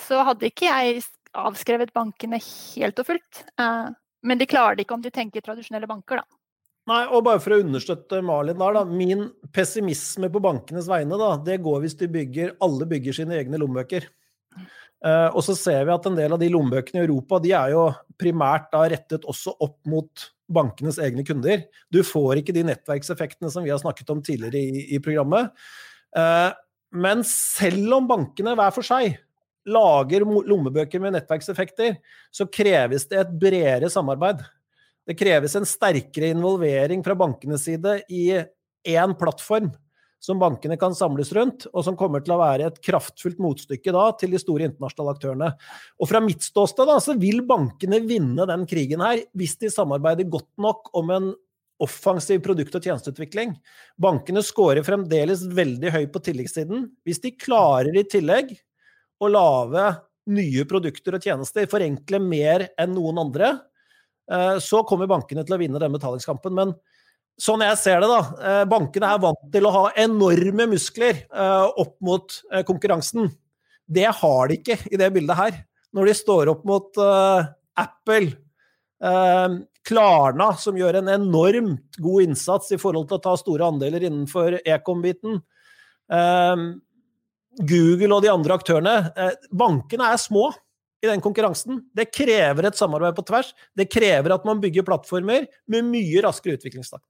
så 0.00 0.24
hadde 0.26 0.50
ikke 0.50 0.68
jeg 0.68 1.04
avskrevet 1.34 1.92
bankene 1.96 2.38
helt 2.40 3.00
og 3.02 3.08
fullt. 3.08 3.44
Men 4.24 4.40
de 4.40 4.48
klarer 4.48 4.78
det 4.78 4.86
ikke 4.86 4.96
om 4.96 5.04
de 5.04 5.12
tenker 5.14 5.44
tradisjonelle 5.44 5.88
banker, 5.90 6.22
da. 6.22 6.38
Nei, 6.84 7.00
og 7.08 7.22
bare 7.24 7.40
for 7.40 7.54
å 7.56 7.62
understøtte 7.62 8.20
Malin 8.24 8.58
der, 8.60 8.76
da. 8.76 8.82
Min 8.84 9.28
pessimisme 9.56 10.28
på 10.32 10.42
bankenes 10.44 10.88
vegne, 10.90 11.16
da, 11.20 11.32
det 11.40 11.62
går 11.64 11.80
hvis 11.84 11.96
de 12.00 12.10
bygger 12.12 12.56
Alle 12.64 12.88
bygger 12.88 13.16
sine 13.16 13.38
egne 13.38 13.60
lommebøker. 13.60 14.10
Uh, 15.04 15.28
og 15.36 15.42
så 15.44 15.56
ser 15.56 15.82
vi 15.84 15.92
at 15.92 16.06
en 16.08 16.16
del 16.16 16.32
av 16.32 16.40
de 16.40 16.48
lommebøkene 16.52 17.02
i 17.02 17.04
Europa 17.04 17.36
de 17.44 17.50
er 17.52 17.74
jo 17.74 17.88
primært 18.20 18.70
da 18.72 18.86
rettet 18.88 19.26
også 19.28 19.52
opp 19.64 19.76
mot 19.90 20.28
bankenes 20.54 20.96
egne 21.02 21.24
kunder. 21.28 21.66
Du 21.92 22.00
får 22.04 22.40
ikke 22.40 22.54
de 22.56 22.64
nettverkseffektene 22.68 23.50
som 23.52 23.64
vi 23.66 23.72
har 23.72 23.80
snakket 23.82 24.12
om 24.14 24.22
tidligere 24.24 24.60
i, 24.60 24.86
i 24.96 25.00
programmet. 25.04 25.52
Uh, 26.16 26.52
men 26.96 27.24
selv 27.28 27.98
om 27.98 28.08
bankene 28.08 28.56
hver 28.56 28.72
for 28.76 28.86
seg 28.86 29.18
lager 29.68 30.24
lommebøker 30.24 31.00
med 31.02 31.16
nettverkseffekter, 31.16 31.96
så 32.32 32.48
kreves 32.50 33.08
det 33.10 33.22
et 33.22 33.32
bredere 33.40 33.90
samarbeid. 33.92 34.42
Det 35.04 35.16
kreves 35.20 35.54
en 35.56 35.68
sterkere 35.68 36.32
involvering 36.32 37.04
fra 37.04 37.16
bankenes 37.18 37.66
side 37.68 37.98
i 38.12 38.26
én 38.34 39.16
plattform 39.20 39.72
som 40.24 40.40
bankene 40.40 40.78
kan 40.80 40.94
samles 40.96 41.32
rundt, 41.36 41.66
og 41.72 41.84
som 41.84 41.96
kommer 42.00 42.22
til 42.24 42.32
å 42.32 42.40
være 42.40 42.70
et 42.70 42.80
kraftfullt 42.84 43.40
motstykke 43.44 43.92
da, 43.92 44.06
til 44.16 44.32
de 44.32 44.40
store 44.40 44.70
internasjonale 44.70 45.12
aktørene. 45.18 45.50
Og 46.00 46.08
Fra 46.08 46.22
mitt 46.24 46.46
ståsted 46.46 46.88
da, 46.88 46.96
så 47.02 47.16
vil 47.20 47.42
bankene 47.44 48.00
vinne 48.08 48.46
den 48.48 48.64
krigen 48.70 49.04
her, 49.04 49.20
hvis 49.36 49.58
de 49.60 49.72
samarbeider 49.72 50.30
godt 50.32 50.48
nok 50.60 50.88
om 50.96 51.12
en 51.12 51.32
offensiv 51.84 52.40
produkt- 52.40 52.76
og 52.78 52.86
tjenesteutvikling. 52.86 53.52
Bankene 54.00 54.40
scorer 54.46 54.86
fremdeles 54.86 55.44
veldig 55.52 55.92
høy 55.92 56.04
på 56.14 56.22
tilleggssiden. 56.24 56.88
Hvis 57.04 57.20
de 57.20 57.34
klarer 57.36 57.92
i 57.98 58.06
tillegg 58.08 58.54
å 59.24 59.32
lage 59.32 59.86
nye 60.32 60.64
produkter 60.68 61.16
og 61.16 61.24
tjenester, 61.24 61.68
forenkle 61.70 62.20
mer 62.22 62.68
enn 62.80 62.94
noen 62.96 63.20
andre, 63.26 63.52
eh, 64.30 64.56
så 64.62 64.82
kommer 64.88 65.10
bankene 65.10 65.44
til 65.44 65.56
å 65.56 65.60
vinne 65.60 65.80
den 65.82 65.94
betalingskampen. 65.96 66.54
Men 66.56 66.72
sånn 67.40 67.64
jeg 67.66 67.80
ser 67.80 68.00
det, 68.04 68.08
da. 68.08 68.20
Eh, 68.40 68.62
bankene 68.70 69.10
er 69.12 69.22
vant 69.24 69.44
til 69.52 69.68
å 69.68 69.74
ha 69.74 69.84
enorme 70.00 70.68
muskler 70.72 71.24
eh, 71.26 71.66
opp 71.84 71.96
mot 72.04 72.40
konkurransen. 72.68 73.28
Det 73.84 74.08
har 74.22 74.48
de 74.48 74.58
ikke 74.60 74.78
i 74.90 75.00
det 75.00 75.10
bildet 75.12 75.40
her. 75.40 75.60
Når 75.94 76.08
de 76.08 76.16
står 76.16 76.50
opp 76.50 76.64
mot 76.66 76.96
Apple, 76.98 78.32
Klarna, 79.86 80.46
som 80.58 80.78
gjør 80.78 80.96
en 80.98 81.10
enormt 81.12 81.98
god 82.02 82.24
innsats 82.24 82.72
i 82.74 82.78
forhold 82.80 83.06
til 83.10 83.20
å 83.20 83.22
ta 83.22 83.34
store 83.38 83.68
andeler 83.68 84.06
innenfor 84.08 84.56
ekom-biten. 84.64 85.36
Google 87.60 88.12
og 88.16 88.22
de 88.24 88.32
andre 88.32 88.58
aktørene. 88.58 88.94
Bankene 89.54 90.12
er 90.12 90.20
små 90.20 90.48
i 91.04 91.10
den 91.10 91.22
konkurransen. 91.24 91.82
Det 91.94 92.10
krever 92.14 92.68
et 92.68 92.78
samarbeid 92.78 93.16
på 93.16 93.26
tvers. 93.28 93.52
Det 93.76 93.90
krever 93.92 94.34
at 94.34 94.46
man 94.48 94.62
bygger 94.62 94.86
plattformer 94.86 95.48
med 95.70 95.90
mye 95.90 96.22
raskere 96.24 96.58
utviklingstakt. 96.58 97.04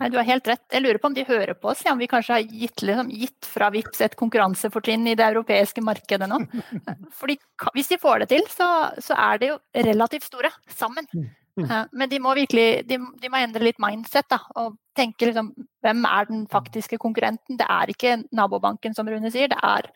Nei, 0.00 0.08
Du 0.10 0.16
har 0.18 0.26
helt 0.26 0.48
rett. 0.50 0.64
Jeg 0.72 0.82
lurer 0.82 0.98
på 0.98 1.08
om 1.10 1.14
de 1.14 1.26
hører 1.28 1.54
på 1.54 1.70
oss, 1.70 1.84
ja, 1.86 1.92
om 1.94 2.00
vi 2.02 2.08
kanskje 2.10 2.38
har 2.38 2.42
gitt, 2.62 2.82
liksom, 2.82 3.10
gitt 3.14 3.46
fra 3.46 3.68
VIPS 3.70 4.02
et 4.08 4.16
konkurransefortrinn 4.18 5.06
i 5.06 5.14
det 5.18 5.28
europeiske 5.28 5.84
markedet 5.84 6.26
nå. 6.30 6.40
Fordi 7.20 7.38
Hvis 7.76 7.92
de 7.92 8.00
får 8.02 8.24
det 8.24 8.32
til, 8.34 8.48
så, 8.50 8.68
så 8.98 9.14
er 9.14 9.38
de 9.42 9.52
jo 9.52 9.58
relativt 9.86 10.26
store 10.26 10.50
sammen. 10.66 11.06
Mm, 11.54 11.66
mm. 11.68 11.90
Men 12.00 12.10
de 12.10 12.18
må 12.18 12.32
virkelig 12.34 12.66
de, 12.90 12.98
de 13.22 13.30
må 13.30 13.38
endre 13.38 13.62
litt 13.62 13.78
mindset 13.82 14.26
da, 14.32 14.40
og 14.58 14.74
tenke 14.98 15.28
liksom, 15.28 15.52
hvem 15.84 16.06
er 16.08 16.30
den 16.30 16.46
faktiske 16.50 16.98
konkurrenten. 17.02 17.58
Det 17.60 17.68
er 17.70 17.92
ikke 17.92 18.16
nabobanken, 18.34 18.96
som 18.96 19.06
Rune 19.10 19.30
sier. 19.34 19.52
Det 19.52 19.60
er, 19.62 19.90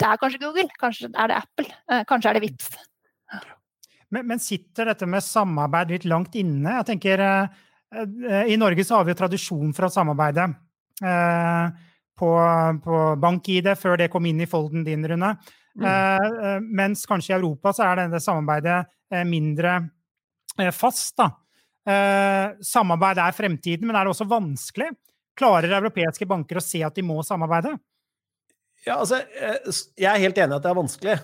det 0.00 0.08
er 0.08 0.18
kanskje 0.22 0.42
Google, 0.42 0.66
kanskje 0.80 1.12
er 1.12 1.30
det 1.30 1.38
Apple, 1.42 1.68
eh, 1.90 2.02
kanskje 2.08 2.32
er 2.32 2.38
det 2.38 2.48
VIPS. 2.48 2.72
Men, 4.14 4.26
men 4.30 4.42
sitter 4.42 4.90
dette 4.90 5.06
med 5.10 5.22
samarbeid 5.26 5.94
litt 5.94 6.08
langt 6.10 6.34
inne? 6.38 6.80
Jeg 6.80 6.90
tenker 6.92 7.22
eh, 7.22 7.62
Eh, 8.30 8.52
I 8.52 8.56
Norge 8.56 8.84
så 8.84 8.98
har 8.98 9.04
vi 9.04 9.14
jo 9.14 9.18
tradisjon 9.18 9.74
for 9.74 9.86
å 9.86 9.92
samarbeide 9.92 10.48
eh, 11.04 11.66
på, 12.18 12.30
på 12.84 13.02
bank-ID, 13.22 13.70
før 13.78 14.00
det 14.00 14.10
kom 14.12 14.26
inn 14.30 14.42
i 14.42 14.50
folden 14.50 14.84
din, 14.86 15.06
Rune. 15.08 15.34
Mm. 15.74 15.86
Eh, 15.90 16.56
mens 16.64 17.04
kanskje 17.10 17.34
i 17.34 17.36
Europa 17.38 17.74
så 17.74 17.88
er 17.88 18.04
dette 18.04 18.22
samarbeidet 18.22 18.84
mindre 19.28 19.76
fast. 20.74 21.16
da. 21.18 21.30
Samarbeid 22.64 23.18
er 23.20 23.34
fremtiden, 23.36 23.88
men 23.88 23.96
er 23.96 24.06
det 24.06 24.14
også 24.14 24.28
vanskelig? 24.30 24.92
Klarer 25.36 25.74
europeiske 25.76 26.28
banker 26.30 26.60
å 26.60 26.62
se 26.64 26.80
at 26.86 26.94
de 26.96 27.04
må 27.04 27.18
samarbeide? 27.26 27.74
Ja, 28.86 29.00
altså, 29.00 29.18
Jeg 29.96 30.08
er 30.08 30.22
helt 30.22 30.38
enig 30.38 30.54
i 30.54 30.56
at 30.56 30.64
det 30.64 30.70
er 30.70 30.78
vanskelig, 30.78 31.16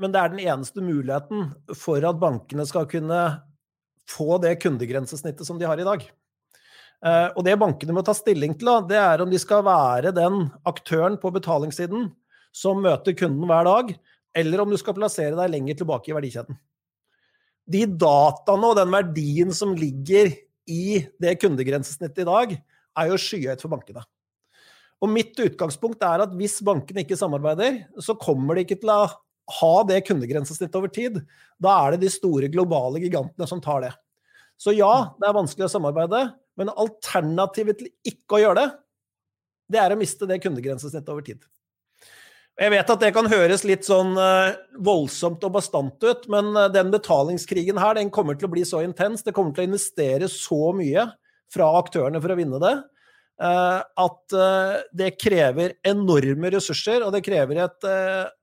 men 0.00 0.14
det 0.14 0.20
er 0.22 0.32
den 0.32 0.42
eneste 0.42 0.82
muligheten 0.82 1.52
for 1.78 2.02
at 2.08 2.18
bankene 2.18 2.66
skal 2.66 2.88
kunne 2.90 3.20
få 4.10 4.38
det 4.42 4.56
kundegrensesnittet 4.62 5.46
som 5.46 5.60
de 5.60 5.68
har 5.68 5.80
i 5.80 5.86
dag. 5.86 6.04
Eh, 7.02 7.28
og 7.34 7.42
det 7.46 7.58
bankene 7.58 7.94
må 7.96 8.04
ta 8.06 8.14
stilling 8.14 8.54
til, 8.58 8.70
det 8.88 8.98
er 9.00 9.22
om 9.24 9.30
de 9.30 9.40
skal 9.42 9.64
være 9.66 10.14
den 10.14 10.46
aktøren 10.68 11.18
på 11.20 11.32
betalingssiden 11.34 12.10
som 12.54 12.82
møter 12.84 13.16
kunden 13.18 13.48
hver 13.48 13.66
dag, 13.66 13.94
eller 14.38 14.62
om 14.62 14.70
du 14.70 14.78
skal 14.80 14.96
plassere 14.96 15.34
deg 15.38 15.50
lenger 15.50 15.80
tilbake 15.80 16.12
i 16.12 16.16
verdikjeden. 16.16 16.58
De 17.70 17.84
dataene 17.86 18.70
og 18.72 18.78
den 18.78 18.92
verdien 18.92 19.52
som 19.54 19.76
ligger 19.78 20.32
i 20.70 21.02
det 21.22 21.36
kundegrensesnittet 21.42 22.24
i 22.24 22.28
dag, 22.28 22.56
er 22.98 23.08
jo 23.08 23.20
skyhøyt 23.20 23.62
for 23.62 23.72
bankene. 23.72 24.02
Og 25.02 25.10
mitt 25.10 25.38
utgangspunkt 25.42 26.02
er 26.06 26.22
at 26.22 26.34
hvis 26.38 26.60
bankene 26.64 27.02
ikke 27.02 27.18
samarbeider, 27.18 27.80
så 27.98 28.14
kommer 28.18 28.54
de 28.54 28.66
ikke 28.66 28.78
til 28.82 28.92
å 28.94 29.00
ha 29.58 29.72
det 29.88 30.04
kundegrensesnittet 30.06 30.78
over 30.78 30.92
tid, 30.92 31.18
da 31.62 31.74
er 31.82 31.94
det 31.94 32.04
de 32.04 32.12
store 32.14 32.50
globale 32.52 33.02
gigantene 33.02 33.48
som 33.50 33.62
tar 33.62 33.82
det. 33.88 33.90
Så 34.60 34.74
ja, 34.76 35.14
det 35.18 35.26
er 35.26 35.34
vanskelig 35.34 35.66
å 35.66 35.72
samarbeide, 35.72 36.22
men 36.60 36.70
alternativet 36.70 37.80
til 37.80 37.90
ikke 38.06 38.38
å 38.38 38.42
gjøre 38.44 38.60
det, 38.60 38.68
det 39.72 39.80
er 39.82 39.94
å 39.94 39.98
miste 39.98 40.28
det 40.28 40.38
kundegrensesnittet 40.44 41.10
over 41.10 41.26
tid. 41.26 41.42
Jeg 42.60 42.70
vet 42.74 42.90
at 42.92 43.00
det 43.00 43.10
kan 43.16 43.26
høres 43.32 43.64
litt 43.64 43.86
sånn 43.88 44.12
uh, 44.18 44.52
voldsomt 44.84 45.42
og 45.46 45.54
bastant 45.54 46.04
ut, 46.04 46.26
men 46.32 46.52
uh, 46.52 46.68
den 46.72 46.92
betalingskrigen 46.92 47.80
her, 47.80 47.96
den 47.96 48.12
kommer 48.12 48.36
til 48.36 48.50
å 48.50 48.52
bli 48.52 48.66
så 48.68 48.82
intens, 48.84 49.24
det 49.24 49.32
kommer 49.36 49.56
til 49.56 49.64
å 49.64 49.70
investere 49.70 50.28
så 50.30 50.74
mye 50.76 51.06
fra 51.52 51.70
aktørene 51.80 52.20
for 52.20 52.34
å 52.34 52.36
vinne 52.36 52.60
det, 52.60 52.74
uh, 53.44 53.80
at 53.80 54.36
det 54.92 55.14
krever 55.16 55.78
enorme 55.88 56.52
ressurser, 56.52 57.00
og 57.06 57.16
det 57.16 57.24
krever 57.24 57.64
et, 57.64 57.90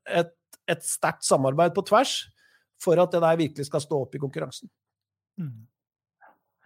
et 0.09 0.33
et 0.69 0.85
sterkt 0.85 1.25
samarbeid 1.27 1.73
på 1.75 1.85
tvers 1.89 2.21
for 2.79 2.99
at 3.01 3.11
det 3.13 3.23
der 3.23 3.41
virkelig 3.41 3.67
skal 3.67 3.83
stå 3.83 4.03
opp 4.05 4.15
i 4.15 4.21
konkurransen. 4.21 4.69
Mm. 5.39 5.65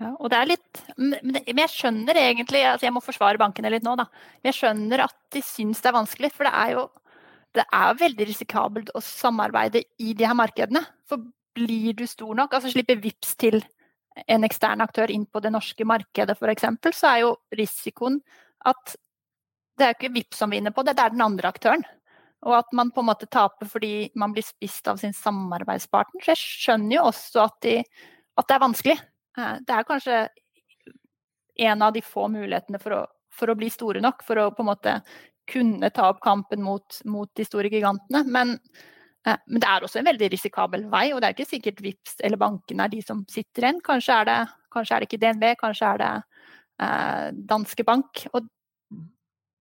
Ja, 0.02 0.12
og 0.18 0.30
det 0.34 0.40
er 0.40 0.50
litt, 0.50 0.82
men 0.98 1.38
jeg 1.46 1.70
skjønner 1.70 2.18
egentlig 2.18 2.64
altså 2.66 2.88
Jeg 2.88 2.96
må 2.96 3.02
forsvare 3.06 3.40
bankene 3.40 3.70
litt 3.72 3.86
nå, 3.86 3.94
da. 3.96 4.08
Men 4.42 4.50
jeg 4.50 4.60
skjønner 4.60 5.06
at 5.06 5.16
de 5.34 5.42
syns 5.46 5.84
det 5.84 5.92
er 5.92 5.96
vanskelig. 5.96 6.32
For 6.34 6.50
det 6.50 6.54
er 6.60 6.72
jo 6.74 6.88
det 7.54 7.66
er 7.70 7.98
veldig 8.00 8.28
risikabelt 8.28 8.92
å 8.98 9.02
samarbeide 9.04 9.84
i 10.02 10.14
de 10.18 10.26
her 10.26 10.38
markedene. 10.38 10.82
For 11.10 11.22
blir 11.54 11.94
du 11.98 12.06
stor 12.10 12.34
nok, 12.38 12.56
altså 12.56 12.72
slipper 12.74 13.02
VIPS 13.02 13.36
til 13.42 13.60
en 14.30 14.46
ekstern 14.46 14.82
aktør 14.86 15.12
inn 15.14 15.26
på 15.26 15.42
det 15.42 15.52
norske 15.54 15.86
markedet 15.86 16.36
f.eks., 16.38 16.66
så 16.98 17.12
er 17.12 17.20
jo 17.24 17.36
risikoen 17.58 18.20
at 18.70 18.96
det 19.78 19.86
er 19.86 19.96
ikke 19.96 20.14
VIPS 20.14 20.42
som 20.44 20.54
vinner 20.54 20.74
på 20.74 20.84
det, 20.86 20.96
det 20.98 21.06
er 21.06 21.14
den 21.14 21.26
andre 21.26 21.50
aktøren. 21.50 21.86
Og 22.44 22.58
at 22.58 22.74
man 22.76 22.92
på 22.92 23.02
en 23.02 23.08
måte 23.08 23.30
taper 23.32 23.70
fordi 23.70 24.12
man 24.20 24.34
blir 24.36 24.46
spist 24.46 24.88
av 24.92 25.00
sin 25.02 25.16
samarbeidspartner. 25.16 26.22
Så 26.22 26.34
jeg 26.34 26.42
skjønner 26.42 26.98
jo 26.98 27.06
også 27.08 27.46
at, 27.46 27.58
de, 27.64 27.76
at 28.38 28.50
det 28.50 28.56
er 28.56 28.64
vanskelig. 28.66 28.96
Eh, 29.38 29.54
det 29.64 29.76
er 29.76 29.88
kanskje 29.88 30.18
en 31.70 31.86
av 31.86 31.94
de 31.96 32.04
få 32.06 32.28
mulighetene 32.34 32.82
for 32.82 32.98
å, 32.98 33.02
for 33.34 33.50
å, 33.50 33.58
bli 33.58 33.70
store 33.74 34.02
nok, 34.04 34.26
for 34.28 34.42
å 34.42 34.50
på 34.54 34.66
en 34.66 34.70
måte 34.74 34.98
kunne 35.50 35.90
ta 35.94 36.10
opp 36.12 36.22
kampen 36.24 36.64
mot, 36.64 37.00
mot 37.10 37.30
de 37.36 37.46
store 37.48 37.72
gigantene. 37.72 38.24
Men, 38.26 38.56
eh, 39.28 39.40
men, 39.48 39.60
det 39.60 39.70
er 39.70 39.86
også 39.86 40.02
en 40.02 40.10
veldig 40.12 40.32
risikabel 40.34 40.88
vei, 40.92 41.08
og 41.14 41.22
det 41.22 41.30
er 41.30 41.38
ikke 41.38 41.50
sikkert 41.50 41.82
VIPS 41.84 42.20
eller 42.24 42.42
bankene 42.42 42.88
er 42.88 42.94
de 42.94 43.02
som 43.06 43.26
sitter 43.32 43.68
igjen. 43.68 43.82
Kanskje 43.86 44.20
er 44.22 44.30
det, 44.30 44.40
kanskje 44.74 44.96
er 44.96 45.04
det 45.04 45.10
ikke 45.10 45.22
DNB, 45.26 45.50
kanskje 45.60 45.92
er 45.92 46.04
det 46.04 46.14
eh, 46.86 47.28
Danske 47.54 47.88
Bank. 47.88 48.26
Og 48.34 48.48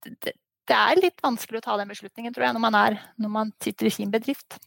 det, 0.07 0.37
det 0.69 0.79
er 0.79 1.03
litt 1.03 1.23
vanskelig 1.25 1.63
å 1.63 1.67
ta 1.67 1.77
den 1.81 1.91
beslutningen, 1.91 2.35
tror 2.35 2.49
jeg, 2.49 2.57
når 2.57 2.65
man, 2.65 2.79
er, 2.79 3.01
når 3.21 3.37
man 3.41 3.53
sitter 3.63 3.91
i 3.91 3.95
sin 3.95 4.13
bedrift. 4.13 4.61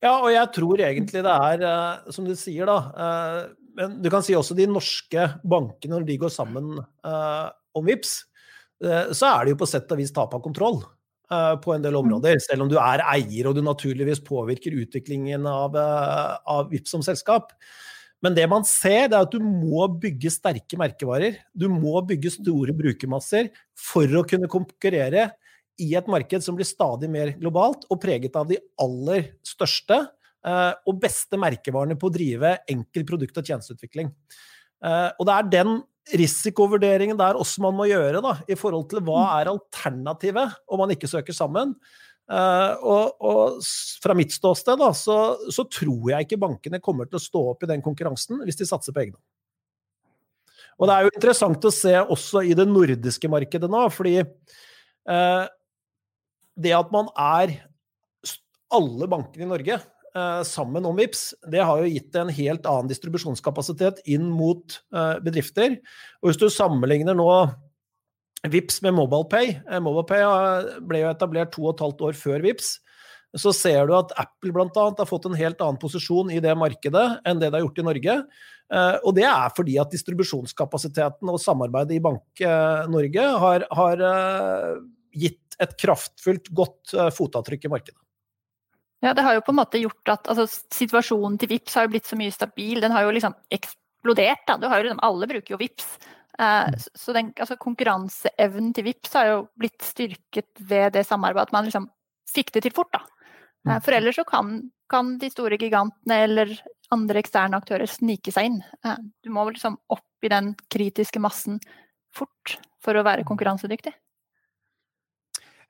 Ja, 0.00 0.14
og 0.16 0.30
jeg 0.32 0.48
tror 0.56 0.80
egentlig 0.80 1.22
det 1.26 1.32
er, 1.32 1.64
eh, 1.68 2.12
som 2.14 2.24
du 2.24 2.32
sier, 2.38 2.68
da 2.68 2.78
uh, 2.96 3.40
Men 3.76 3.98
du 4.02 4.08
kan 4.12 4.24
si 4.24 4.34
også 4.36 4.56
de 4.56 4.66
norske 4.68 5.26
bankene, 5.44 5.98
når 5.98 6.06
de 6.08 6.16
går 6.22 6.32
sammen 6.32 6.72
uh, 6.80 7.48
om 7.76 7.86
VIPS, 7.86 8.16
så 8.80 9.28
er 9.28 9.44
det 9.44 9.54
jo 9.54 9.60
på 9.60 9.68
sett 9.68 9.90
og 9.92 10.00
vis 10.00 10.12
tap 10.16 10.32
av 10.36 10.40
kontroll 10.44 10.80
på 11.30 11.74
en 11.74 11.82
del 11.84 11.94
mm. 11.94 12.00
områder. 12.00 12.40
Selv 12.42 12.64
om 12.64 12.70
du 12.70 12.78
er 12.80 13.04
eier 13.12 13.50
og 13.50 13.54
du 13.58 13.60
naturligvis 13.62 14.22
påvirker 14.26 14.74
utviklingen 14.82 15.44
av, 15.46 15.76
av 15.76 16.70
VIPS 16.72 16.96
som 16.96 17.04
selskap. 17.06 17.52
Men 18.24 18.34
det 18.36 18.46
man 18.52 18.66
ser, 18.68 19.08
det 19.08 19.16
er 19.16 19.26
at 19.26 19.32
du 19.32 19.40
må 19.44 19.86
bygge 20.00 20.32
sterke 20.32 20.78
merkevarer. 20.80 21.38
Du 21.56 21.68
må 21.72 22.00
bygge 22.08 22.34
store 22.34 22.74
brukermasser 22.76 23.48
for 23.78 24.10
å 24.18 24.24
kunne 24.28 24.50
konkurrere 24.50 25.30
i 25.80 25.94
et 25.96 26.10
marked 26.10 26.44
som 26.44 26.58
blir 26.58 26.68
stadig 26.68 27.08
mer 27.08 27.32
globalt, 27.40 27.86
og 27.88 28.02
preget 28.02 28.36
av 28.36 28.48
de 28.50 28.58
aller 28.80 29.30
største 29.46 30.02
og 30.40 31.00
beste 31.00 31.36
merkevarene 31.40 31.96
på 32.00 32.08
å 32.08 32.12
drive 32.12 32.54
enkel 32.68 33.06
produkt- 33.08 33.40
og 33.40 33.48
tjenesteutvikling. 33.48 34.10
Og 34.82 35.26
det 35.28 35.36
er 35.36 35.50
den 35.52 35.74
risikovurderingen 36.16 37.18
der 37.18 37.38
også 37.38 37.62
man 37.64 37.76
må 37.78 37.86
gjøre, 37.90 38.22
da, 38.24 38.36
i 38.50 38.56
forhold 38.58 38.88
til 38.90 39.02
hva 39.04 39.20
mm. 39.20 39.32
er 39.40 39.50
alternativet 39.52 40.54
om 40.70 40.82
man 40.82 40.94
ikke 40.94 41.10
søker 41.10 41.36
sammen. 41.36 41.74
Uh, 42.30 42.72
og, 42.86 43.22
og, 43.26 43.70
fra 43.98 44.14
mitt 44.14 44.30
ståsted 44.30 44.78
da, 44.78 44.92
så, 44.94 45.16
så, 45.50 45.64
tror 45.66 46.12
jeg 46.12 46.28
ikke 46.28 46.38
bankene 46.38 46.78
kommer 46.82 47.08
til 47.08 47.18
å 47.18 47.22
stå 47.22 47.40
opp 47.56 47.64
i 47.66 47.70
den 47.72 47.82
konkurransen 47.82 48.44
hvis 48.46 48.60
de 48.60 48.68
satser 48.68 48.94
på 48.94 49.02
egne. 49.02 49.18
Og 50.78 50.86
det 50.86 50.94
er 50.94 51.04
jo 51.04 51.14
interessant 51.16 51.66
å 51.66 51.72
se 51.74 51.96
også 52.00 52.44
i 52.46 52.54
det 52.56 52.68
nordiske 52.70 53.28
markedet 53.30 53.68
nå, 53.70 53.82
fordi 53.92 54.20
uh, 54.22 55.44
det 56.54 56.76
at 56.76 56.94
man 56.94 57.10
er 57.18 57.56
alle 58.70 59.10
bankene 59.10 59.48
i 59.48 59.50
Norge 59.50 59.80
sammen 60.46 60.86
om 60.88 60.96
VIPS, 60.98 61.22
det 61.52 61.60
har 61.62 61.80
jo 61.80 61.90
gitt 61.90 62.16
en 62.18 62.32
helt 62.34 62.64
annen 62.66 62.88
distribusjonskapasitet 62.90 64.00
inn 64.10 64.24
mot 64.34 64.74
bedrifter. 65.22 65.76
Og 66.20 66.30
hvis 66.30 66.40
du 66.40 66.48
sammenligner 66.50 67.14
nå 67.14 67.28
VIPS 68.48 68.80
med 68.82 68.94
MobilePay. 68.96 69.50
Eh, 69.68 69.80
MobilePay 69.82 70.24
ble 70.88 71.02
jo 71.02 71.10
etablert 71.10 71.52
to 71.54 71.66
og 71.66 71.74
et 71.74 71.82
halvt 71.84 72.06
år 72.08 72.16
før 72.18 72.44
VIPS. 72.46 72.78
Så 73.38 73.52
ser 73.54 73.86
du 73.86 73.94
at 73.94 74.12
Apple 74.18 74.64
annet 74.64 74.98
har 74.98 75.06
fått 75.06 75.28
en 75.28 75.36
helt 75.38 75.60
annen 75.62 75.78
posisjon 75.78 76.32
i 76.34 76.40
det 76.42 76.56
markedet 76.58 77.04
enn 77.22 77.38
det 77.38 77.50
det 77.50 77.60
har 77.60 77.66
gjort 77.66 77.82
i 77.82 77.86
Norge. 77.86 78.16
Eh, 78.70 78.96
og 79.04 79.14
det 79.18 79.26
er 79.28 79.52
fordi 79.54 79.76
at 79.82 79.92
distribusjonskapasiteten 79.92 81.30
og 81.30 81.42
samarbeidet 81.42 81.98
i 81.98 82.02
Bank-Norge 82.02 83.28
har, 83.44 83.66
har, 83.76 84.06
eh, 84.08 84.80
gitt 85.20 85.58
et 85.60 85.76
kraftfullt, 85.76 86.48
godt 86.56 86.94
fotavtrykk 87.12 87.66
i 87.66 87.70
markedet. 87.74 87.98
Ja, 89.00 89.14
det 89.16 89.24
har 89.24 89.36
jo 89.36 89.44
på 89.44 89.54
en 89.54 89.60
måte 89.62 89.80
gjort 89.80 90.12
at 90.12 90.28
altså, 90.28 90.44
Situasjonen 90.74 91.38
til 91.40 91.48
VIPS 91.54 91.76
har 91.78 91.86
jo 91.86 91.92
blitt 91.94 92.08
så 92.08 92.18
mye 92.20 92.32
stabil. 92.34 92.80
Den 92.84 92.92
har 92.92 93.06
jo 93.06 93.14
liksom 93.16 93.36
eksplodert. 93.52 94.42
Da. 94.48 94.58
Du 94.60 94.66
har 94.68 94.80
jo 94.80 94.88
liksom, 94.88 95.00
alle 95.06 95.28
bruker 95.30 95.54
jo 95.54 95.60
VIPS. 95.60 95.94
Eh, 96.40 96.66
mm. 96.68 96.76
Så 96.94 97.14
den, 97.16 97.30
altså 97.40 97.56
konkurranseevnen 97.60 98.74
til 98.76 98.86
VIPS 98.90 99.16
har 99.16 99.30
jo 99.30 99.38
blitt 99.60 99.80
styrket 99.84 100.50
ved 100.60 100.92
det 100.98 101.06
samarbeidet. 101.08 101.48
At 101.48 101.56
man 101.56 101.68
liksom 101.68 101.88
fikk 102.28 102.52
det 102.56 102.66
til 102.66 102.76
fort. 102.76 102.92
da. 102.92 103.02
Eh, 103.66 103.72
mm. 103.72 103.80
For 103.86 103.96
ellers 103.96 104.20
så 104.20 104.26
kan, 104.28 104.52
kan, 104.92 105.16
de 105.22 105.32
store 105.32 105.58
gigantene 105.60 106.20
eller 106.26 106.54
andre 106.92 107.22
eksterne 107.22 107.56
aktører 107.56 107.88
snike 107.88 108.34
seg 108.34 108.50
inn. 108.50 108.60
Eh, 108.84 109.00
du 109.24 109.32
må 109.32 109.48
liksom 109.48 109.80
opp 109.88 110.26
i 110.26 110.32
den 110.32 110.52
kritiske 110.68 111.22
massen 111.22 111.56
fort 112.12 112.58
for 112.84 112.96
å 112.96 113.04
være 113.06 113.24
mm. 113.24 113.30
konkurransedyktig. 113.32 113.96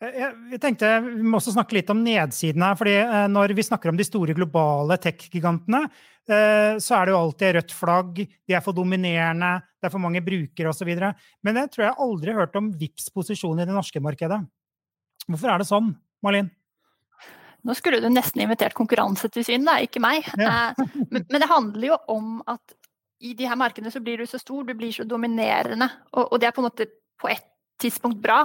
Jeg 0.00 0.56
tenkte 0.62 0.88
Vi 1.04 1.20
må 1.28 1.36
også 1.36 1.52
snakke 1.52 1.76
litt 1.76 1.90
om 1.92 1.98
nedsiden 2.00 2.62
her. 2.64 2.76
fordi 2.78 2.94
Når 3.28 3.52
vi 3.56 3.66
snakker 3.66 3.90
om 3.90 3.98
de 3.98 4.06
store 4.06 4.32
globale 4.32 4.96
tech-gigantene, 4.96 5.82
Eh, 6.30 6.76
så 6.78 6.96
er 6.96 7.08
det 7.08 7.14
jo 7.14 7.20
alltid 7.24 7.56
rødt 7.56 7.74
flagg, 7.74 8.22
de 8.22 8.54
er 8.54 8.62
for 8.62 8.76
dominerende, 8.76 9.56
det 9.80 9.88
er 9.88 9.92
for 9.92 10.02
mange 10.02 10.22
brukere 10.24 10.70
osv. 10.70 10.90
Men 11.42 11.60
jeg 11.62 11.72
tror 11.72 11.86
jeg 11.86 12.00
aldri 12.06 12.32
har 12.32 12.44
hørt 12.44 12.58
om 12.60 12.70
VIPs 12.78 13.10
posisjon 13.14 13.60
i 13.60 13.66
det 13.66 13.74
norske 13.74 14.02
markedet. 14.04 14.40
Hvorfor 15.26 15.52
er 15.52 15.62
det 15.62 15.68
sånn, 15.70 15.94
Malin? 16.24 16.50
Nå 17.66 17.74
skulle 17.76 18.00
du 18.00 18.08
nesten 18.08 18.40
invitert 18.44 18.76
Konkurransetilsynet, 18.78 19.88
ikke 19.88 20.02
meg. 20.02 20.28
Ja. 20.38 20.70
Eh, 20.70 20.84
men, 21.10 21.24
men, 21.24 21.40
det 21.40 21.50
handler 21.50 21.90
jo 21.90 21.98
om 22.12 22.38
at 22.48 22.76
i 23.20 23.34
de 23.36 23.48
her 23.48 23.58
markedene 23.60 23.92
så 23.92 24.00
blir 24.00 24.20
du 24.20 24.28
så 24.28 24.40
stor, 24.40 24.64
du 24.64 24.72
blir 24.76 24.94
så 24.96 25.04
dominerende. 25.08 25.90
Og, 26.14 26.30
og 26.30 26.40
det 26.40 26.48
er 26.48 26.54
på 26.56 26.62
en 26.62 26.70
måte 26.70 26.88
på 27.20 27.28
et 27.32 27.44
tidspunkt 27.80 28.20
bra, 28.22 28.44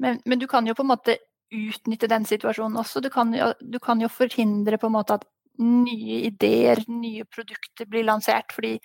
men, 0.00 0.22
men, 0.24 0.40
du 0.40 0.46
kan 0.50 0.66
jo 0.66 0.74
på 0.76 0.84
en 0.86 0.92
måte 0.92 1.18
utnytte 1.50 2.08
den 2.10 2.24
situasjonen 2.28 2.78
også. 2.80 3.02
Du 3.04 3.10
kan 3.12 3.34
jo, 3.34 3.52
du 3.60 3.78
kan 3.82 4.00
jo 4.00 4.08
forhindre 4.12 4.78
på 4.80 4.88
en 4.88 4.96
måte 4.96 5.18
at 5.18 5.26
nye 5.60 6.20
ideer, 6.30 6.80
nye 6.88 7.26
produkter 7.28 7.88
blir 7.90 8.06
lansert. 8.06 8.54
Fordi 8.54 8.76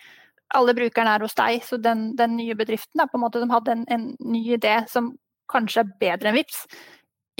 alle 0.55 0.75
brukerne 0.77 1.15
er 1.15 1.25
hos 1.25 1.37
deg, 1.37 1.61
så 1.65 1.79
den, 1.81 2.11
den 2.19 2.35
nye 2.39 2.57
bedriften 2.57 3.01
er 3.01 3.09
på 3.09 3.19
en 3.19 3.25
måte, 3.25 3.41
de 3.41 3.51
hadde 3.51 3.73
en, 3.73 3.87
en, 3.91 4.11
ny 4.19 4.43
idé 4.57 4.77
som 4.91 5.13
kanskje 5.51 5.83
er 5.83 5.95
bedre 6.01 6.31
enn 6.31 6.37
VIPS, 6.39 6.61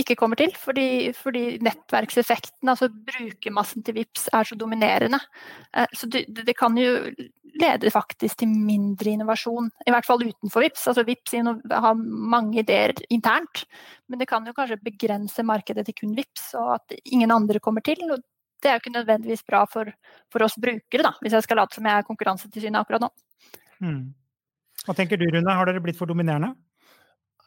ikke 0.01 0.17
kommer 0.19 0.39
til. 0.39 0.53
Fordi, 0.59 0.88
fordi 1.15 1.43
nettverkseffekten, 1.65 2.69
altså 2.71 2.89
brukermassen 2.89 3.86
til 3.86 3.99
VIPS 3.99 4.30
er 4.34 4.49
så 4.49 4.57
dominerende. 4.59 5.21
Eh, 5.73 5.88
så 5.93 6.09
det, 6.11 6.26
det, 6.41 6.57
kan 6.57 6.78
jo 6.80 6.97
lede 7.62 7.91
faktisk 7.93 8.41
til 8.41 8.51
mindre 8.51 9.14
innovasjon, 9.16 9.70
i 9.88 9.93
hvert 9.93 10.08
fall 10.08 10.24
utenfor 10.26 10.66
VIPS. 10.66 10.88
Altså 10.91 11.06
VIPS 11.08 11.38
har 11.72 11.95
mange 11.95 12.60
ideer 12.62 12.93
internt, 13.10 13.64
men 14.10 14.22
det 14.22 14.28
kan 14.30 14.45
jo 14.47 14.56
kanskje 14.56 14.82
begrense 14.84 15.45
markedet 15.45 15.86
til 15.88 15.97
kun 16.01 16.16
VIPS, 16.18 16.49
og 16.60 16.76
at 16.78 16.97
ingen 17.06 17.32
andre 17.32 17.62
kommer 17.64 17.86
til. 17.86 18.01
og 18.12 18.24
det 18.64 18.72
er 18.72 18.78
jo 18.78 18.82
ikke 18.82 18.97
nødvendigvis 18.97 19.45
bra 19.45 19.66
for, 19.70 19.91
for 20.34 20.41
oss 20.45 20.56
brukere, 20.58 21.03
da, 21.06 21.12
hvis 21.22 21.36
jeg 21.38 21.45
skal 21.45 21.60
late 21.62 21.78
som 21.78 21.86
jeg 21.86 22.01
er 22.01 22.08
Konkurransetilsynet 22.08 22.82
akkurat 22.82 23.03
nå. 23.03 23.10
Mm. 23.84 23.99
Hva 24.86 24.95
tenker 24.97 25.20
du, 25.22 25.28
Rune? 25.30 25.53
Har 25.53 25.70
dere 25.70 25.84
blitt 25.84 25.99
for 25.99 26.10
dominerende? 26.10 26.56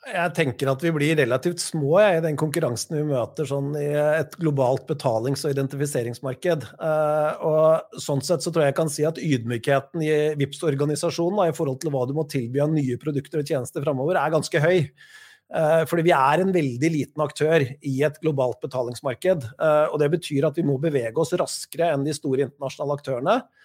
Jeg 0.09 0.33
tenker 0.37 0.71
at 0.71 0.83
vi 0.83 0.91
blir 0.95 1.19
relativt 1.19 1.61
små 1.61 1.99
jeg, 2.01 2.19
i 2.19 2.25
den 2.25 2.37
konkurransen 2.41 2.97
vi 2.97 3.05
møter 3.11 3.49
sånn 3.49 3.75
i 3.77 3.87
et 3.93 4.33
globalt 4.41 4.87
betalings- 4.89 5.45
og 5.45 5.53
identifiseringsmarked. 5.53 6.65
Uh, 6.81 7.45
og 7.45 8.01
Sånn 8.01 8.25
sett 8.25 8.45
så 8.45 8.53
tror 8.53 8.65
jeg 8.65 8.73
jeg 8.73 8.79
kan 8.79 8.93
si 8.93 9.07
at 9.09 9.21
ydmykheten 9.21 10.05
i 10.07 10.13
VIPS-organisasjonen 10.41 11.51
i 11.53 11.57
forhold 11.57 11.83
til 11.83 11.93
hva 11.93 12.07
du 12.09 12.15
må 12.17 12.25
tilby 12.31 12.63
av 12.65 12.73
nye 12.73 12.97
produkter 13.01 13.43
og 13.43 13.53
tjenester 13.53 13.85
framover, 13.85 14.17
er 14.21 14.37
ganske 14.37 14.65
høy. 14.65 14.79
Eh, 15.49 15.83
fordi 15.89 16.05
vi 16.05 16.13
er 16.13 16.43
en 16.43 16.51
veldig 16.53 16.89
liten 16.93 17.23
aktør 17.25 17.63
i 17.65 17.95
et 18.05 18.19
globalt 18.21 18.61
betalingsmarked. 18.61 19.47
Eh, 19.57 19.87
og 19.89 19.97
det 20.03 20.11
betyr 20.13 20.45
at 20.49 20.59
vi 20.61 20.65
må 20.69 20.77
bevege 20.83 21.17
oss 21.23 21.33
raskere 21.41 21.89
enn 21.95 22.05
de 22.05 22.13
store 22.17 22.45
internasjonale 22.45 22.99
aktørene 22.99 23.37
eh, 23.39 23.58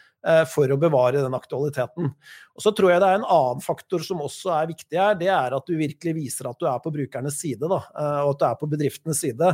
for 0.48 0.72
å 0.72 0.78
bevare 0.80 1.20
den 1.20 1.36
aktualiteten. 1.36 2.12
Og 2.56 2.64
så 2.64 2.72
tror 2.76 2.94
jeg 2.94 3.02
det 3.04 3.10
er 3.12 3.18
en 3.20 3.26
annen 3.28 3.64
faktor 3.64 4.04
som 4.06 4.22
også 4.24 4.54
er 4.56 4.70
viktig 4.70 5.00
her. 5.00 5.18
Det 5.20 5.28
er 5.28 5.56
at 5.58 5.68
du 5.68 5.74
virkelig 5.76 6.14
viser 6.16 6.48
at 6.48 6.60
du 6.62 6.68
er 6.70 6.78
på 6.84 6.94
brukernes 6.96 7.40
side, 7.42 7.68
da, 7.68 7.82
og 8.24 8.34
at 8.34 8.40
du 8.40 8.46
er 8.48 8.60
på 8.62 8.70
bedriftenes 8.72 9.20
side. 9.26 9.50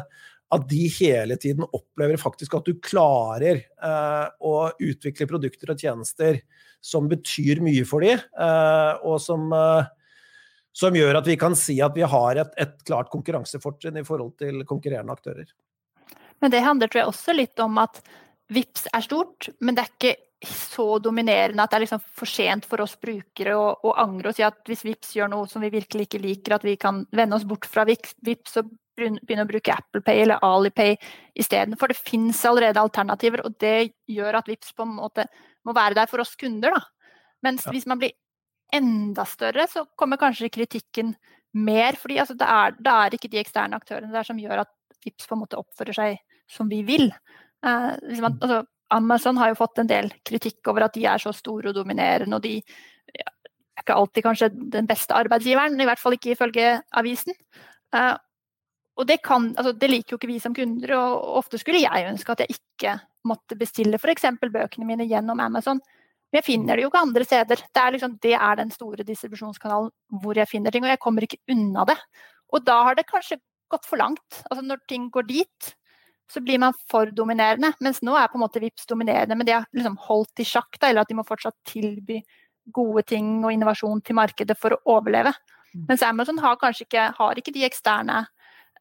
At 0.50 0.66
de 0.70 0.84
hele 0.94 1.38
tiden 1.42 1.66
opplever 1.68 2.22
faktisk 2.22 2.58
at 2.58 2.70
du 2.70 2.78
klarer 2.86 3.64
å 4.42 4.54
utvikle 4.78 5.30
produkter 5.30 5.74
og 5.74 5.82
tjenester 5.82 6.42
som 6.86 7.10
betyr 7.10 7.64
mye 7.66 7.86
for 7.90 8.06
dem, 8.06 8.22
og 9.06 9.18
som 9.26 9.50
som 10.80 10.96
gjør 10.96 11.18
at 11.20 11.28
vi 11.28 11.36
kan 11.40 11.56
si 11.58 11.80
at 11.84 11.96
vi 11.98 12.06
har 12.08 12.40
et, 12.40 12.52
et 12.62 12.76
klart 12.88 13.10
konkurransefortrinn 13.12 14.00
i 14.00 14.06
forhold 14.08 14.36
til 14.40 14.62
konkurrerende 14.70 15.16
aktører. 15.16 15.50
Men 16.40 16.54
det 16.54 16.64
handler 16.64 16.92
tror 16.92 17.02
jeg 17.02 17.12
også 17.12 17.36
litt 17.36 17.60
om 17.64 17.80
at 17.82 18.00
VIPS 18.54 18.88
er 18.94 19.06
stort, 19.06 19.50
men 19.60 19.76
det 19.78 19.84
er 19.84 19.92
ikke 19.94 20.14
så 20.46 20.86
dominerende 21.04 21.64
at 21.64 21.72
det 21.72 21.78
er 21.80 21.84
liksom 21.84 22.04
for 22.16 22.30
sent 22.30 22.68
for 22.70 22.80
oss 22.84 22.94
brukere 23.02 23.56
å, 23.60 23.72
å, 23.84 23.96
angre 24.00 24.32
og 24.32 24.38
si 24.38 24.46
at 24.46 24.62
hvis 24.70 24.86
VIPS 24.88 25.18
gjør 25.18 25.32
noe 25.34 25.50
som 25.52 25.64
vi 25.64 25.72
virkelig 25.74 26.08
ikke 26.08 26.22
liker, 26.24 26.56
at 26.56 26.68
vi 26.68 26.78
kan 26.80 27.02
vende 27.12 27.36
oss 27.36 27.48
bort 27.48 27.68
fra 27.68 27.84
VIPS 27.90 28.62
og 28.62 28.70
begynne 29.00 29.44
å 29.44 29.50
bruke 29.50 29.76
Apple 29.76 30.04
Pay 30.04 30.24
eller 30.24 30.44
Alipay 30.44 30.96
isteden. 31.40 31.76
For 31.80 31.92
det 31.92 32.00
finnes 32.00 32.40
allerede 32.48 32.82
alternativer, 32.82 33.44
og 33.48 33.56
det 33.60 33.92
gjør 34.12 34.40
at 34.40 34.48
VIPS 34.52 34.74
på 34.76 34.88
en 34.88 34.96
måte 34.98 35.28
må 35.68 35.76
være 35.76 36.00
der 36.00 36.10
for 36.12 36.24
oss 36.24 36.36
kunder. 36.40 36.76
Da. 36.76 37.14
Mens 37.48 37.68
ja. 37.68 37.76
hvis 37.76 37.88
man 37.90 38.00
blir 38.02 38.16
enda 38.76 39.26
større, 39.28 39.68
så 39.72 39.86
kommer 40.00 40.20
kanskje 40.22 40.52
kritikken 40.54 41.14
mer. 41.52 41.98
fordi 42.00 42.20
altså, 42.20 42.36
det, 42.38 42.48
er, 42.48 42.76
det, 42.80 42.96
er, 42.96 43.16
ikke 43.16 43.32
de 43.32 43.40
eksterne 43.42 43.80
aktørene 43.80 44.14
der 44.14 44.28
som 44.28 44.40
gjør 44.40 44.66
at 44.66 44.76
Vips 45.00 45.30
på 45.30 45.36
en 45.38 45.40
måte 45.40 45.56
oppfører 45.56 45.96
seg 45.96 46.18
som 46.52 46.68
vi 46.68 46.82
vil. 46.84 47.06
Eh, 47.64 47.92
hvis 48.10 48.20
man, 48.20 48.34
altså, 48.44 48.66
Amazon 48.94 49.38
har 49.38 49.52
jo 49.52 49.60
fått 49.60 49.82
en 49.82 49.90
del 49.90 50.10
kritikk 50.26 50.72
over 50.72 50.88
at 50.88 50.96
de 50.96 51.06
er 51.10 51.22
så 51.22 51.34
store 51.36 51.72
og 51.72 51.78
dominerende, 51.78 52.40
og 52.40 52.44
de 52.46 52.58
er 52.60 53.84
ikke 53.84 53.96
alltid 53.96 54.26
kanskje 54.26 54.50
den 54.74 54.90
beste 54.90 55.16
arbeidsgiveren, 55.16 55.78
i 55.80 55.88
hvert 55.88 56.02
fall 56.02 56.18
ikke 56.18 56.34
ifølge 56.34 56.74
avisen. 57.00 57.38
Eh, 57.96 58.16
og 59.00 59.08
det, 59.08 59.22
kan, 59.24 59.54
altså, 59.56 59.72
det 59.80 59.88
liker 59.88 60.16
jo 60.16 60.20
ikke 60.20 60.32
vi 60.32 60.42
som 60.44 60.56
kunder, 60.56 60.92
og 60.98 61.38
ofte 61.40 61.60
skulle 61.62 61.80
jeg 61.86 62.10
ønske 62.10 62.34
at 62.34 62.44
jeg 62.44 62.58
ikke 62.58 62.98
måtte 63.30 63.56
bestille 63.60 64.00
f.eks. 64.00 64.28
bøkene 64.42 64.88
mine 64.88 65.08
gjennom 65.08 65.40
Amazon. 65.40 65.80
Men 66.30 66.42
jeg 66.42 66.46
finner 66.46 66.78
det 66.78 66.84
jo 66.84 66.90
ikke 66.92 67.06
andre 67.08 67.26
steder. 67.26 67.62
Det 67.64 67.82
er, 67.82 67.94
liksom, 67.96 68.18
det 68.22 68.34
er 68.36 68.60
den 68.60 68.74
store 68.74 69.06
distribusjonskanalen 69.08 70.20
hvor 70.22 70.38
jeg 70.38 70.52
finner 70.52 70.76
ting, 70.76 70.84
og 70.86 70.92
jeg 70.92 71.02
kommer 71.02 71.26
ikke 71.26 71.40
unna 71.50 71.88
det. 71.90 71.98
Og 72.54 72.66
da 72.66 72.76
har 72.90 73.00
det 73.00 73.08
kanskje 73.10 73.40
gått 73.72 73.88
for 73.88 74.02
langt. 74.02 74.42
Altså 74.50 74.66
når 74.66 74.84
ting 74.90 75.08
går 75.14 75.30
dit, 75.30 75.72
så 76.32 76.42
blir 76.46 76.60
man 76.62 76.76
for 76.92 77.10
dominerende. 77.16 77.72
Mens 77.84 78.04
nå 78.06 78.16
er 78.18 78.30
på 78.30 78.38
en 78.38 78.46
måte 78.46 78.62
VIPS 78.62 78.90
dominerende, 78.90 79.38
men 79.38 79.48
de 79.48 79.56
har 79.58 79.68
liksom 79.74 79.98
holdt 80.06 80.44
i 80.44 80.48
sjakk, 80.48 80.78
da, 80.80 80.90
eller 80.90 81.06
at 81.06 81.12
de 81.12 81.18
må 81.18 81.26
fortsatt 81.28 81.58
tilby 81.68 82.20
gode 82.74 83.04
ting 83.10 83.40
og 83.42 83.54
innovasjon 83.54 84.04
til 84.06 84.18
markedet 84.20 84.58
for 84.60 84.76
å 84.76 84.82
overleve. 84.98 85.34
Mm. 85.74 85.88
Mens 85.90 86.04
Amazon 86.06 86.42
har 86.44 86.60
kanskje 86.62 86.86
ikke, 86.86 87.08
har 87.18 87.42
ikke 87.42 87.54
de 87.56 87.66
eksterne 87.66 88.20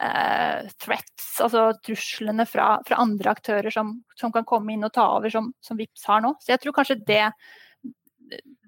eh, 0.01 0.69
threats, 0.85 1.31
altså 1.45 1.71
truslene 1.85 2.47
fra, 2.49 2.71
fra 2.87 3.01
andre 3.03 3.33
aktører 3.33 3.73
som, 3.75 3.97
som, 4.19 4.33
kan 4.35 4.47
komme 4.49 4.75
inn 4.75 4.87
og 4.87 4.95
ta 4.97 5.09
over, 5.17 5.33
som, 5.33 5.53
som 5.65 5.81
Vips 5.81 6.07
har 6.09 6.23
nå. 6.25 6.35
Så 6.43 6.55
jeg 6.55 6.63
tror 6.65 6.77
kanskje 6.79 7.01
det, 7.09 7.25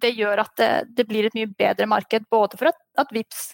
det 0.02 0.14
gjør 0.16 0.44
at 0.44 0.54
det, 0.60 0.72
det, 0.96 1.08
blir 1.08 1.28
et 1.28 1.36
mye 1.38 1.50
bedre 1.52 1.88
marked, 1.90 2.28
både 2.32 2.60
for 2.60 2.72
at, 2.72 2.80
at 3.00 3.12
Vips 3.14 3.50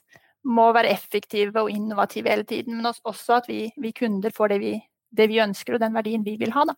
må 0.47 0.69
være 0.75 0.93
effektive 0.95 1.65
og 1.65 1.73
innovative 1.73 2.31
hele 2.31 2.47
tiden, 2.47 2.79
men 2.79 2.87
også 2.87 3.41
at 3.41 3.49
vi, 3.51 3.67
vi 3.83 3.91
kunder 3.97 4.35
får 4.35 4.55
det 4.55 4.61
vi, 4.63 4.77
det 5.17 5.31
vi, 5.33 5.41
ønsker 5.43 5.77
og 5.77 5.83
den 5.83 5.97
verdien 5.97 6.25
vi 6.27 6.37
vil 6.41 6.53
ha. 6.55 6.67
Da. 6.69 6.77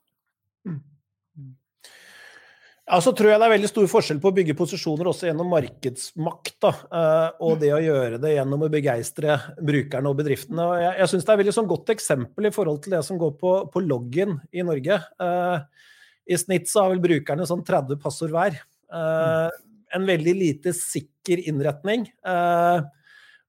Mm. 0.68 0.80
Ja, 2.88 3.02
så 3.04 3.12
tror 3.12 3.28
jeg 3.28 3.40
det 3.40 3.44
er 3.44 3.52
veldig 3.52 3.68
stor 3.68 3.88
forskjell 3.92 4.20
på 4.22 4.30
å 4.30 4.34
bygge 4.38 4.54
posisjoner 4.56 5.10
også 5.10 5.26
gjennom 5.28 5.50
markedsmakt, 5.52 6.54
da, 6.64 6.70
eh, 6.88 7.26
og 7.44 7.58
det 7.60 7.74
å 7.76 7.82
gjøre 7.84 8.20
det 8.22 8.32
gjennom 8.32 8.64
å 8.64 8.70
begeistre 8.72 9.36
brukerne 9.60 10.08
og 10.08 10.16
bedriftene. 10.22 10.64
Og 10.64 10.80
jeg 10.80 10.94
jeg 11.02 11.12
syns 11.12 11.26
det 11.26 11.32
er 11.32 11.36
et 11.36 11.42
veldig 11.42 11.56
sånn 11.58 11.68
godt 11.68 11.92
eksempel 11.92 12.48
i 12.48 12.54
forhold 12.54 12.80
til 12.84 12.96
det 12.96 13.02
som 13.04 13.20
går 13.20 13.34
på, 13.42 13.52
på 13.74 13.84
login 13.84 14.38
i 14.56 14.64
Norge. 14.64 15.02
Uh, 15.20 15.60
I 16.24 16.40
snitt 16.40 16.72
så 16.72 16.86
har 16.86 16.94
vel 16.94 17.04
brukerne 17.04 17.48
sånn 17.50 17.66
30 17.66 18.00
passord 18.00 18.32
hver. 18.32 18.56
Uh, 18.88 19.52
en 19.92 20.08
veldig 20.08 20.34
lite 20.38 20.72
sikker 20.76 21.44
innretning. 21.44 22.08
Uh, 22.24 22.88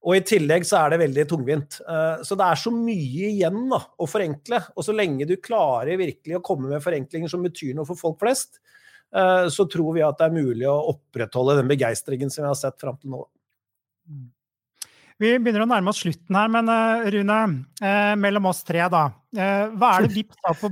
og 0.00 0.16
i 0.16 0.22
tillegg 0.24 0.64
så 0.64 0.78
er 0.80 0.94
det 0.94 1.02
veldig 1.02 1.24
tungvint. 1.28 1.76
Så 2.24 2.36
det 2.38 2.46
er 2.46 2.56
så 2.56 2.70
mye 2.72 3.26
igjen 3.34 3.66
da, 3.68 3.82
å 4.00 4.06
forenkle. 4.08 4.62
Og 4.72 4.86
så 4.86 4.94
lenge 4.96 5.26
du 5.28 5.34
klarer 5.44 6.00
virkelig 6.00 6.38
å 6.38 6.44
komme 6.44 6.70
med 6.70 6.80
forenklinger 6.80 7.28
som 7.28 7.44
betyr 7.44 7.74
noe 7.76 7.84
for 7.84 8.00
folk 8.00 8.16
flest, 8.22 8.62
Eh, 9.16 9.48
så 9.48 9.66
tror 9.66 9.94
vi 9.96 10.02
at 10.06 10.18
det 10.20 10.28
er 10.28 10.36
mulig 10.36 10.66
å 10.70 10.82
opprettholde 10.92 11.58
den 11.58 11.70
begeistringen 11.70 12.30
som 12.30 12.44
vi 12.44 12.52
har 12.52 12.58
sett 12.58 12.78
fram 12.80 12.98
til 13.00 13.14
nå. 13.14 13.24
Vi 15.20 15.34
begynner 15.36 15.66
å 15.66 15.68
nærme 15.68 15.92
oss 15.92 16.00
slutten 16.00 16.36
her, 16.38 16.48
men 16.52 16.70
eh, 16.72 17.08
Rune, 17.16 17.40
eh, 17.82 18.12
mellom 18.16 18.46
oss 18.48 18.62
tre, 18.64 18.86
da. 18.92 19.08
hva 19.30 19.90
er 19.96 20.06
det 20.06 20.14
Vipps 20.14 20.38
har 20.46 20.56
på, 20.56 20.70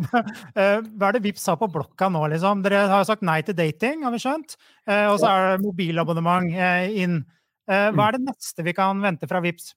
Vips 1.26 1.50
har 1.50 1.58
på 1.60 1.68
blokka 1.74 2.08
nå, 2.14 2.22
liksom? 2.32 2.62
Dere 2.64 2.86
har 2.88 3.02
jo 3.02 3.10
sagt 3.10 3.26
nei 3.26 3.42
til 3.44 3.58
dating, 3.58 4.06
har 4.06 4.14
vi 4.14 4.22
skjønt. 4.22 4.56
og 4.88 5.18
så 5.20 5.28
er 5.28 5.44
det 5.44 5.66
mobilabonnement 5.66 6.48
inn. 6.88 7.20
Hva 7.68 8.08
er 8.08 8.16
det 8.16 8.24
neste 8.24 8.64
vi 8.64 8.72
kan 8.76 9.00
vente 9.04 9.28
fra 9.28 9.42
Vips? 9.44 9.74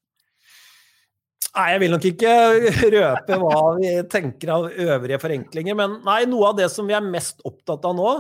Nei, 1.52 1.72
jeg 1.74 1.82
vil 1.84 1.92
nok 1.92 2.06
ikke 2.08 2.36
røpe 2.96 3.40
hva 3.42 3.64
vi 3.76 3.96
tenker 4.12 4.54
av 4.56 4.70
øvrige 4.72 5.20
forenklinger. 5.20 5.76
Men 5.76 5.98
nei, 6.06 6.22
noe 6.32 6.52
av 6.54 6.62
det 6.62 6.70
som 6.72 6.88
vi 6.88 6.96
er 6.96 7.04
mest 7.04 7.44
opptatt 7.48 7.84
av 7.90 7.98
nå, 7.98 8.14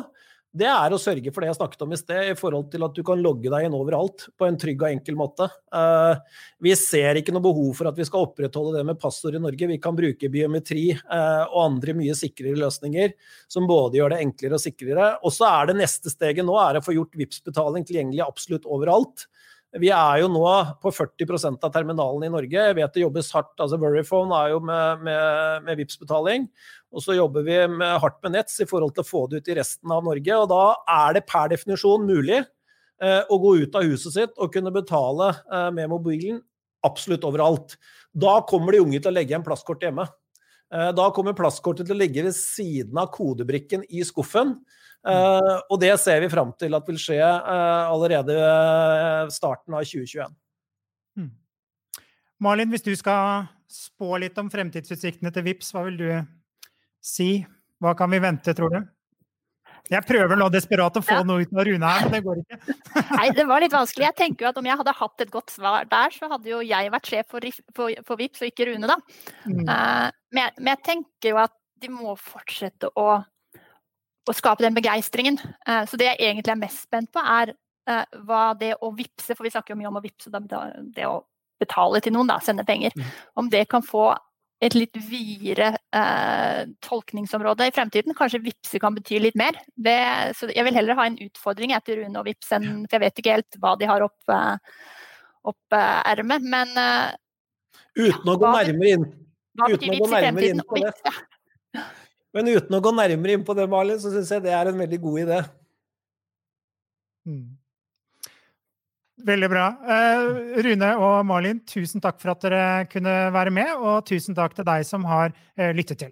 det 0.51 0.67
er 0.67 0.91
å 0.91 0.99
sørge 0.99 1.31
for 1.31 1.39
det 1.39 1.47
jeg 1.47 1.55
snakket 1.61 1.83
om 1.85 1.93
i 1.95 1.97
sted, 1.99 2.25
i 2.27 2.35
forhold 2.35 2.65
til 2.73 2.83
at 2.83 2.95
du 2.97 2.99
kan 3.07 3.21
logge 3.23 3.47
deg 3.47 3.69
inn 3.69 3.75
overalt 3.77 4.25
på 4.35 4.49
en 4.49 4.57
trygg 4.59 4.81
og 4.83 4.89
enkel 4.89 5.15
måte. 5.15 5.47
Uh, 5.71 6.19
vi 6.59 6.73
ser 6.75 7.21
ikke 7.21 7.31
noe 7.31 7.45
behov 7.45 7.69
for 7.77 7.87
at 7.87 7.95
vi 7.95 8.03
skal 8.09 8.25
opprettholde 8.27 8.75
det 8.75 8.83
med 8.89 8.99
passord 8.99 9.37
i 9.39 9.39
Norge. 9.39 9.69
Vi 9.71 9.79
kan 9.79 9.95
bruke 9.95 10.27
biometri 10.33 10.89
uh, 10.99 11.45
og 11.45 11.61
andre 11.69 11.95
mye 12.01 12.17
sikrere 12.19 12.59
løsninger 12.59 13.15
som 13.47 13.69
både 13.69 14.01
gjør 14.01 14.11
det 14.11 14.19
enklere 14.25 14.59
og 14.59 14.65
sikrere. 14.65 15.07
Og 15.23 15.31
så 15.31 15.47
er 15.53 15.71
det 15.71 15.79
neste 15.79 16.11
steget 16.11 16.43
nå 16.43 16.59
er 16.59 16.81
å 16.81 16.83
få 16.83 16.97
gjort 16.99 17.15
Vipps-betaling 17.15 17.87
tilgjengelig 17.87 18.27
absolutt 18.27 18.67
overalt. 18.67 19.29
Vi 19.79 19.87
er 19.95 20.19
jo 20.19 20.27
nå 20.27 20.43
på 20.83 20.91
40% 20.91 21.63
av 21.63 21.71
terminalene 21.71 22.27
i 22.27 22.33
Norge. 22.33 22.63
Jeg 22.67 22.75
vet 22.75 22.95
det 22.95 23.05
jobbes 23.05 23.29
hardt. 23.31 23.53
altså 23.55 23.79
Verifone 23.79 24.35
er 24.35 24.51
jo 24.51 24.59
med, 24.67 25.05
med, 25.05 25.63
med 25.63 25.79
Vipps-betaling. 25.79 26.49
Og 26.91 27.05
så 27.05 27.15
jobber 27.15 27.45
vi 27.47 27.55
med, 27.71 27.93
hardt 28.03 28.19
med 28.25 28.35
Nets 28.35 28.59
i 28.59 28.67
forhold 28.67 28.91
til 28.97 29.05
å 29.05 29.07
få 29.07 29.21
det 29.31 29.39
ut 29.39 29.51
i 29.53 29.55
resten 29.61 29.93
av 29.95 30.03
Norge. 30.03 30.39
Og 30.43 30.49
da 30.51 30.65
er 30.91 31.15
det 31.15 31.23
per 31.29 31.53
definisjon 31.53 32.03
mulig 32.03 32.41
eh, 32.41 33.21
å 33.23 33.39
gå 33.39 33.55
ut 33.63 33.79
av 33.79 33.87
huset 33.87 34.17
sitt 34.17 34.35
og 34.35 34.51
kunne 34.51 34.75
betale 34.75 35.31
eh, 35.39 35.69
med 35.77 35.87
mobilen 35.93 36.41
absolutt 36.83 37.23
overalt. 37.29 37.77
Da 38.11 38.41
kommer 38.49 38.75
de 38.75 38.83
unge 38.83 38.99
til 38.99 39.13
å 39.13 39.15
legge 39.15 39.31
igjen 39.31 39.45
plastkort 39.45 39.83
hjemme. 39.85 40.03
Eh, 40.71 40.91
da 40.95 41.07
kommer 41.15 41.35
plastkortet 41.35 41.87
til 41.87 41.97
å 41.97 41.99
ligge 41.99 42.23
ved 42.23 42.35
siden 42.37 42.99
av 43.01 43.11
kodebrikken 43.15 43.83
i 43.89 44.05
skuffen. 44.07 44.55
Uh, 45.01 45.57
og 45.73 45.79
det 45.81 45.95
ser 45.97 46.19
vi 46.21 46.27
fram 46.29 46.51
til 46.61 46.77
at 46.77 46.85
vil 46.85 46.99
skje 47.01 47.17
allerede 47.17 47.31
allerede 47.89 48.35
starten 49.33 49.73
av 49.73 49.81
2021. 49.81 50.35
Hmm. 51.17 51.31
Malin, 52.45 52.69
hvis 52.69 52.85
du 52.85 52.91
skal 52.93 53.47
spå 53.65 54.19
litt 54.21 54.37
om 54.37 54.51
fremtidsutsiktene 54.53 55.33
til 55.33 55.47
VIPS, 55.47 55.71
hva 55.73 55.87
vil 55.87 55.97
du 55.97 56.05
si? 57.01 57.31
Hva 57.81 57.95
kan 57.97 58.13
vi 58.13 58.21
vente, 58.21 58.53
tror 58.53 58.75
du? 58.75 58.79
Jeg 59.91 60.07
prøver 60.07 60.39
nå 60.39 60.47
desperat 60.53 60.95
å 60.95 61.03
få 61.03 61.17
ja. 61.19 61.23
noe 61.27 61.43
ut 61.43 61.51
av 61.51 61.65
Rune 61.67 61.89
her, 61.93 62.05
men 62.07 62.13
det 62.15 62.21
går 62.23 62.41
ikke. 62.41 62.75
Nei, 63.17 63.25
det 63.35 63.45
var 63.49 63.63
litt 63.63 63.73
vanskelig. 63.75 64.05
Jeg 64.07 64.17
tenker 64.21 64.45
jo 64.45 64.51
at 64.53 64.59
om 64.61 64.69
jeg 64.69 64.79
hadde 64.79 64.93
hatt 65.01 65.25
et 65.25 65.33
godt 65.33 65.51
svar 65.51 65.89
der, 65.91 66.15
så 66.15 66.29
hadde 66.31 66.51
jo 66.53 66.61
jeg 66.63 66.93
vært 66.93 67.11
sjef 67.11 67.27
for, 67.33 67.47
for, 67.75 68.03
for 68.07 68.21
VIPS 68.21 68.45
og 68.45 68.51
ikke 68.51 68.69
Rune, 68.71 68.87
da. 68.87 68.97
Mm. 69.43 69.65
Uh, 69.67 70.07
men, 70.31 70.55
men, 70.61 70.71
jeg 70.73 70.83
tenker 70.87 71.33
jo 71.33 71.41
at 71.43 71.55
de 71.81 71.91
må 71.91 72.15
fortsette 72.19 72.91
å 72.95 73.09
å 74.29 74.35
skape 74.37 74.61
den 74.63 74.75
begeistringen. 74.77 75.39
Uh, 75.65 75.83
så 75.89 75.97
det 75.99 76.11
jeg 76.11 76.19
egentlig 76.21 76.53
er 76.53 76.61
mest 76.61 76.85
spent 76.85 77.09
på, 77.13 77.21
er 77.21 77.53
uh, 77.89 78.19
hva 78.27 78.51
det 78.57 78.75
å 78.77 78.91
vippse, 78.95 79.33
for 79.33 79.47
vi 79.47 79.53
snakker 79.53 79.73
jo 79.73 79.79
mye 79.81 79.89
om 79.89 79.97
å 79.99 80.03
vippse, 80.03 80.31
det 80.31 81.07
å 81.09 81.21
betale 81.61 82.01
til 82.01 82.15
noen, 82.15 82.29
da, 82.29 82.39
sende 82.43 82.65
penger, 82.67 82.93
mm. 82.97 83.09
om 83.41 83.49
det 83.51 83.67
kan 83.69 83.85
få 83.85 84.11
et 84.61 84.75
litt 84.77 84.97
videre 85.09 85.71
eh, 85.95 86.67
tolkningsområde 86.85 87.65
i 87.65 87.73
fremtiden. 87.73 88.13
Kanskje 88.17 88.43
vippse 88.43 88.81
kan 88.81 88.93
bety 88.93 89.17
litt 89.23 89.37
mer. 89.39 89.57
Det, 89.73 89.97
så 90.37 90.51
jeg 90.53 90.65
vil 90.67 90.77
heller 90.77 90.99
ha 90.99 91.07
en 91.09 91.17
utfordring 91.23 91.73
etter 91.73 92.03
Rune 92.03 92.21
og 92.21 92.27
Vips 92.29 92.51
enn 92.57 92.83
For 92.85 92.97
jeg 92.97 93.03
vet 93.07 93.21
ikke 93.23 93.37
helt 93.39 93.57
hva 93.63 93.73
de 93.79 93.89
har 93.89 94.05
opp, 94.05 94.19
eh, 94.29 94.83
opp 95.49 95.77
eh, 95.77 95.97
ermet, 96.13 96.45
men 96.45 96.75
eh, 96.77 97.17
Uten 97.97 98.29
å 98.31 98.37
gå 98.39 98.51
nærmere 98.53 98.93
inn, 98.95 99.07
uten 99.59 99.89
å 99.91 99.97
gå 99.97 100.11
nærmere 100.13 100.51
inn 100.53 100.61
på 100.63 100.77
det. 100.79 100.93
Men 102.31 102.47
uten 102.47 102.75
å 102.77 102.79
gå 102.79 102.91
nærmere 102.95 103.33
inn 103.35 103.41
på 103.43 103.51
det, 103.57 103.65
Malin, 103.67 103.97
så 103.99 104.07
syns 104.13 104.29
jeg 104.31 104.43
det 104.45 104.53
er 104.55 104.69
en 104.69 104.77
veldig 104.79 104.99
god 105.03 105.17
idé. 105.19 105.39
Mm. 107.27 107.41
Veldig 109.25 109.49
bra. 109.51 109.67
Uh, 109.85 110.63
Rune 110.65 110.89
og 111.01 111.19
Malin, 111.29 111.61
tusen 111.67 112.01
takk 112.03 112.17
for 112.21 112.33
at 112.33 112.41
dere 112.45 112.63
kunne 112.91 113.13
være 113.33 113.53
med, 113.53 113.75
og 113.77 114.01
tusen 114.09 114.37
takk 114.37 114.55
til 114.57 114.67
deg 114.67 114.85
som 114.87 115.05
har 115.09 115.33
uh, 115.33 115.71
lyttet 115.77 116.01
til. 116.03 116.11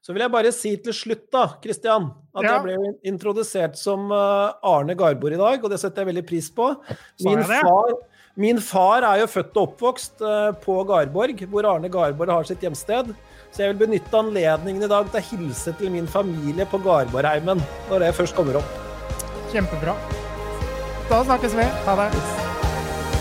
Så 0.00 0.14
vil 0.14 0.24
jeg 0.24 0.32
bare 0.32 0.50
si 0.56 0.72
til 0.80 0.96
slutt, 0.96 1.26
da, 1.32 1.44
Kristian, 1.60 2.08
at 2.32 2.46
ja. 2.46 2.54
jeg 2.54 2.64
ble 2.64 2.92
introdusert 3.10 3.76
som 3.78 4.08
uh, 4.14 4.56
Arne 4.66 4.96
Garborg 4.98 5.36
i 5.36 5.40
dag, 5.40 5.60
og 5.60 5.72
det 5.72 5.80
setter 5.82 6.02
jeg 6.02 6.14
veldig 6.14 6.26
pris 6.28 6.48
på. 6.56 6.70
Min 7.26 7.44
far, 7.44 7.92
min 8.40 8.62
far, 8.64 9.04
er 9.04 9.22
jo 9.22 9.30
født 9.30 9.58
og 9.58 9.66
oppvokst 9.68 10.24
på 10.64 10.78
Garborg, 10.88 11.44
hvor 11.52 11.68
Arne 11.74 11.92
Garborg 11.92 12.32
har 12.32 12.48
sitt 12.48 12.64
hjemsted. 12.64 13.12
Så 13.50 13.64
jeg 13.64 13.74
vil 13.74 13.82
benytte 13.84 14.14
anledningen 14.14 14.86
i 14.86 14.90
dag 14.90 15.10
til 15.10 15.20
å 15.20 15.26
hilse 15.32 15.74
til 15.78 15.92
min 15.92 16.08
familie 16.08 16.66
på 16.70 16.80
Garborgheimen 16.84 17.60
når 17.90 18.06
det 18.06 18.14
først 18.16 18.38
kommer 18.38 18.62
opp. 18.62 18.78
Kjempebra. 19.50 19.98
Da 21.10 21.24
snakkes 21.26 21.58
vi. 21.58 21.66
Ha 21.88 21.98
det. 22.04 22.39